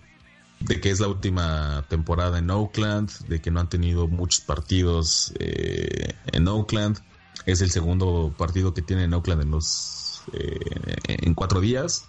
de 0.60 0.80
que 0.80 0.90
es 0.90 1.00
la 1.00 1.08
última 1.08 1.84
temporada 1.88 2.38
en 2.38 2.50
Oakland, 2.50 3.10
de 3.28 3.40
que 3.40 3.50
no 3.50 3.60
han 3.60 3.68
tenido 3.68 4.08
muchos 4.08 4.40
partidos 4.40 5.32
eh, 5.38 6.14
en 6.26 6.48
Oakland. 6.48 6.98
Es 7.46 7.60
el 7.60 7.70
segundo 7.70 8.34
partido 8.36 8.74
que 8.74 8.82
tiene 8.82 9.04
en 9.04 9.14
Oakland 9.14 9.42
en 9.42 9.50
los 9.50 10.22
eh, 10.32 10.58
en 11.06 11.34
cuatro 11.34 11.60
días. 11.60 12.06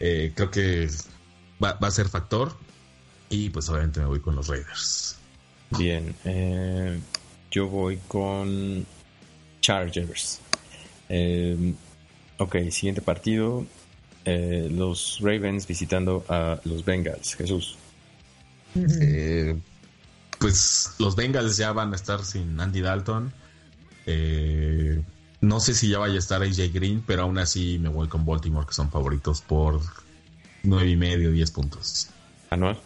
Eh, 0.00 0.32
creo 0.34 0.50
que 0.50 0.90
va, 1.62 1.70
a 1.80 1.90
ser 1.90 2.08
factor 2.08 2.56
y 3.28 3.50
pues 3.50 3.68
obviamente 3.68 4.00
me 4.00 4.06
voy 4.06 4.20
con 4.20 4.34
los 4.34 4.48
Raiders. 4.48 5.18
Bien, 5.70 6.14
yo 7.50 7.68
voy 7.68 7.98
con 8.08 8.86
Chargers. 9.60 10.40
Eh, 11.08 11.74
ok, 12.38 12.56
siguiente 12.70 13.02
partido. 13.02 13.66
Eh, 14.24 14.68
los 14.70 15.18
Ravens 15.20 15.66
visitando 15.66 16.24
a 16.28 16.60
los 16.64 16.84
Bengals. 16.84 17.34
Jesús. 17.34 17.76
Eh, 18.74 19.56
pues 20.38 20.94
los 20.98 21.16
Bengals 21.16 21.56
ya 21.56 21.72
van 21.72 21.92
a 21.92 21.96
estar 21.96 22.24
sin 22.24 22.60
Andy 22.60 22.80
Dalton. 22.80 23.32
Eh, 24.04 25.02
no 25.40 25.60
sé 25.60 25.74
si 25.74 25.88
ya 25.88 25.98
vaya 25.98 26.14
a 26.14 26.18
estar 26.18 26.42
AJ 26.42 26.72
Green, 26.72 27.02
pero 27.06 27.22
aún 27.22 27.38
así 27.38 27.78
me 27.78 27.88
voy 27.88 28.08
con 28.08 28.26
Baltimore, 28.26 28.66
que 28.66 28.74
son 28.74 28.90
favoritos 28.90 29.42
por 29.42 29.80
nueve 30.62 30.90
y 30.90 30.96
medio, 30.96 31.30
10 31.30 31.50
puntos. 31.52 32.08
Anual. 32.50 32.78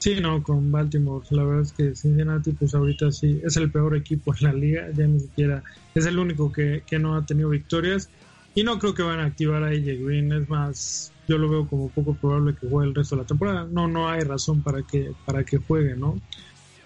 Sí, 0.00 0.18
no, 0.18 0.42
con 0.42 0.72
Baltimore. 0.72 1.26
La 1.28 1.44
verdad 1.44 1.62
es 1.62 1.72
que 1.72 1.94
Cincinnati, 1.94 2.52
pues 2.52 2.74
ahorita 2.74 3.12
sí, 3.12 3.38
es 3.44 3.58
el 3.58 3.70
peor 3.70 3.94
equipo 3.94 4.34
en 4.34 4.44
la 4.46 4.52
liga. 4.54 4.90
Ya 4.94 5.06
ni 5.06 5.20
siquiera 5.20 5.62
es 5.94 6.06
el 6.06 6.18
único 6.18 6.50
que, 6.50 6.82
que 6.86 6.98
no 6.98 7.16
ha 7.16 7.26
tenido 7.26 7.50
victorias. 7.50 8.08
Y 8.54 8.64
no 8.64 8.78
creo 8.78 8.94
que 8.94 9.02
van 9.02 9.20
a 9.20 9.26
activar 9.26 9.62
a 9.62 9.68
AJ 9.68 10.02
Green. 10.02 10.32
Es 10.32 10.48
más, 10.48 11.12
yo 11.28 11.36
lo 11.36 11.50
veo 11.50 11.68
como 11.68 11.90
poco 11.90 12.14
probable 12.14 12.56
que 12.58 12.66
juegue 12.66 12.88
el 12.88 12.94
resto 12.94 13.14
de 13.14 13.22
la 13.22 13.26
temporada. 13.26 13.68
No, 13.70 13.88
no 13.88 14.08
hay 14.08 14.22
razón 14.22 14.62
para 14.62 14.82
que, 14.82 15.12
para 15.26 15.44
que 15.44 15.58
juegue, 15.58 15.94
¿no? 15.94 16.18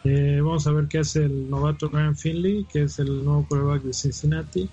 Eh, 0.02 0.40
vamos 0.42 0.66
a 0.66 0.72
ver 0.72 0.88
qué 0.88 0.98
hace 0.98 1.24
el 1.24 1.48
novato 1.48 1.88
Ryan 1.88 2.16
Finley, 2.16 2.64
que 2.64 2.82
es 2.82 2.98
el 2.98 3.24
nuevo 3.24 3.46
quarterback 3.48 3.82
de 3.84 3.92
Cincinnati. 3.92 4.68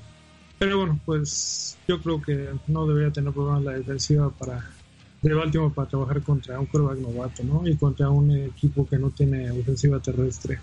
Pero 0.57 0.79
bueno, 0.79 0.99
pues 1.05 1.77
yo 1.87 2.01
creo 2.01 2.19
que 2.19 2.49
no 2.65 2.87
debería 2.87 3.11
tener 3.11 3.33
problemas 3.33 3.63
la 3.63 3.73
defensiva 3.73 4.31
para 4.31 4.67
de 5.22 5.34
Baltimore 5.34 5.74
para 5.74 5.88
trabajar 5.88 6.22
contra 6.22 6.59
un 6.59 6.65
quarterback 6.65 6.99
novato, 6.99 7.43
¿no? 7.43 7.67
Y 7.67 7.76
contra 7.76 8.09
un 8.09 8.32
equipo 8.32 8.88
que 8.88 8.97
no 8.97 9.09
tiene 9.11 9.51
ofensiva 9.51 9.99
terrestre. 9.99 10.59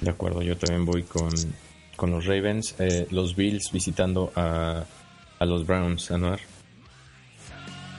De 0.00 0.10
acuerdo, 0.10 0.42
yo 0.42 0.56
también 0.56 0.86
voy 0.86 1.02
con, 1.02 1.30
con 1.96 2.10
los 2.10 2.24
Ravens. 2.24 2.74
Eh, 2.78 3.06
los 3.10 3.36
Bills 3.36 3.70
visitando 3.70 4.32
a, 4.34 4.84
a 5.38 5.44
los 5.44 5.66
Browns, 5.66 6.10
Anuar. 6.10 6.40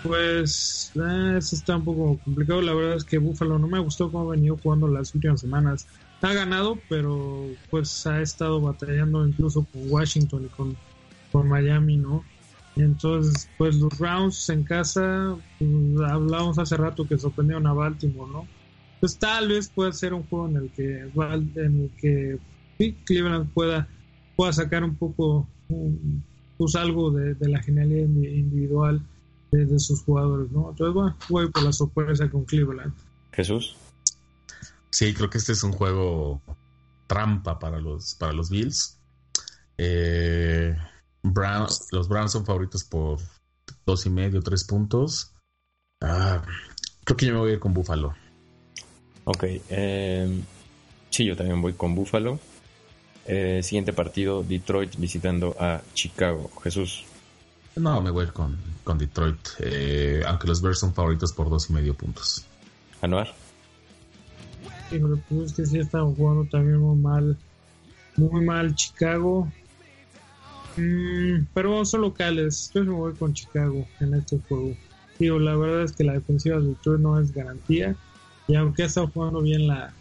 Pues 0.03 0.91
eh, 0.95 1.36
eso 1.38 1.55
está 1.55 1.78
un 1.78 1.86
poco 1.86 2.20
complicado. 2.24 2.62
La 2.62 2.74
verdad 2.74 2.95
es 2.95 3.03
que 3.03 3.20
Buffalo 3.20 3.59
no 3.59 3.68
me 3.68 3.78
gustó 3.80 4.12
cómo 4.12 4.30
ha 4.30 4.36
venido 4.36 4.57
jugando 4.57 4.88
las 4.88 5.14
últimas 5.14 5.41
semanas. 5.41 5.88
Ha 6.22 6.34
ganado, 6.34 6.80
pero 6.89 7.47
pues 7.70 8.07
ha 8.07 8.22
estado 8.22 8.59
batallando 8.62 9.28
incluso 9.28 9.66
con 9.72 9.91
Washington 9.91 10.45
y 10.45 10.47
con, 10.49 10.78
con 11.32 11.47
Miami, 11.47 11.97
¿no? 11.97 12.24
Entonces, 12.76 13.49
pues 13.57 13.76
los 13.76 13.97
Browns 13.97 14.49
en 14.49 14.63
casa, 14.63 15.36
pues, 15.59 15.72
hablábamos 16.09 16.57
hace 16.57 16.78
rato 16.78 17.07
que 17.07 17.17
sorprendieron 17.17 17.67
a 17.67 17.74
Baltimore, 17.74 18.32
¿no? 18.32 18.47
Pues 18.99 19.17
tal 19.17 19.49
vez 19.49 19.69
pueda 19.69 19.91
ser 19.91 20.13
un 20.13 20.24
juego 20.24 20.47
en 20.47 20.55
el 20.57 20.72
que, 20.72 20.99
en 20.99 21.82
el 21.82 21.91
que 21.99 22.38
sí, 22.78 22.95
Cleveland 23.05 23.51
pueda, 23.53 23.88
pueda 24.36 24.53
sacar 24.53 24.84
un 24.84 24.95
poco, 24.95 25.47
pues 26.57 26.76
algo 26.76 27.11
de, 27.11 27.34
de 27.34 27.49
la 27.49 27.61
genialidad 27.61 28.05
individual 28.05 29.01
de, 29.51 29.80
sus 29.80 30.03
jugadores, 30.03 30.51
¿no? 30.51 30.69
Entonces, 30.69 30.93
bueno, 30.93 31.17
voy 31.30 31.49
por 31.49 31.63
la 31.63 31.74
sorpresa 31.74 32.30
con 32.30 32.45
Cleveland. 32.45 32.93
Jesús. 33.34 33.76
Sí, 34.89 35.13
creo 35.13 35.30
que 35.30 35.38
este 35.38 35.53
es 35.53 35.63
un 35.63 35.72
juego 35.72 36.41
trampa 37.07 37.59
para 37.59 37.80
los, 37.80 38.15
para 38.15 38.34
los 38.34 38.49
Bills. 38.49 38.97
Eh, 39.78 40.76
los 41.24 42.07
Browns 42.07 42.32
son 42.32 42.45
favoritos 42.45 42.84
por 42.84 43.19
dos 43.86 44.05
y 44.05 44.09
medio, 44.09 44.41
tres 44.41 44.63
puntos. 44.63 45.34
Ah, 46.01 46.41
creo 47.03 47.17
que 47.17 47.26
yo 47.28 47.34
me 47.34 47.39
voy 47.39 47.51
a 47.51 47.53
ir 47.53 47.59
con 47.59 47.74
Buffalo. 47.74 48.15
Ok, 49.26 49.43
eh, 49.69 50.41
sí, 51.09 51.26
yo 51.26 51.36
también 51.36 51.61
voy 51.61 51.74
con 51.74 51.93
Buffalo. 51.95 52.39
Eh, 53.26 53.61
siguiente 53.63 53.93
partido, 53.93 54.43
Detroit 54.43 54.95
visitando 54.97 55.55
a 55.59 55.82
Chicago. 55.93 56.49
Jesús. 56.63 57.05
No, 57.76 58.01
me 58.01 58.09
voy 58.09 58.26
a 58.26 58.28
ir 58.28 58.34
con, 58.34 58.57
con 58.84 58.97
Detroit, 58.97 59.39
eh, 59.59 60.24
aunque 60.28 60.47
los 60.47 60.61
Bears 60.61 60.80
son 60.80 60.93
favoritos 60.93 61.32
por 61.32 61.49
dos 61.49 61.69
y 61.69 61.74
medio 61.74 61.93
puntos. 61.93 62.45
Anuar. 63.01 63.34
Híjole, 64.91 65.22
pues 65.30 65.51
es 65.51 65.53
que 65.53 65.65
sí 65.65 65.80
están 65.80 66.13
jugando 66.15 66.45
también 66.49 66.80
muy 66.80 66.97
mal, 66.97 67.38
muy 68.17 68.43
mal 68.43 68.76
Chicago. 68.76 69.49
Mm, 70.78 71.47
pero 71.53 71.86
son 71.86 72.01
locales, 72.01 72.72
yo 72.74 72.84
me 72.84 72.91
voy 72.91 73.13
con 73.13 73.34
Chicago 73.34 73.86
en 73.99 74.13
este 74.13 74.39
juego. 74.47 74.76
Digo, 75.19 75.39
la 75.39 75.55
verdad 75.55 75.84
es 75.84 75.91
que 75.91 76.03
la 76.03 76.13
defensiva 76.13 76.59
de 76.59 76.67
Detroit 76.67 77.01
no 77.01 77.19
es 77.19 77.34
garantía. 77.34 77.95
Y 78.47 78.55
aunque 78.55 78.84
ha 78.84 78.86
estado 78.88 79.07
jugando 79.07 79.41
bien 79.41 79.67
la, 79.67 79.93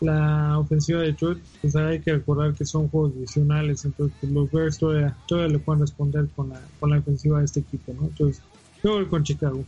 la 0.00 0.58
ofensiva 0.58 1.00
de 1.00 1.08
Detroit, 1.08 1.38
pues 1.60 1.76
hay 1.76 2.00
que 2.00 2.12
recordar 2.12 2.54
que 2.54 2.64
son 2.64 2.88
juegos 2.88 3.12
adicionales, 3.16 3.84
entonces 3.84 4.16
pues, 4.20 4.32
los 4.32 4.50
Bears 4.50 4.78
todavía, 4.78 5.16
le 5.48 5.58
pueden 5.58 5.80
responder 5.82 6.28
con 6.34 6.50
la, 6.50 6.60
con 6.78 6.90
la 6.90 6.98
ofensiva 6.98 7.38
de 7.38 7.44
este 7.44 7.60
equipo, 7.60 7.92
¿no? 7.92 8.06
Entonces, 8.06 8.42
yo 8.82 8.94
voy 8.94 9.06
con 9.06 9.24
Chicago. 9.24 9.64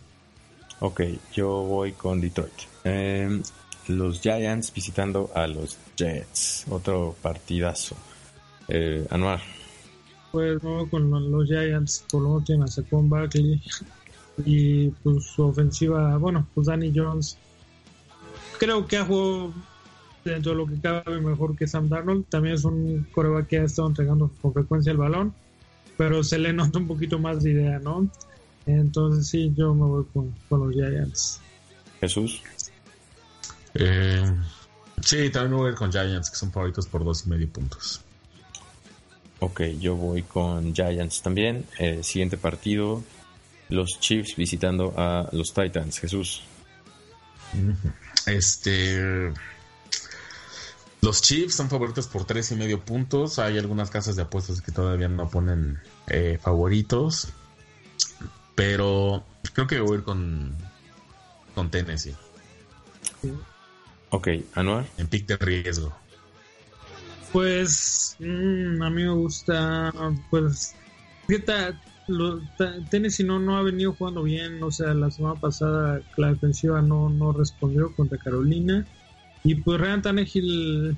Ok, 0.81 1.03
yo 1.33 1.49
voy 1.63 1.93
con 1.93 2.21
Detroit. 2.21 2.53
Em, 2.85 3.43
los 3.89 4.21
Giants 4.21 4.73
visitando 4.73 5.31
a 5.35 5.47
los 5.47 5.79
Jets, 5.97 6.67
otro 6.69 7.15
partidazo. 7.23 7.97
Eh, 8.69 9.07
Anuar. 9.11 9.41
Pues 10.33 10.61
voy 10.63 10.89
con 10.89 11.31
los 11.31 11.47
Giants, 11.47 12.05
por 12.11 12.23
lo 12.23 12.29
menos 12.31 12.45
tienen 12.45 12.65
a 12.65 12.67
Saquon 12.67 13.09
Barkley 13.09 13.63
y 14.45 14.89
pues 14.89 15.27
su 15.27 15.45
ofensiva, 15.45 16.17
bueno, 16.17 16.47
pues 16.55 16.67
Danny 16.67 16.91
Jones 16.95 17.37
creo 18.59 18.87
que 18.87 18.97
ha 18.97 19.05
jugado 19.05 19.53
dentro 20.25 20.53
de 20.53 20.59
lo 20.59 20.67
que 20.67 20.81
cabe 20.81 21.21
mejor 21.21 21.57
que 21.57 21.67
Sam 21.67 21.89
Darnold. 21.89 22.27
También 22.29 22.55
es 22.55 22.65
un 22.65 23.07
coreback 23.13 23.49
que 23.49 23.59
ha 23.59 23.65
estado 23.65 23.89
entregando 23.89 24.31
con 24.41 24.53
frecuencia 24.53 24.93
el 24.93 24.99
balón, 24.99 25.35
pero 25.97 26.23
se 26.23 26.39
le 26.39 26.53
nota 26.53 26.79
un 26.79 26.87
poquito 26.87 27.19
más 27.19 27.43
de 27.43 27.51
idea, 27.51 27.79
¿no? 27.79 28.09
Entonces 28.67 29.27
sí, 29.27 29.53
yo 29.57 29.75
me 29.75 29.85
voy 29.85 30.07
con, 30.13 30.33
los 30.51 30.73
Giants. 30.73 31.41
Jesús. 32.01 32.43
Eh, 33.75 34.33
sí, 35.01 35.31
también 35.31 35.53
me 35.53 35.57
voy 35.57 35.69
a 35.69 35.73
ir 35.73 35.77
con 35.77 35.91
Giants, 35.91 36.31
que 36.31 36.37
son 36.37 36.53
favoritos 36.53 36.87
por 36.87 37.05
dos 37.05 37.27
y 37.27 37.31
medio 37.31 37.49
puntos. 37.49 38.01
Ok, 39.43 39.63
yo 39.81 39.97
voy 39.97 40.23
con 40.23 40.73
Giants 40.73 41.21
también. 41.21 41.67
Eh, 41.81 42.05
siguiente 42.05 42.37
partido, 42.37 43.03
los 43.71 43.99
Chiefs 43.99 44.37
visitando 44.37 44.95
a 44.97 45.29
los 45.33 45.53
Titans. 45.53 45.99
Jesús. 45.99 46.45
Este 48.25 49.33
los 51.01 51.21
Chiefs 51.23 51.57
son 51.57 51.69
favoritos 51.69 52.07
por 52.07 52.25
tres 52.25 52.53
y 52.53 52.55
medio 52.55 52.79
puntos. 52.79 53.41
Hay 53.41 53.59
algunas 53.59 53.91
casas 53.91 54.15
de 54.15 54.23
apuestas 54.23 54.63
que 54.63 54.71
todavía 54.71 55.09
no 55.09 55.29
ponen 55.29 55.81
eh, 56.07 56.39
favoritos. 56.41 57.27
Pero 58.55 59.25
creo 59.55 59.67
que 59.67 59.81
voy 59.81 59.97
a 59.97 59.99
ir 59.99 60.05
con, 60.05 60.57
con 61.57 61.69
Tennessee. 61.69 62.15
Ok, 64.11 64.29
Anuar. 64.55 64.87
En 64.99 65.09
pick 65.09 65.27
de 65.27 65.37
riesgo. 65.37 66.02
Pues 67.33 68.17
mm, 68.19 68.83
a 68.83 68.91
mí 68.91 69.03
me 69.03 69.15
gusta, 69.15 69.93
pues, 70.31 70.75
Tennessee 72.91 73.25
no, 73.25 73.39
no 73.39 73.57
ha 73.57 73.63
venido 73.63 73.95
jugando 73.95 74.23
bien, 74.23 74.63
o 74.63 74.71
sea, 74.71 74.93
la 74.93 75.11
semana 75.11 75.41
pasada 75.41 76.03
la 76.17 76.29
defensiva 76.29 76.83
no, 76.83 77.09
no 77.09 77.33
respondió 77.33 77.95
contra 77.95 78.19
Carolina 78.19 78.87
y 79.45 79.57
pues 79.57 79.81
Ryan 79.81 80.03
Tannehill 80.03 80.97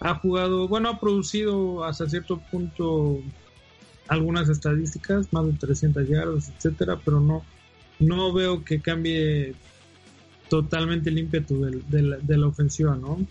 ha 0.00 0.14
jugado, 0.16 0.68
bueno, 0.68 0.88
ha 0.88 1.00
producido 1.00 1.84
hasta 1.84 2.08
cierto 2.08 2.38
punto 2.50 3.20
algunas 4.08 4.48
estadísticas, 4.48 5.32
más 5.32 5.46
de 5.46 5.52
300 5.52 6.08
yardas, 6.08 6.52
etcétera, 6.56 6.98
pero 7.04 7.20
no, 7.20 7.44
no 8.00 8.32
veo 8.32 8.64
que 8.64 8.80
cambie 8.80 9.54
totalmente 10.48 11.10
el 11.10 11.18
ímpetu 11.18 11.64
de, 11.88 12.36
la, 12.36 12.46
ofensiva, 12.46 12.96
¿no? 12.96 13.24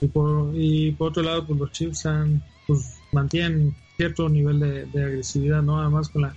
Y 0.00 0.08
por, 0.08 0.50
y 0.54 0.92
por 0.92 1.08
otro 1.10 1.22
lado, 1.22 1.46
pues 1.46 1.58
los 1.58 1.72
Chiefs 1.72 2.06
han, 2.06 2.42
pues 2.66 2.96
mantienen 3.12 3.74
cierto 3.96 4.28
nivel 4.28 4.60
de, 4.60 4.86
de, 4.86 5.04
agresividad, 5.04 5.62
¿no? 5.62 5.80
Además 5.80 6.08
con 6.08 6.22
la 6.22 6.34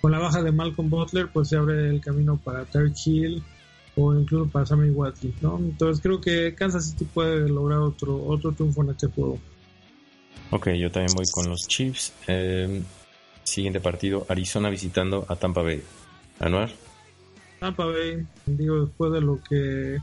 con 0.00 0.10
la 0.10 0.18
baja 0.18 0.42
de 0.42 0.50
Malcolm 0.50 0.90
Butler, 0.90 1.28
pues 1.32 1.48
se 1.48 1.56
abre 1.56 1.88
el 1.88 2.00
camino 2.00 2.36
para 2.36 2.64
Terry 2.64 2.92
Hill, 3.04 3.42
o 3.96 4.14
incluso 4.14 4.50
para 4.50 4.66
Sammy 4.66 4.90
Watkins, 4.90 5.40
¿no? 5.42 5.58
Entonces 5.58 6.02
creo 6.02 6.20
que 6.20 6.54
Kansas 6.54 6.90
City 6.90 7.04
puede 7.04 7.48
lograr 7.48 7.78
otro, 7.78 8.22
otro 8.24 8.52
triunfo 8.52 8.82
en 8.82 8.90
este 8.90 9.06
juego. 9.08 9.38
Ok, 10.50 10.70
yo 10.70 10.90
también 10.90 11.14
voy 11.14 11.26
con 11.30 11.48
los 11.48 11.68
Chiefs. 11.68 12.12
Eh, 12.26 12.82
siguiente 13.44 13.80
partido, 13.80 14.26
Arizona 14.28 14.70
visitando 14.70 15.24
a 15.28 15.36
Tampa 15.36 15.62
Bay. 15.62 15.82
Anuar. 16.40 16.70
Tampa 17.60 17.84
Bay, 17.84 18.26
digo, 18.46 18.86
después 18.86 19.12
de 19.12 19.20
lo 19.20 19.40
que 19.48 19.98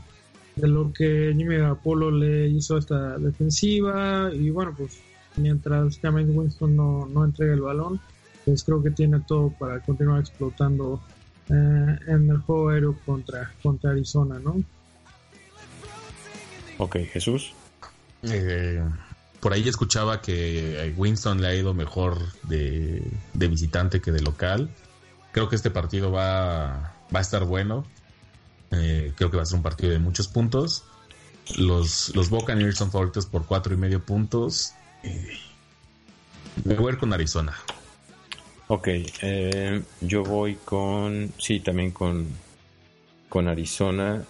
de 0.60 0.68
lo 0.68 0.92
que 0.92 1.34
Jimmy 1.36 1.56
Apolo 1.56 2.10
le 2.10 2.48
hizo 2.48 2.76
a 2.76 2.78
esta 2.78 3.18
defensiva 3.18 4.30
y 4.32 4.50
bueno, 4.50 4.74
pues 4.76 5.00
mientras 5.36 5.98
James 6.00 6.28
Winston 6.28 6.76
no, 6.76 7.06
no 7.06 7.24
entrega 7.24 7.54
el 7.54 7.60
balón, 7.60 8.00
pues 8.44 8.64
creo 8.64 8.82
que 8.82 8.90
tiene 8.90 9.20
todo 9.20 9.50
para 9.58 9.80
continuar 9.80 10.20
explotando 10.20 11.00
eh, 11.48 11.98
en 12.06 12.30
el 12.30 12.38
juego 12.38 12.70
aéreo 12.70 12.96
contra, 13.04 13.52
contra 13.62 13.90
Arizona, 13.90 14.38
¿no? 14.38 14.62
Ok, 16.78 16.96
Jesús. 17.12 17.52
Eh, 18.22 18.82
por 19.40 19.52
ahí 19.52 19.68
escuchaba 19.68 20.20
que 20.20 20.94
Winston 20.96 21.40
le 21.40 21.48
ha 21.48 21.54
ido 21.54 21.74
mejor 21.74 22.18
de, 22.44 23.02
visitante 23.34 24.00
que 24.00 24.12
de 24.12 24.20
local. 24.20 24.70
Creo 25.32 25.48
que 25.48 25.56
este 25.56 25.70
partido 25.70 26.10
va, 26.10 26.94
va 27.14 27.18
a 27.18 27.22
estar 27.22 27.44
bueno. 27.44 27.84
Eh, 28.70 29.12
creo 29.16 29.30
que 29.30 29.36
va 29.36 29.42
a 29.42 29.46
ser 29.46 29.56
un 29.56 29.62
partido 29.62 29.92
de 29.92 29.98
muchos 29.98 30.28
puntos. 30.28 30.84
Los, 31.56 32.14
los 32.14 32.30
Buccaneers 32.30 32.76
son 32.76 32.90
favoritos 32.90 33.26
por 33.26 33.46
cuatro 33.46 33.74
y 33.74 33.76
medio 33.76 34.04
puntos. 34.04 34.72
me 36.64 36.74
voy 36.74 36.90
a 36.90 36.92
ir 36.92 36.98
con 36.98 37.12
Arizona. 37.12 37.54
Ok, 38.68 38.86
eh, 39.22 39.82
yo 40.00 40.22
voy 40.22 40.54
con, 40.54 41.32
sí, 41.38 41.58
también 41.58 41.90
con, 41.90 42.28
con 43.28 43.48
Arizona. 43.48 44.22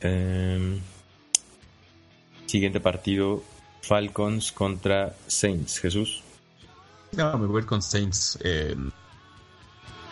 Em, 0.00 0.78
siguiente 2.46 2.78
partido, 2.78 3.42
Falcons 3.82 4.52
contra 4.52 5.16
Saints. 5.26 5.80
Jesús. 5.80 6.22
No, 7.10 7.36
me 7.38 7.46
voy 7.46 7.64
con 7.64 7.82
Saints 7.82 8.38
en 8.44 8.92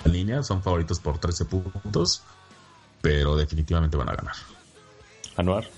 línea. 0.04 0.42
Son 0.42 0.62
favoritos 0.62 0.98
por 0.98 1.18
13 1.18 1.44
puntos, 1.44 2.24
pero 3.00 3.36
definitivamente 3.36 3.96
van 3.96 4.08
a 4.08 4.14
ganar. 4.14 4.34
Anuar. 5.36 5.68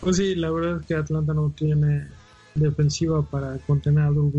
Pues 0.00 0.16
sí, 0.16 0.34
la 0.34 0.50
verdad 0.50 0.80
es 0.80 0.86
que 0.86 0.94
Atlanta 0.94 1.34
no 1.34 1.52
tiene 1.56 2.06
defensiva 2.54 3.22
para 3.22 3.58
contener 3.58 4.04
a 4.04 4.10
Drew 4.10 4.32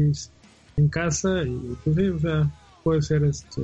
en 0.78 0.88
casa 0.90 1.44
y 1.44 1.78
pues 1.84 1.96
sí, 1.96 2.08
o 2.08 2.20
sea, 2.20 2.50
puede 2.84 3.02
ser 3.02 3.24
este. 3.24 3.62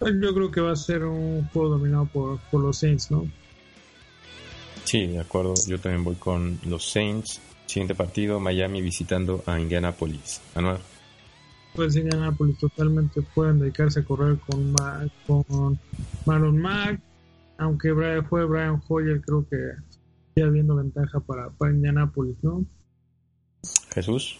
Yo 0.00 0.34
creo 0.34 0.50
que 0.50 0.60
va 0.60 0.72
a 0.72 0.76
ser 0.76 1.04
un 1.04 1.48
juego 1.52 1.70
dominado 1.70 2.06
por, 2.06 2.38
por 2.50 2.60
los 2.60 2.78
Saints, 2.78 3.10
¿no? 3.10 3.26
Sí, 4.84 5.06
de 5.06 5.20
acuerdo. 5.20 5.54
Yo 5.66 5.78
también 5.78 6.04
voy 6.04 6.16
con 6.16 6.58
los 6.66 6.90
Saints. 6.90 7.40
Siguiente 7.66 7.94
partido, 7.94 8.40
Miami 8.40 8.82
visitando 8.82 9.42
a 9.46 9.58
Indianapolis. 9.58 10.40
Anual. 10.54 10.80
Pues 11.74 11.96
Indianapolis 11.96 12.58
totalmente 12.58 13.22
pueden 13.22 13.60
dedicarse 13.60 14.00
a 14.00 14.04
correr 14.04 14.38
con, 14.40 14.74
con 15.26 15.78
Marlon 16.26 16.58
Mack. 16.58 17.00
Aunque 17.58 17.94
fue 18.28 18.44
Brian 18.44 18.82
Hoyer, 18.88 19.20
creo 19.20 19.46
que 19.48 19.56
ya 20.34 20.46
habiendo 20.46 20.76
ventaja 20.76 21.20
para, 21.20 21.50
para 21.50 21.72
Indianapolis, 21.72 22.36
¿no? 22.42 22.64
Jesús. 23.94 24.38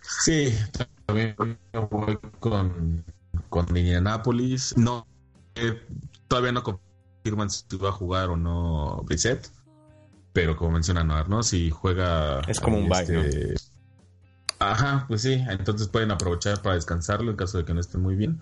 Sí, 0.00 0.52
también 1.06 1.34
voy 1.90 2.18
con, 2.38 3.04
con 3.48 3.76
Indianapolis. 3.76 4.76
No, 4.76 5.06
eh, 5.54 5.80
todavía 6.28 6.52
no 6.52 6.62
confirman 6.62 7.50
si 7.50 7.76
va 7.76 7.90
a 7.90 7.92
jugar 7.92 8.30
o 8.30 8.36
no 8.36 9.02
Brissett. 9.04 9.50
Pero 10.32 10.56
como 10.56 10.72
menciona 10.72 11.02
Noar, 11.02 11.28
¿no? 11.28 11.42
Si 11.42 11.70
juega. 11.70 12.40
Es 12.42 12.60
como 12.60 12.78
un 12.78 12.92
este... 12.92 13.54
Ajá, 14.60 15.06
pues 15.08 15.22
sí. 15.22 15.44
Entonces 15.48 15.88
pueden 15.88 16.12
aprovechar 16.12 16.62
para 16.62 16.76
descansarlo 16.76 17.30
en 17.30 17.36
caso 17.36 17.58
de 17.58 17.64
que 17.64 17.74
no 17.74 17.80
esté 17.80 17.98
muy 17.98 18.14
bien. 18.14 18.40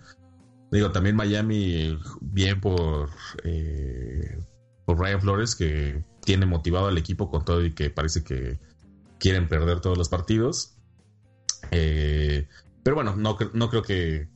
Digo, 0.71 0.93
también 0.93 1.17
Miami, 1.17 1.99
bien 2.21 2.61
por, 2.61 3.11
eh, 3.45 4.39
por 4.85 4.99
Ryan 4.99 5.21
Flores, 5.21 5.55
que 5.55 6.05
tiene 6.25 6.45
motivado 6.45 6.89
al 6.89 6.99
equipo 6.99 7.31
con 7.31 7.45
todo 7.45 7.65
y 7.65 7.73
que 7.73 7.89
parece 7.89 8.23
que 8.23 8.59
quieren 9.19 9.49
perder 9.49 9.81
todos 9.81 9.97
los 9.97 10.09
partidos. 10.09 10.75
Eh, 11.71 12.47
pero 12.83 12.97
bueno, 12.97 13.17
no, 13.17 13.37
no 13.55 13.71
creo 13.71 13.83
que, 13.83 14.29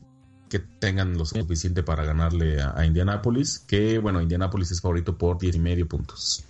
que, 0.49 0.59
tengan 0.59 1.17
lo 1.17 1.25
suficiente 1.25 1.83
para 1.83 2.05
ganarle 2.05 2.63
a, 2.63 2.85
Indianapolis. 2.87 3.59
Que 3.61 3.99
bueno, 3.99 4.21
Indianapolis 4.21 4.71
es 4.71 4.81
favorito 4.81 5.17
por 5.17 5.39
10 5.39 5.57
y 5.57 5.59
medio 5.59 5.87
puntos. 5.87 6.45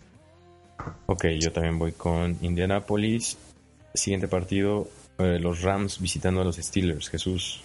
Ok, 1.06 1.26
yo 1.40 1.52
también 1.52 1.78
voy 1.78 1.92
con 1.92 2.38
Indianapolis. 2.40 3.36
Siguiente 3.94 4.28
partido, 4.28 4.88
eh, 5.18 5.38
los 5.40 5.62
Rams 5.62 6.00
visitando 6.00 6.40
a 6.40 6.44
los 6.44 6.56
Steelers. 6.56 7.08
Jesús. 7.08 7.62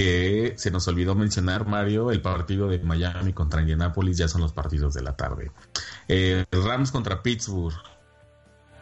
Que 0.00 0.54
se 0.56 0.70
nos 0.70 0.88
olvidó 0.88 1.14
mencionar, 1.14 1.66
Mario, 1.66 2.10
el 2.10 2.22
partido 2.22 2.68
de 2.68 2.78
Miami 2.78 3.34
contra 3.34 3.60
Indianapolis 3.60 4.16
ya 4.16 4.28
son 4.28 4.40
los 4.40 4.54
partidos 4.54 4.94
de 4.94 5.02
la 5.02 5.14
tarde. 5.14 5.50
Eh, 6.08 6.42
Rams 6.50 6.90
contra 6.90 7.22
Pittsburgh. 7.22 7.74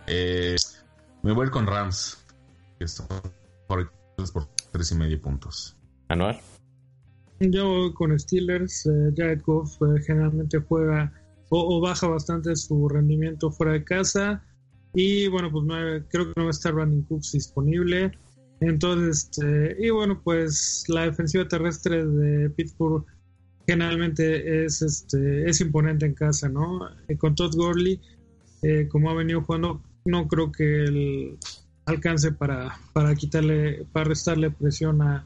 me 0.06 1.32
voy 1.32 1.50
con 1.50 1.66
Rams 1.66 2.24
por 3.66 3.90
tres 4.70 4.92
y 4.92 4.94
medio 4.94 5.20
puntos. 5.20 5.76
Anual. 6.06 6.40
Yo 7.40 7.92
con 7.94 8.16
Steelers, 8.16 8.86
eh, 8.86 9.12
Jared 9.16 9.42
Goff 9.44 9.82
eh, 9.82 10.00
generalmente 10.06 10.60
juega 10.60 11.12
o, 11.48 11.80
baja 11.80 12.06
bastante 12.06 12.54
su 12.54 12.88
rendimiento 12.88 13.50
fuera 13.50 13.72
de 13.72 13.82
casa. 13.82 14.44
Y 14.94 15.26
bueno, 15.26 15.50
pues 15.50 15.64
creo 16.10 16.26
que 16.26 16.32
no 16.36 16.44
va 16.44 16.50
a 16.50 16.50
estar 16.50 16.74
Running 16.74 17.02
Cooks 17.02 17.32
disponible. 17.32 18.12
Entonces, 18.60 19.30
este, 19.30 19.76
y 19.78 19.90
bueno, 19.90 20.20
pues 20.22 20.84
la 20.88 21.02
defensiva 21.04 21.46
terrestre 21.46 22.04
de 22.04 22.50
Pittsburgh 22.50 23.04
generalmente 23.66 24.64
es, 24.64 24.82
este, 24.82 25.48
es 25.48 25.60
imponente 25.60 26.06
en 26.06 26.14
casa, 26.14 26.48
¿no? 26.48 26.88
Eh, 27.08 27.16
con 27.16 27.34
Todd 27.34 27.54
Gurley, 27.54 28.00
como 28.90 29.10
ha 29.10 29.14
venido 29.14 29.42
jugando, 29.42 29.80
no 30.04 30.26
creo 30.26 30.50
que 30.50 30.84
el, 30.84 31.38
alcance 31.88 32.32
para, 32.32 32.78
para 32.92 33.14
quitarle, 33.14 33.84
para 33.92 34.04
restarle 34.04 34.50
presión 34.50 35.02
a, 35.02 35.24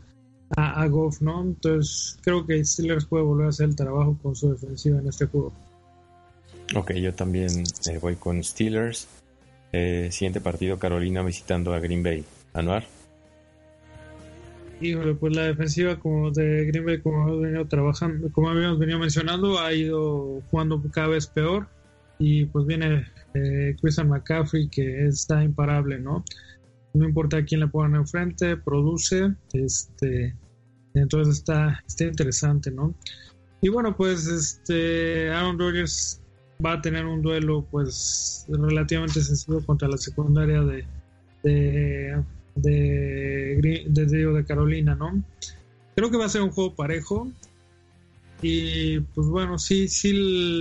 a, 0.57 0.87
Goff, 0.87 1.21
¿no? 1.21 1.43
Entonces 1.43 2.19
creo 2.23 2.47
que 2.47 2.65
Steelers 2.65 3.05
puede 3.05 3.25
volver 3.25 3.47
a 3.47 3.51
hacer 3.51 3.69
el 3.69 3.77
trabajo 3.77 4.17
con 4.23 4.35
su 4.35 4.53
defensiva 4.53 4.99
en 5.01 5.09
este 5.09 5.27
juego. 5.27 5.53
Ok, 6.75 6.93
yo 6.93 7.13
también 7.13 7.65
eh, 7.91 7.99
voy 8.01 8.17
con 8.17 8.43
Steelers. 8.43 9.09
Eh, 9.73 10.09
siguiente 10.11 10.41
partido, 10.41 10.79
Carolina 10.79 11.23
visitando 11.23 11.75
a 11.75 11.81
Green 11.81 12.03
Bay. 12.03 12.25
Anuar. 12.55 12.85
Híjole, 14.83 15.15
pues 15.15 15.37
la 15.37 15.45
defensiva 15.45 15.99
como 15.99 16.31
de 16.31 16.67
Green 16.67 16.85
Bay, 16.85 17.01
como 17.01 17.29
hemos 17.29 17.41
venido 17.41 17.67
trabajando, 17.67 18.31
como 18.33 18.51
habíamos 18.51 18.79
venido 18.79 18.99
mencionando, 18.99 19.61
ha 19.61 19.73
ido 19.73 20.43
jugando 20.51 20.83
cada 20.93 21.09
vez 21.09 21.27
peor. 21.27 21.69
Y 22.19 22.47
pues 22.47 22.67
viene 22.67 23.07
eh, 23.35 23.77
Christian 23.81 24.09
McCaffrey 24.09 24.69
que 24.69 25.07
está 25.07 25.43
imparable, 25.43 25.99
¿no? 25.99 26.25
no 26.95 27.09
importa 27.09 27.45
quién 27.45 27.61
le 27.61 27.69
pongan 27.69 27.97
enfrente, 27.97 28.57
produce, 28.57 29.35
este, 29.55 30.37
entonces 30.95 31.39
está, 31.39 31.83
está 31.87 32.05
interesante, 32.05 32.71
¿no? 32.71 32.95
Y 33.63 33.69
bueno, 33.71 33.97
pues 33.97 34.27
este 34.27 35.31
Aaron 35.31 35.59
Rodgers 35.59 36.21
va 36.65 36.75
a 36.75 36.83
tener 36.83 37.07
un 37.07 37.23
duelo 37.23 37.67
pues 37.71 38.47
relativamente 38.49 39.23
sencillo 39.23 39.65
contra 39.65 39.89
la 39.89 39.97
secundaria 39.97 40.61
de 40.63 40.85
de, 41.43 42.23
de, 42.55 43.85
de, 43.89 44.45
Carolina, 44.47 44.95
¿no? 44.95 45.23
Creo 45.95 46.11
que 46.11 46.17
va 46.17 46.27
a 46.27 46.31
ser 46.31 46.43
un 46.43 46.51
juego 46.51 46.75
parejo 46.75 47.31
y 48.41 49.01
pues 49.01 49.27
bueno, 49.29 49.59
sí, 49.59 49.89
sí 49.89 50.13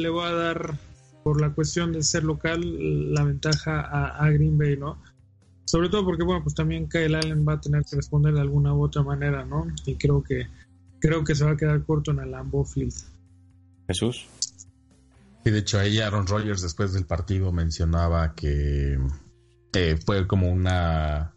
le 0.01 0.09
voy 0.09 0.25
a 0.25 0.33
dar 0.33 0.77
por 1.23 1.39
la 1.41 1.53
cuestión 1.53 1.93
de 1.93 2.03
ser 2.03 2.23
local 2.23 3.13
la 3.13 3.23
ventaja 3.23 3.81
a 3.81 4.29
Green 4.29 4.57
Bay, 4.57 4.77
¿no? 4.77 4.97
Sobre 5.71 5.87
todo 5.87 6.03
porque, 6.03 6.23
bueno, 6.23 6.43
pues 6.43 6.53
también 6.53 6.89
Kyle 6.89 7.15
Allen 7.15 7.47
va 7.47 7.53
a 7.53 7.61
tener 7.61 7.85
que 7.85 7.95
responder 7.95 8.33
de 8.33 8.41
alguna 8.41 8.73
u 8.73 8.83
otra 8.83 9.03
manera, 9.03 9.45
¿no? 9.45 9.67
Y 9.85 9.95
creo 9.95 10.21
que 10.21 10.47
creo 10.99 11.23
que 11.23 11.33
se 11.33 11.45
va 11.45 11.51
a 11.51 11.55
quedar 11.55 11.81
corto 11.85 12.11
en 12.11 12.19
el 12.19 12.31
Lambeau 12.31 12.65
Field. 12.65 12.93
Jesús. 13.87 14.27
Y 15.45 15.49
de 15.49 15.59
hecho 15.59 15.79
ahí 15.79 15.99
Aaron 15.99 16.27
Rodgers 16.27 16.61
después 16.61 16.91
del 16.91 17.05
partido 17.05 17.53
mencionaba 17.53 18.35
que 18.35 18.99
eh, 19.73 19.97
fue 20.05 20.27
como 20.27 20.51
una 20.51 21.30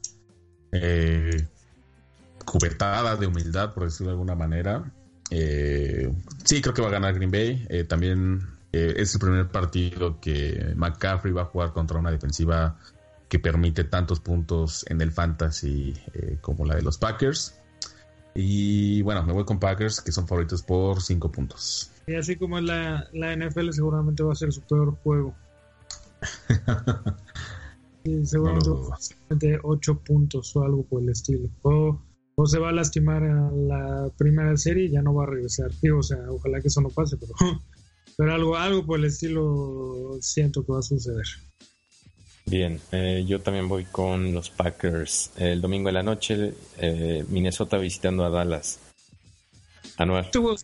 eh, 0.74 1.46
cubetada 2.44 3.16
de 3.16 3.26
humildad, 3.26 3.72
por 3.72 3.84
decirlo 3.84 4.08
de 4.08 4.12
alguna 4.12 4.34
manera. 4.34 4.84
Eh, 5.30 6.12
sí, 6.44 6.60
creo 6.60 6.74
que 6.74 6.82
va 6.82 6.88
a 6.88 6.92
ganar 6.92 7.14
Green 7.14 7.30
Bay. 7.30 7.66
Eh, 7.68 7.84
también 7.84 8.46
es 8.72 9.14
el 9.14 9.20
primer 9.20 9.48
partido 9.48 10.20
que 10.20 10.72
McCaffrey 10.74 11.32
va 11.32 11.42
a 11.42 11.44
jugar 11.44 11.72
contra 11.72 11.96
una 11.96 12.10
defensiva 12.10 12.76
que 13.34 13.40
permite 13.40 13.82
tantos 13.82 14.20
puntos 14.20 14.84
en 14.88 15.00
el 15.00 15.10
fantasy 15.10 15.92
eh, 16.12 16.38
como 16.40 16.64
la 16.64 16.76
de 16.76 16.82
los 16.82 16.98
Packers. 16.98 17.58
Y 18.32 19.02
bueno, 19.02 19.24
me 19.24 19.32
voy 19.32 19.44
con 19.44 19.58
Packers, 19.58 20.00
que 20.00 20.12
son 20.12 20.28
favoritos 20.28 20.62
por 20.62 21.02
5 21.02 21.32
puntos. 21.32 21.90
Y 22.06 22.14
así 22.14 22.36
como 22.36 22.58
es 22.58 22.64
la, 22.64 23.08
la 23.12 23.34
NFL, 23.34 23.70
seguramente 23.70 24.22
va 24.22 24.32
a 24.32 24.36
ser 24.36 24.52
su 24.52 24.60
peor 24.60 24.96
juego. 25.02 25.34
y 28.04 28.24
seguramente 28.26 29.58
8 29.62 29.98
puntos 30.00 30.54
o 30.56 30.62
algo 30.62 30.84
por 30.84 31.02
el 31.02 31.08
estilo. 31.08 31.48
O, 31.62 31.98
o, 32.36 32.46
se 32.46 32.58
va 32.58 32.68
a 32.68 32.72
lastimar 32.72 33.22
a 33.24 33.50
la 33.50 34.10
primera 34.16 34.56
serie 34.56 34.86
y 34.86 34.90
ya 34.90 35.02
no 35.02 35.14
va 35.14 35.24
a 35.24 35.28
regresar. 35.28 35.70
o 35.96 36.02
sea, 36.02 36.18
ojalá 36.28 36.60
que 36.60 36.68
eso 36.68 36.80
no 36.80 36.90
pase, 36.90 37.16
pero, 37.16 37.32
pero 38.16 38.34
algo, 38.34 38.56
algo 38.56 38.84
por 38.84 38.98
el 38.98 39.06
estilo 39.06 40.18
siento 40.20 40.64
que 40.64 40.72
va 40.72 40.80
a 40.80 40.82
suceder. 40.82 41.26
Bien, 42.46 42.78
eh, 42.92 43.24
yo 43.26 43.40
también 43.40 43.68
voy 43.68 43.84
con 43.84 44.34
los 44.34 44.50
Packers. 44.50 45.30
El 45.36 45.62
domingo 45.62 45.88
de 45.88 45.94
la 45.94 46.02
noche, 46.02 46.52
eh, 46.76 47.24
Minnesota 47.28 47.78
visitando 47.78 48.24
a 48.24 48.28
Dallas. 48.28 48.80
Anual. 49.96 50.26
Este 50.26 50.38
juego, 50.38 50.56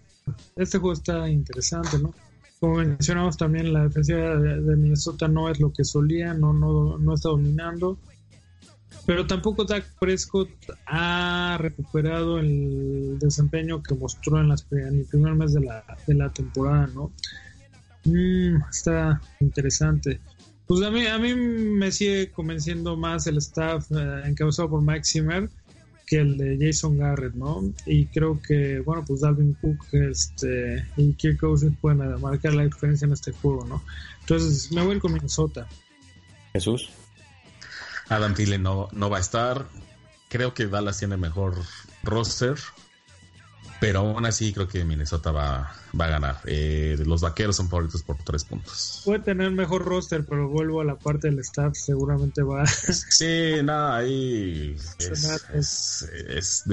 este 0.56 0.78
juego 0.78 0.92
está 0.92 1.28
interesante, 1.30 1.98
¿no? 1.98 2.12
Como 2.60 2.76
mencionamos 2.76 3.38
también, 3.38 3.72
la 3.72 3.84
defensiva 3.84 4.36
de, 4.36 4.76
Minnesota 4.76 5.26
no 5.26 5.48
es 5.48 5.58
lo 5.58 5.72
que 5.72 5.82
solía, 5.82 6.34
no, 6.34 6.52
no, 6.52 6.98
no 6.98 7.14
está 7.14 7.30
dominando. 7.30 7.98
Pero 9.06 9.26
tampoco 9.26 9.64
Dak 9.64 9.84
Prescott 9.98 10.50
ha 10.86 11.56
recuperado 11.58 12.38
el 12.38 13.18
desempeño 13.18 13.82
que 13.82 13.94
mostró 13.94 14.38
en, 14.40 14.48
las, 14.48 14.66
el 14.72 15.06
primer 15.06 15.34
mes 15.34 15.54
de 15.54 15.60
la, 15.62 15.84
de 16.06 16.14
la 16.14 16.28
temporada, 16.28 16.86
¿no? 16.88 17.10
Mm, 18.04 18.62
está 18.70 19.20
interesante. 19.40 20.20
Pues 20.66 20.82
a 20.82 20.90
mí, 20.90 21.06
a 21.06 21.18
mí 21.18 21.34
me 21.34 21.90
sigue 21.90 22.30
convenciendo 22.30 22.96
más 22.96 23.26
el 23.26 23.38
staff 23.38 23.90
eh, 23.90 24.22
encabezado 24.26 24.68
por 24.70 24.82
Mike 24.82 25.04
Zimmer 25.04 25.48
que 26.10 26.16
el 26.16 26.36
de 26.36 26.58
Jason 26.60 26.98
Garrett, 26.98 27.34
¿no? 27.34 27.72
Y 27.86 28.06
creo 28.06 28.42
que, 28.42 28.80
bueno, 28.80 29.04
pues 29.06 29.20
Dalvin 29.20 29.54
Cook 29.54 29.86
este, 29.92 30.84
y 30.96 31.12
Kirk 31.12 31.38
Cousins 31.38 31.78
pueden 31.80 32.20
marcar 32.20 32.52
la 32.54 32.64
diferencia 32.64 33.06
en 33.06 33.12
este 33.12 33.30
juego, 33.30 33.64
¿no? 33.64 33.80
Entonces 34.18 34.72
me 34.72 34.84
voy 34.84 34.98
con 34.98 35.12
Minnesota. 35.12 35.68
Jesús. 36.52 36.90
Adam 38.08 38.34
Thielen 38.34 38.64
no, 38.64 38.88
no 38.90 39.08
va 39.08 39.18
a 39.18 39.20
estar. 39.20 39.68
Creo 40.28 40.52
que 40.52 40.66
Dallas 40.66 40.98
tiene 40.98 41.16
mejor 41.16 41.54
roster. 42.02 42.56
Pero 43.80 44.00
aún 44.00 44.26
así 44.26 44.52
creo 44.52 44.68
que 44.68 44.84
Minnesota 44.84 45.32
va, 45.32 45.74
va 45.98 46.04
a 46.04 46.08
ganar. 46.08 46.36
Eh, 46.44 46.96
los 47.06 47.22
vaqueros 47.22 47.56
son 47.56 47.68
favoritos 47.68 48.02
por 48.02 48.16
tres 48.18 48.44
puntos. 48.44 49.02
Puede 49.04 49.20
tener 49.20 49.50
mejor 49.50 49.84
roster, 49.84 50.24
pero 50.26 50.48
vuelvo 50.48 50.80
a 50.80 50.84
la 50.84 50.98
parte 50.98 51.28
del 51.28 51.38
staff, 51.40 51.74
seguramente 51.74 52.42
va. 52.42 52.64
Sí, 53.10 53.56
nada, 53.62 53.96
ahí 53.98 54.76
es, 55.54 56.64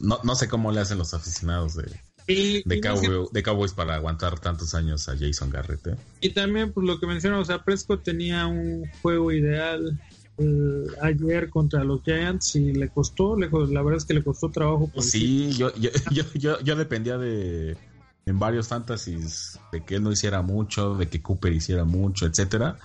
no, 0.00 0.20
no, 0.22 0.34
sé 0.34 0.48
cómo 0.48 0.72
le 0.72 0.80
hacen 0.80 0.98
los 0.98 1.14
aficionados 1.14 1.76
de, 1.76 1.84
de, 2.26 3.42
Cowboys 3.42 3.72
para 3.72 3.94
aguantar 3.96 4.38
tantos 4.40 4.74
años 4.74 5.08
a 5.08 5.16
Jason 5.16 5.50
Garrett. 5.50 5.86
¿eh? 5.86 5.96
Y 6.20 6.30
también, 6.30 6.72
pues 6.72 6.86
lo 6.86 6.98
que 6.98 7.06
mencionamos, 7.06 7.48
o 7.48 7.52
sea, 7.52 7.64
Prescott 7.64 8.02
tenía 8.02 8.46
un 8.46 8.84
juego 9.02 9.32
ideal 9.32 10.00
eh, 10.42 10.86
ayer 11.02 11.50
contra 11.50 11.84
los 11.84 12.02
Giants 12.02 12.56
y 12.56 12.72
le 12.72 12.88
costó, 12.88 13.36
la 13.36 13.48
verdad 13.48 13.96
es 13.96 14.04
que 14.04 14.14
le 14.14 14.22
costó 14.22 14.50
trabajo. 14.50 14.90
Sí, 14.98 15.52
yo, 15.52 15.72
yo, 15.76 15.90
yo, 16.34 16.60
yo, 16.60 16.76
dependía 16.76 17.18
de 17.18 17.76
en 18.24 18.38
varios 18.38 18.68
fantasies 18.68 19.58
de 19.72 19.84
que 19.84 19.96
él 19.96 20.02
no 20.02 20.12
hiciera 20.12 20.42
mucho, 20.42 20.94
de 20.94 21.08
que 21.08 21.22
Cooper 21.22 21.52
hiciera 21.52 21.84
mucho, 21.84 22.26
etcétera. 22.26 22.76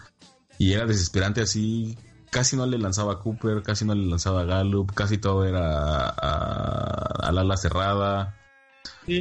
Y 0.57 0.73
era 0.73 0.85
desesperante 0.85 1.41
así, 1.41 1.97
casi 2.31 2.55
no 2.55 2.65
le 2.65 2.77
lanzaba 2.77 3.13
a 3.13 3.19
Cooper, 3.19 3.61
casi 3.61 3.85
no 3.85 3.93
le 3.93 4.05
lanzaba 4.05 4.41
a 4.41 4.45
Gallup, 4.45 4.93
casi 4.93 5.17
todo 5.17 5.45
era 5.45 6.09
al 6.09 7.37
ala 7.37 7.57
cerrada, 7.57 8.35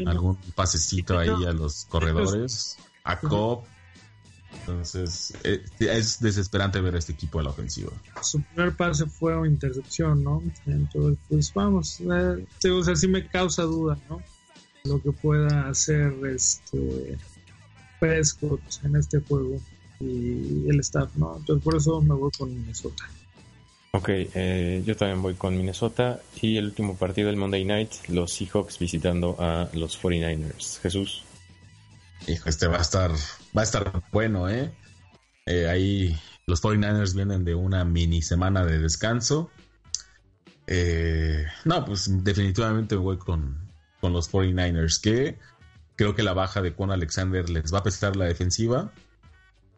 algún 0.06 0.36
pasecito 0.54 1.18
ahí 1.18 1.44
a 1.46 1.52
los 1.52 1.84
corredores, 1.86 2.78
a 3.04 3.20
Cobb 3.20 3.64
entonces, 4.66 5.32
eh, 5.44 5.64
es 5.78 6.20
desesperante 6.20 6.80
ver 6.80 6.96
a 6.96 6.98
este 6.98 7.12
equipo 7.12 7.38
a 7.38 7.44
la 7.44 7.50
ofensiva. 7.50 7.92
Su 8.20 8.42
primer 8.42 8.74
pase 8.74 9.06
fue 9.06 9.36
una 9.36 9.48
intercepción, 9.48 10.24
¿no? 10.24 10.42
Entonces, 10.66 11.18
pues 11.28 11.54
vamos, 11.54 12.00
eh, 12.00 12.70
o 12.70 12.82
sea, 12.82 12.96
sí 12.96 13.06
me 13.06 13.26
causa 13.28 13.62
duda, 13.62 13.96
¿no? 14.10 14.20
Lo 14.84 15.00
que 15.00 15.12
pueda 15.12 15.68
hacer 15.68 16.12
este 16.26 17.16
Prescott 18.00 18.60
en 18.82 18.96
este 18.96 19.20
juego 19.20 19.60
y 20.00 20.68
el 20.68 20.80
staff, 20.80 21.10
¿no? 21.14 21.36
Entonces, 21.36 21.62
por 21.62 21.76
eso 21.76 22.00
me 22.00 22.14
voy 22.14 22.30
con 22.36 22.52
Minnesota. 22.52 23.04
Ok, 23.92 24.08
eh, 24.10 24.82
yo 24.84 24.96
también 24.96 25.22
voy 25.22 25.34
con 25.34 25.56
Minnesota 25.56 26.20
y 26.42 26.56
el 26.56 26.66
último 26.66 26.96
partido 26.96 27.28
del 27.28 27.36
Monday 27.36 27.64
Night, 27.64 27.92
los 28.08 28.32
Seahawks 28.32 28.78
visitando 28.78 29.36
a 29.38 29.68
los 29.72 30.00
49ers. 30.02 30.80
Jesús. 30.80 31.22
Hijo, 32.26 32.48
este 32.48 32.66
va 32.66 32.78
a 32.78 32.82
estar, 32.82 33.12
va 33.56 33.62
a 33.62 33.64
estar 33.64 34.02
bueno, 34.12 34.48
¿eh? 34.48 34.72
¿eh? 35.46 35.68
ahí 35.68 36.18
los 36.46 36.62
49ers 36.62 37.14
vienen 37.14 37.44
de 37.44 37.54
una 37.54 37.84
mini 37.84 38.22
semana 38.22 38.64
de 38.64 38.78
descanso. 38.78 39.50
Eh, 40.66 41.44
no, 41.64 41.84
pues 41.84 42.24
definitivamente 42.24 42.96
voy 42.96 43.18
con, 43.18 43.70
con 44.00 44.12
los 44.12 44.30
49ers, 44.30 45.00
que 45.00 45.38
creo 45.96 46.14
que 46.14 46.22
la 46.22 46.34
baja 46.34 46.60
de 46.60 46.72
Juan 46.72 46.90
Alexander 46.90 47.48
les 47.48 47.72
va 47.72 47.78
a 47.78 47.82
pesar 47.82 48.16
la 48.16 48.26
defensiva. 48.26 48.92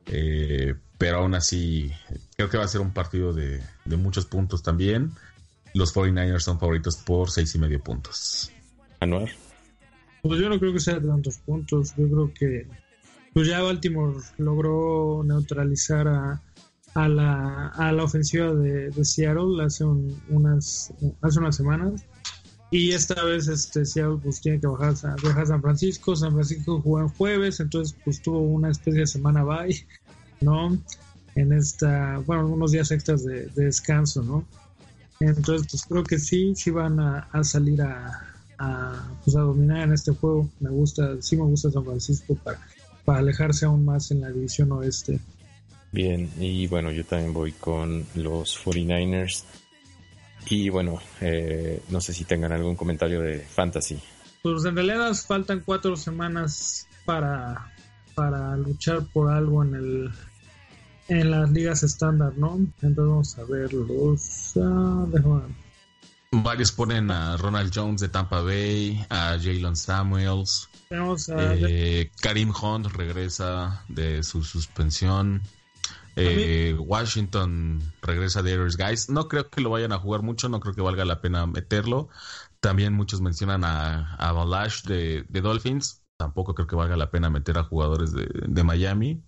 Eh, 0.07 0.75
pero 0.97 1.19
aún 1.19 1.35
así, 1.35 1.93
creo 2.37 2.49
que 2.49 2.57
va 2.57 2.65
a 2.65 2.69
ser 2.69 2.81
un 2.81 2.93
partido 2.93 3.33
de, 3.33 3.63
de 3.85 3.97
muchos 3.97 4.27
puntos 4.27 4.63
también. 4.63 5.13
Los 5.75 5.95
49ers 5.95 6.41
son 6.41 6.59
favoritos 6.59 6.97
por 6.97 7.31
seis 7.31 7.55
y 7.55 7.59
medio 7.59 7.81
puntos. 7.81 8.51
Anuar. 9.01 9.29
Pues 10.23 10.41
yo 10.41 10.49
no 10.49 10.59
creo 10.59 10.73
que 10.73 10.81
sea 10.81 10.99
de 10.99 11.07
tantos 11.07 11.39
puntos. 11.39 11.95
Yo 11.97 12.09
creo 12.09 12.35
que 12.35 12.67
pues 13.39 13.47
ya 13.47 13.63
Baltimore 13.63 14.19
logró 14.39 15.23
neutralizar 15.23 16.09
a, 16.09 16.43
la, 17.09 18.03
ofensiva 18.03 18.53
de, 18.53 19.05
Seattle 19.05 19.65
hace 19.65 19.85
unas 19.85 20.93
hace 21.23 21.39
unas 21.39 21.55
semanas. 21.55 22.05
Y 22.73 22.91
esta 22.91 23.23
vez 23.23 23.47
este 23.47 23.87
Seattle 23.87 24.19
pues 24.21 24.41
tiene 24.41 24.59
que 24.59 24.67
bajar 24.67 24.89
a, 25.05 25.41
a 25.41 25.47
San 25.47 25.63
Francisco. 25.63 26.17
San 26.17 26.33
Francisco 26.33 26.81
jugó 26.81 26.99
en 26.99 27.11
jueves, 27.11 27.61
entonces 27.61 27.97
pues 28.05 28.21
tuvo 28.21 28.41
una 28.41 28.73
especie 28.73 29.03
de 29.03 29.07
semana 29.07 29.45
bye, 29.45 29.87
¿no? 30.41 30.77
En 31.37 31.53
esta, 31.53 32.19
bueno, 32.27 32.49
unos 32.49 32.73
días 32.73 32.91
extras 32.91 33.25
de, 33.25 33.47
descanso, 33.55 34.21
¿no? 34.25 34.45
Entonces 35.21 35.69
pues 35.71 35.85
creo 35.89 36.03
que 36.03 36.19
sí, 36.19 36.55
sí 36.57 36.73
van 36.73 36.99
a 36.99 37.45
salir 37.45 37.83
a, 37.83 38.37
pues 39.25 39.37
a 39.37 39.43
dominar 39.43 39.83
en 39.83 39.93
este 39.93 40.11
juego. 40.13 40.49
Me 40.59 40.71
gusta, 40.71 41.23
sí 41.23 41.37
me 41.37 41.45
gusta 41.45 41.71
San 41.71 41.85
Francisco 41.85 42.35
para, 42.35 42.59
para 43.09 43.21
alejarse 43.21 43.65
aún 43.65 43.87
más 43.87 44.11
en 44.11 44.21
la 44.21 44.29
división 44.29 44.71
oeste. 44.71 45.19
Bien, 45.93 46.31
y 46.39 46.67
bueno, 46.67 46.91
yo 46.91 47.07
también 47.07 47.33
voy 47.33 47.53
con 47.53 48.05
los 48.15 48.63
49ers. 48.63 49.45
Y 50.51 50.69
bueno, 50.69 51.01
eh, 51.23 51.83
no 51.89 52.03
sé 52.03 52.13
si 52.13 52.25
tengan 52.25 52.53
algún 52.53 52.77
comentario 52.77 53.23
de 53.23 53.39
fantasy. 53.39 53.99
Pues 54.43 54.63
en 54.67 54.75
realidad 54.75 55.09
nos 55.09 55.25
faltan 55.25 55.63
cuatro 55.65 55.97
semanas 55.97 56.87
para, 57.07 57.73
para 58.15 58.55
luchar 58.59 59.03
por 59.07 59.33
algo 59.33 59.65
en 59.65 59.75
el 59.75 60.11
en 61.09 61.31
las 61.31 61.51
ligas 61.51 61.83
estándar, 61.83 62.35
¿no? 62.37 62.59
Entonces 62.83 62.97
vamos 62.99 63.39
a 63.39 63.45
ver 63.45 63.73
los... 63.73 64.53
Uh, 64.55 65.41
Varios 66.31 66.73
ponen 66.73 67.11
a 67.11 67.39
Ronald 67.39 67.73
Jones 67.75 68.03
de 68.03 68.11
Tampa 68.11 68.43
Bay, 68.43 69.03
a 69.09 69.39
Jalen 69.41 69.77
Samuels. 69.77 70.69
Eh, 70.91 72.11
Karim 72.23 72.51
Hunt 72.51 72.87
regresa 72.87 73.85
de 73.89 74.23
su 74.23 74.43
suspensión. 74.43 75.43
Eh, 76.17 76.75
Washington 76.79 77.81
regresa 78.03 78.43
de 78.43 78.55
Aries 78.55 78.77
Guys. 78.77 79.11
No 79.11 79.29
creo 79.29 79.51
que 79.51 79.61
lo 79.61 79.71
vayan 79.71 79.93
a 79.93 79.99
jugar 79.99 80.23
mucho, 80.23 80.49
no 80.49 80.61
creo 80.61 80.75
que 80.75 80.81
valga 80.81 81.05
la 81.05 81.21
pena 81.21 81.47
meterlo. 81.47 82.09
También 82.61 82.95
muchos 82.95 83.21
mencionan 83.21 83.65
a, 83.65 84.15
a 84.15 84.33
Balash 84.33 84.83
de, 84.85 85.25
Dolphins. 85.31 86.03
Tampoco 86.17 86.55
creo 86.55 86.67
que 86.67 86.75
valga 86.75 86.97
la 86.97 87.11
pena 87.11 87.31
meter 87.31 87.59
a 87.59 87.65
jugadores 87.65 88.13
de, 88.13 88.65
Miami. 88.65 89.23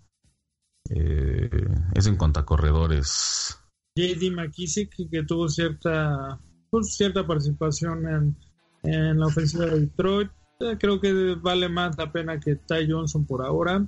Eh, 0.88 1.50
es 1.94 2.06
en 2.06 2.16
cuanto 2.16 2.40
a 2.40 2.46
corredores. 2.46 3.56
JD 3.96 4.32
McKissick, 4.32 4.92
que 5.10 5.22
tuvo 5.22 5.48
cierta 5.48 6.40
pues, 6.70 6.96
cierta 6.96 7.24
participación 7.26 8.08
en, 8.08 8.36
en 8.82 9.20
la 9.20 9.26
ofensiva 9.26 9.66
de 9.66 9.80
Detroit. 9.80 10.30
Eh, 10.60 10.76
creo 10.78 11.00
que 11.00 11.36
vale 11.40 11.68
más 11.68 11.96
la 11.96 12.12
pena 12.12 12.38
que 12.38 12.56
Ty 12.56 12.90
Johnson 12.90 13.24
por 13.24 13.44
ahora. 13.44 13.84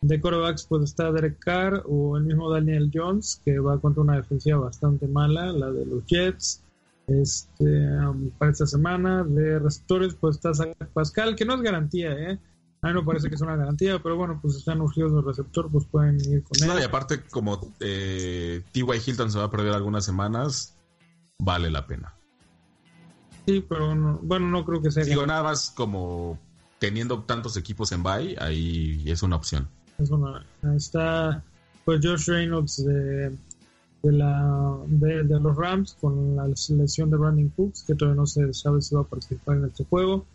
De 0.00 0.20
corebacks 0.20 0.66
pues 0.66 0.82
está 0.82 1.12
Derek 1.12 1.38
Carr 1.38 1.84
o 1.86 2.16
el 2.16 2.24
mismo 2.24 2.50
Daniel 2.50 2.90
Jones, 2.92 3.40
que 3.44 3.60
va 3.60 3.80
contra 3.80 4.02
una 4.02 4.16
defensiva 4.16 4.58
bastante 4.58 5.06
mala, 5.06 5.52
la 5.52 5.70
de 5.70 5.86
los 5.86 6.04
Jets. 6.06 6.64
Este, 7.06 7.64
um, 7.98 8.30
para 8.30 8.50
esta 8.50 8.66
semana 8.66 9.22
de 9.22 9.58
receptores 9.58 10.14
pues 10.14 10.36
está 10.36 10.54
Zach 10.54 10.76
Pascal, 10.92 11.36
que 11.36 11.44
no 11.44 11.54
es 11.54 11.62
garantía, 11.62 12.12
¿eh? 12.12 12.38
A 12.80 12.88
mí 12.88 12.94
no 12.94 13.04
parece 13.04 13.28
que 13.28 13.36
es 13.36 13.40
una 13.40 13.54
garantía, 13.54 14.02
pero 14.02 14.16
bueno, 14.16 14.40
pues 14.42 14.56
están 14.56 14.80
urgidos 14.80 15.12
los 15.12 15.24
receptores, 15.24 15.70
pues 15.70 15.86
pueden 15.86 16.16
ir 16.16 16.42
con 16.42 16.60
él. 16.62 16.68
No, 16.68 16.80
y 16.80 16.82
aparte, 16.82 17.22
como 17.30 17.72
eh, 17.78 18.62
T.Y. 18.72 18.84
Hilton 19.06 19.30
se 19.30 19.38
va 19.38 19.44
a 19.44 19.50
perder 19.52 19.72
algunas 19.72 20.04
semanas, 20.04 20.74
vale 21.38 21.70
la 21.70 21.86
pena. 21.86 22.12
Sí, 23.46 23.64
pero 23.68 24.18
bueno, 24.22 24.48
no 24.48 24.64
creo 24.64 24.80
que 24.80 24.90
sea. 24.90 25.04
Digo, 25.04 25.26
nada 25.26 25.42
más 25.42 25.70
como 25.70 26.38
teniendo 26.78 27.22
tantos 27.22 27.56
equipos 27.56 27.92
en 27.92 28.02
bye, 28.02 28.36
ahí 28.38 29.02
es 29.06 29.22
una 29.22 29.36
opción. 29.36 29.68
Es 29.98 30.10
una, 30.10 30.44
está 30.76 31.42
pues 31.84 32.00
Josh 32.02 32.26
Reynolds 32.28 32.84
de, 32.84 33.30
de 34.02 34.12
la 34.12 34.78
de, 34.86 35.24
los 35.24 35.56
Rams 35.56 35.96
con 36.00 36.36
la 36.36 36.54
selección 36.56 37.10
de 37.10 37.16
Brandon 37.16 37.48
Cooks, 37.50 37.84
que 37.84 37.94
todavía 37.94 38.20
no 38.20 38.26
se 38.26 38.52
sabe 38.54 38.80
si 38.82 38.94
va 38.94 39.02
a 39.02 39.04
participar 39.04 39.58
en 39.58 39.64
este 39.66 39.84
juego. 39.84 40.26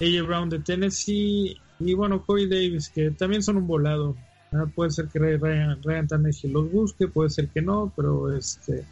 AJ 0.00 0.26
Brown, 0.26 0.48
de 0.48 0.58
Tennessee 0.60 1.56
y 1.80 1.94
bueno, 1.94 2.24
Corey 2.24 2.48
Davis, 2.48 2.88
que 2.88 3.10
también 3.10 3.42
son 3.42 3.56
un 3.56 3.66
volado. 3.66 4.16
Ah, 4.52 4.66
puede 4.72 4.90
ser 4.90 5.08
que 5.08 5.18
Ryan, 5.18 5.82
Ryan 5.82 6.06
Tannehill 6.06 6.52
los 6.52 6.70
busque, 6.70 7.08
puede 7.08 7.30
ser 7.30 7.48
que 7.48 7.60
no, 7.60 7.92
pero 7.94 8.32
este 8.36 8.84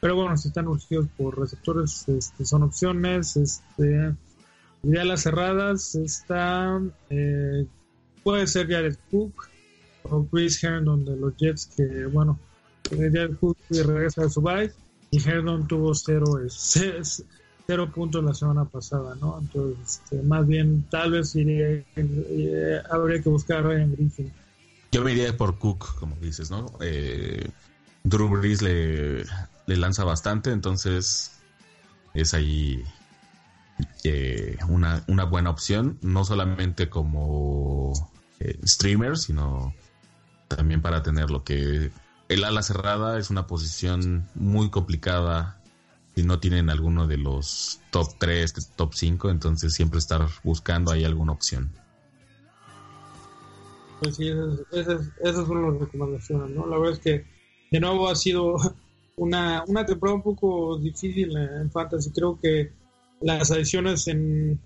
pero 0.00 0.16
bueno, 0.16 0.36
si 0.36 0.48
están 0.48 0.66
urgidos 0.66 1.06
por 1.16 1.38
receptores, 1.38 2.08
este, 2.08 2.44
son 2.44 2.62
opciones. 2.62 3.36
Este, 3.36 4.14
las 4.82 5.22
cerradas 5.22 5.94
está 5.94 6.80
eh, 7.10 7.66
puede 8.22 8.46
ser 8.46 8.68
Jared 8.68 8.96
Cook 9.10 9.48
o 10.04 10.26
Chris 10.26 10.62
Herndon 10.64 11.04
de 11.04 11.16
los 11.16 11.36
Jets, 11.36 11.66
que 11.76 12.06
bueno, 12.06 12.38
Jared 12.88 13.36
Cook 13.38 13.58
regresa 13.68 14.22
de 14.22 14.30
su 14.30 14.40
bye 14.40 14.72
y 15.10 15.22
Herndon 15.22 15.66
tuvo 15.68 15.94
cero, 15.94 16.24
cero 17.66 17.92
puntos 17.94 18.24
la 18.24 18.34
semana 18.34 18.64
pasada, 18.64 19.14
¿no? 19.20 19.38
Entonces, 19.38 20.00
este, 20.04 20.22
más 20.22 20.46
bien, 20.46 20.86
tal 20.90 21.12
vez 21.12 21.34
iría, 21.36 21.84
eh, 21.96 22.82
habría 22.90 23.20
que 23.22 23.28
buscar 23.28 23.58
a 23.58 23.62
Ryan 23.62 23.92
Griffin. 23.92 24.32
Yo 24.92 25.04
me 25.04 25.12
iría 25.12 25.36
por 25.36 25.58
Cook, 25.58 25.94
como 25.96 26.16
dices, 26.16 26.50
¿no? 26.50 26.66
Eh, 26.80 27.48
Drew 28.02 28.28
Brees 28.28 28.62
le, 28.62 29.24
le 29.70 29.76
lanza 29.76 30.02
bastante, 30.02 30.50
entonces 30.50 31.30
es 32.12 32.34
ahí 32.34 32.82
eh, 34.02 34.58
una, 34.68 35.04
una, 35.06 35.22
buena 35.22 35.50
opción, 35.50 35.96
no 36.02 36.24
solamente 36.24 36.88
como 36.88 37.92
eh, 38.40 38.58
streamer, 38.64 39.16
sino 39.16 39.72
también 40.48 40.82
para 40.82 41.04
tener 41.04 41.30
lo 41.30 41.44
que 41.44 41.92
el 42.28 42.42
ala 42.42 42.64
cerrada 42.64 43.16
es 43.16 43.30
una 43.30 43.46
posición 43.46 44.28
muy 44.34 44.70
complicada 44.70 45.60
si 46.16 46.24
no 46.24 46.40
tienen 46.40 46.68
alguno 46.68 47.06
de 47.06 47.18
los 47.18 47.80
top 47.92 48.08
3, 48.18 48.72
top 48.74 48.92
5, 48.92 49.30
entonces 49.30 49.72
siempre 49.72 50.00
estar 50.00 50.26
buscando 50.42 50.90
ahí 50.90 51.04
alguna 51.04 51.30
opción. 51.30 51.70
Pues 54.00 54.16
sí, 54.16 54.30
son 54.30 55.62
las 55.62 55.80
recomendaciones, 55.80 56.50
¿no? 56.56 56.66
La 56.66 56.76
verdad 56.76 56.94
es 56.94 56.98
que 56.98 57.24
de 57.70 57.78
nuevo 57.78 58.08
ha 58.08 58.16
sido 58.16 58.56
una, 59.20 59.64
una 59.68 59.84
temporada 59.84 60.16
un 60.16 60.22
poco 60.22 60.78
difícil 60.78 61.36
en 61.36 61.70
Fantasy. 61.70 62.10
Creo 62.10 62.38
que 62.40 62.72
las 63.20 63.50
adiciones 63.50 64.08
en, 64.08 64.58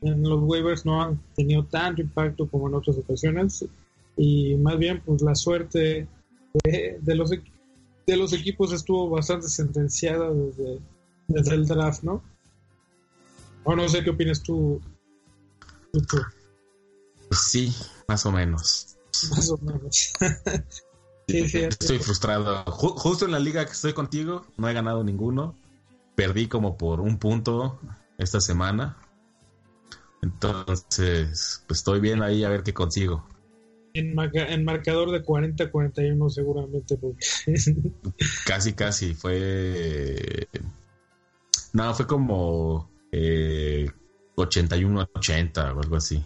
en 0.00 0.22
los 0.22 0.40
waivers 0.42 0.86
no 0.86 1.02
han 1.02 1.20
tenido 1.36 1.64
tanto 1.66 2.00
impacto 2.00 2.48
como 2.48 2.68
en 2.68 2.74
otras 2.74 2.96
ocasiones 2.96 3.66
y 4.16 4.54
más 4.56 4.78
bien 4.78 5.02
pues 5.04 5.20
la 5.20 5.34
suerte 5.34 6.08
de, 6.64 7.14
los 7.14 7.30
de 7.30 8.16
los 8.16 8.32
equipos 8.32 8.72
estuvo 8.72 9.10
bastante 9.10 9.46
sentenciada 9.48 10.32
desde, 10.32 10.80
desde 11.26 11.54
el 11.54 11.66
draft, 11.66 12.02
¿no? 12.02 12.22
O 13.64 13.76
no 13.76 13.86
sé 13.90 14.02
qué 14.02 14.10
opinas 14.10 14.42
tú. 14.42 14.80
Sí, 17.30 17.74
más 18.08 18.24
o 18.24 18.32
menos. 18.32 18.96
Más 19.30 19.50
o 19.50 19.58
menos. 19.58 20.14
estoy 21.28 21.98
frustrado. 21.98 22.64
justo 22.66 23.24
en 23.24 23.32
la 23.32 23.38
liga 23.38 23.64
que 23.64 23.72
estoy 23.72 23.92
contigo, 23.92 24.46
no 24.56 24.68
he 24.68 24.74
ganado 24.74 25.04
ninguno. 25.04 25.54
Perdí 26.14 26.48
como 26.48 26.76
por 26.76 27.00
un 27.00 27.18
punto 27.18 27.78
esta 28.18 28.40
semana. 28.40 28.96
Entonces, 30.22 31.62
pues 31.66 31.78
estoy 31.78 32.00
bien 32.00 32.22
ahí 32.22 32.42
a 32.44 32.48
ver 32.48 32.62
qué 32.62 32.74
consigo. 32.74 33.24
En, 33.94 34.14
marcador 34.14 35.10
de 35.10 35.24
40-41 35.24 36.28
seguramente. 36.28 36.98
casi, 38.46 38.72
casi. 38.72 39.14
Fue... 39.14 40.48
No, 41.72 41.94
fue 41.94 42.06
como 42.06 42.90
eh, 43.12 43.90
81-80 44.36 45.74
o 45.74 45.80
algo 45.80 45.96
así. 45.96 46.24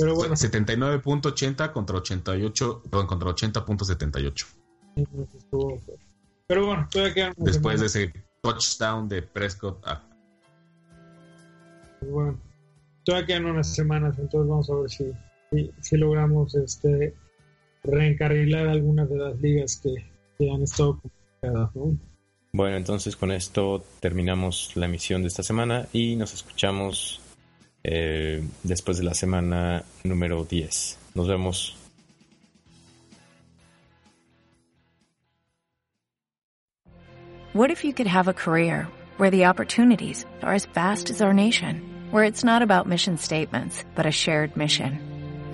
Pero 0.00 0.14
bueno. 0.14 0.34
79.80 0.34 1.72
contra 1.72 1.98
88, 1.98 2.82
perdón, 2.90 3.06
contra 3.06 3.30
80.78. 3.30 4.46
Pero 6.46 6.66
bueno, 6.66 6.88
todavía 6.90 7.32
Después 7.36 7.80
de 7.80 7.86
ese 7.86 8.12
touchdown 8.42 9.08
de 9.08 9.22
Prescott. 9.22 9.80
Ah. 9.84 10.02
Bueno, 12.00 12.38
todavía 13.04 13.26
quedan 13.26 13.46
unas 13.46 13.74
semanas, 13.74 14.18
entonces 14.18 14.48
vamos 14.48 14.70
a 14.70 14.74
ver 14.74 14.90
si, 14.90 15.70
si, 15.80 15.96
logramos 15.96 16.54
este 16.54 17.14
reencarrilar 17.82 18.68
algunas 18.68 19.08
de 19.10 19.16
las 19.16 19.40
ligas 19.40 19.76
que, 19.82 20.50
han 20.50 20.62
estado 20.62 20.98
complicadas. 20.98 21.70
Bueno, 22.52 22.76
entonces 22.78 23.14
con 23.14 23.30
esto 23.30 23.84
terminamos 24.00 24.72
la 24.74 24.86
emisión 24.86 25.20
de 25.22 25.28
esta 25.28 25.42
semana 25.42 25.86
y 25.92 26.16
nos 26.16 26.32
escuchamos 26.32 27.20
eh, 27.84 28.42
después 28.62 28.98
de 28.98 29.04
la 29.04 29.14
semana 29.14 29.84
número 30.04 30.44
10. 30.44 30.98
Nos 31.14 31.28
vemos. 31.28 31.76
What 37.52 37.72
if 37.72 37.84
you 37.84 37.92
could 37.92 38.06
have 38.06 38.28
a 38.28 38.32
career 38.32 38.86
where 39.16 39.30
the 39.30 39.46
opportunities 39.46 40.24
are 40.40 40.54
as 40.54 40.66
vast 40.66 41.10
as 41.10 41.20
our 41.20 41.32
nation, 41.32 42.06
where 42.12 42.22
it's 42.22 42.44
not 42.44 42.62
about 42.62 42.86
mission 42.86 43.16
statements, 43.16 43.82
but 43.96 44.06
a 44.06 44.12
shared 44.12 44.56
mission? 44.56 45.00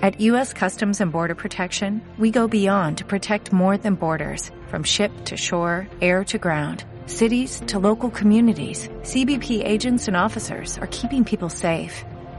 At 0.03 0.21
U.S. 0.21 0.53
Customs 0.53 1.01
and 1.01 1.11
Border 1.11 1.33
Protection, 1.33 2.01
we 2.19 2.29
go 2.29 2.47
beyond 2.47 2.99
to 2.99 3.05
protect 3.05 3.51
more 3.51 3.77
than 3.77 3.95
borders, 3.95 4.51
from 4.67 4.83
ship 4.83 5.11
to 5.25 5.35
shore, 5.35 5.87
air 5.99 6.23
to 6.25 6.37
ground, 6.37 6.83
cities 7.07 7.63
to 7.65 7.79
local 7.79 8.11
communities. 8.11 8.89
CBP 9.01 9.65
agents 9.65 10.07
and 10.07 10.15
officers 10.15 10.77
are 10.77 10.87
keeping 10.87 11.25
people 11.25 11.49
safe. 11.49 12.05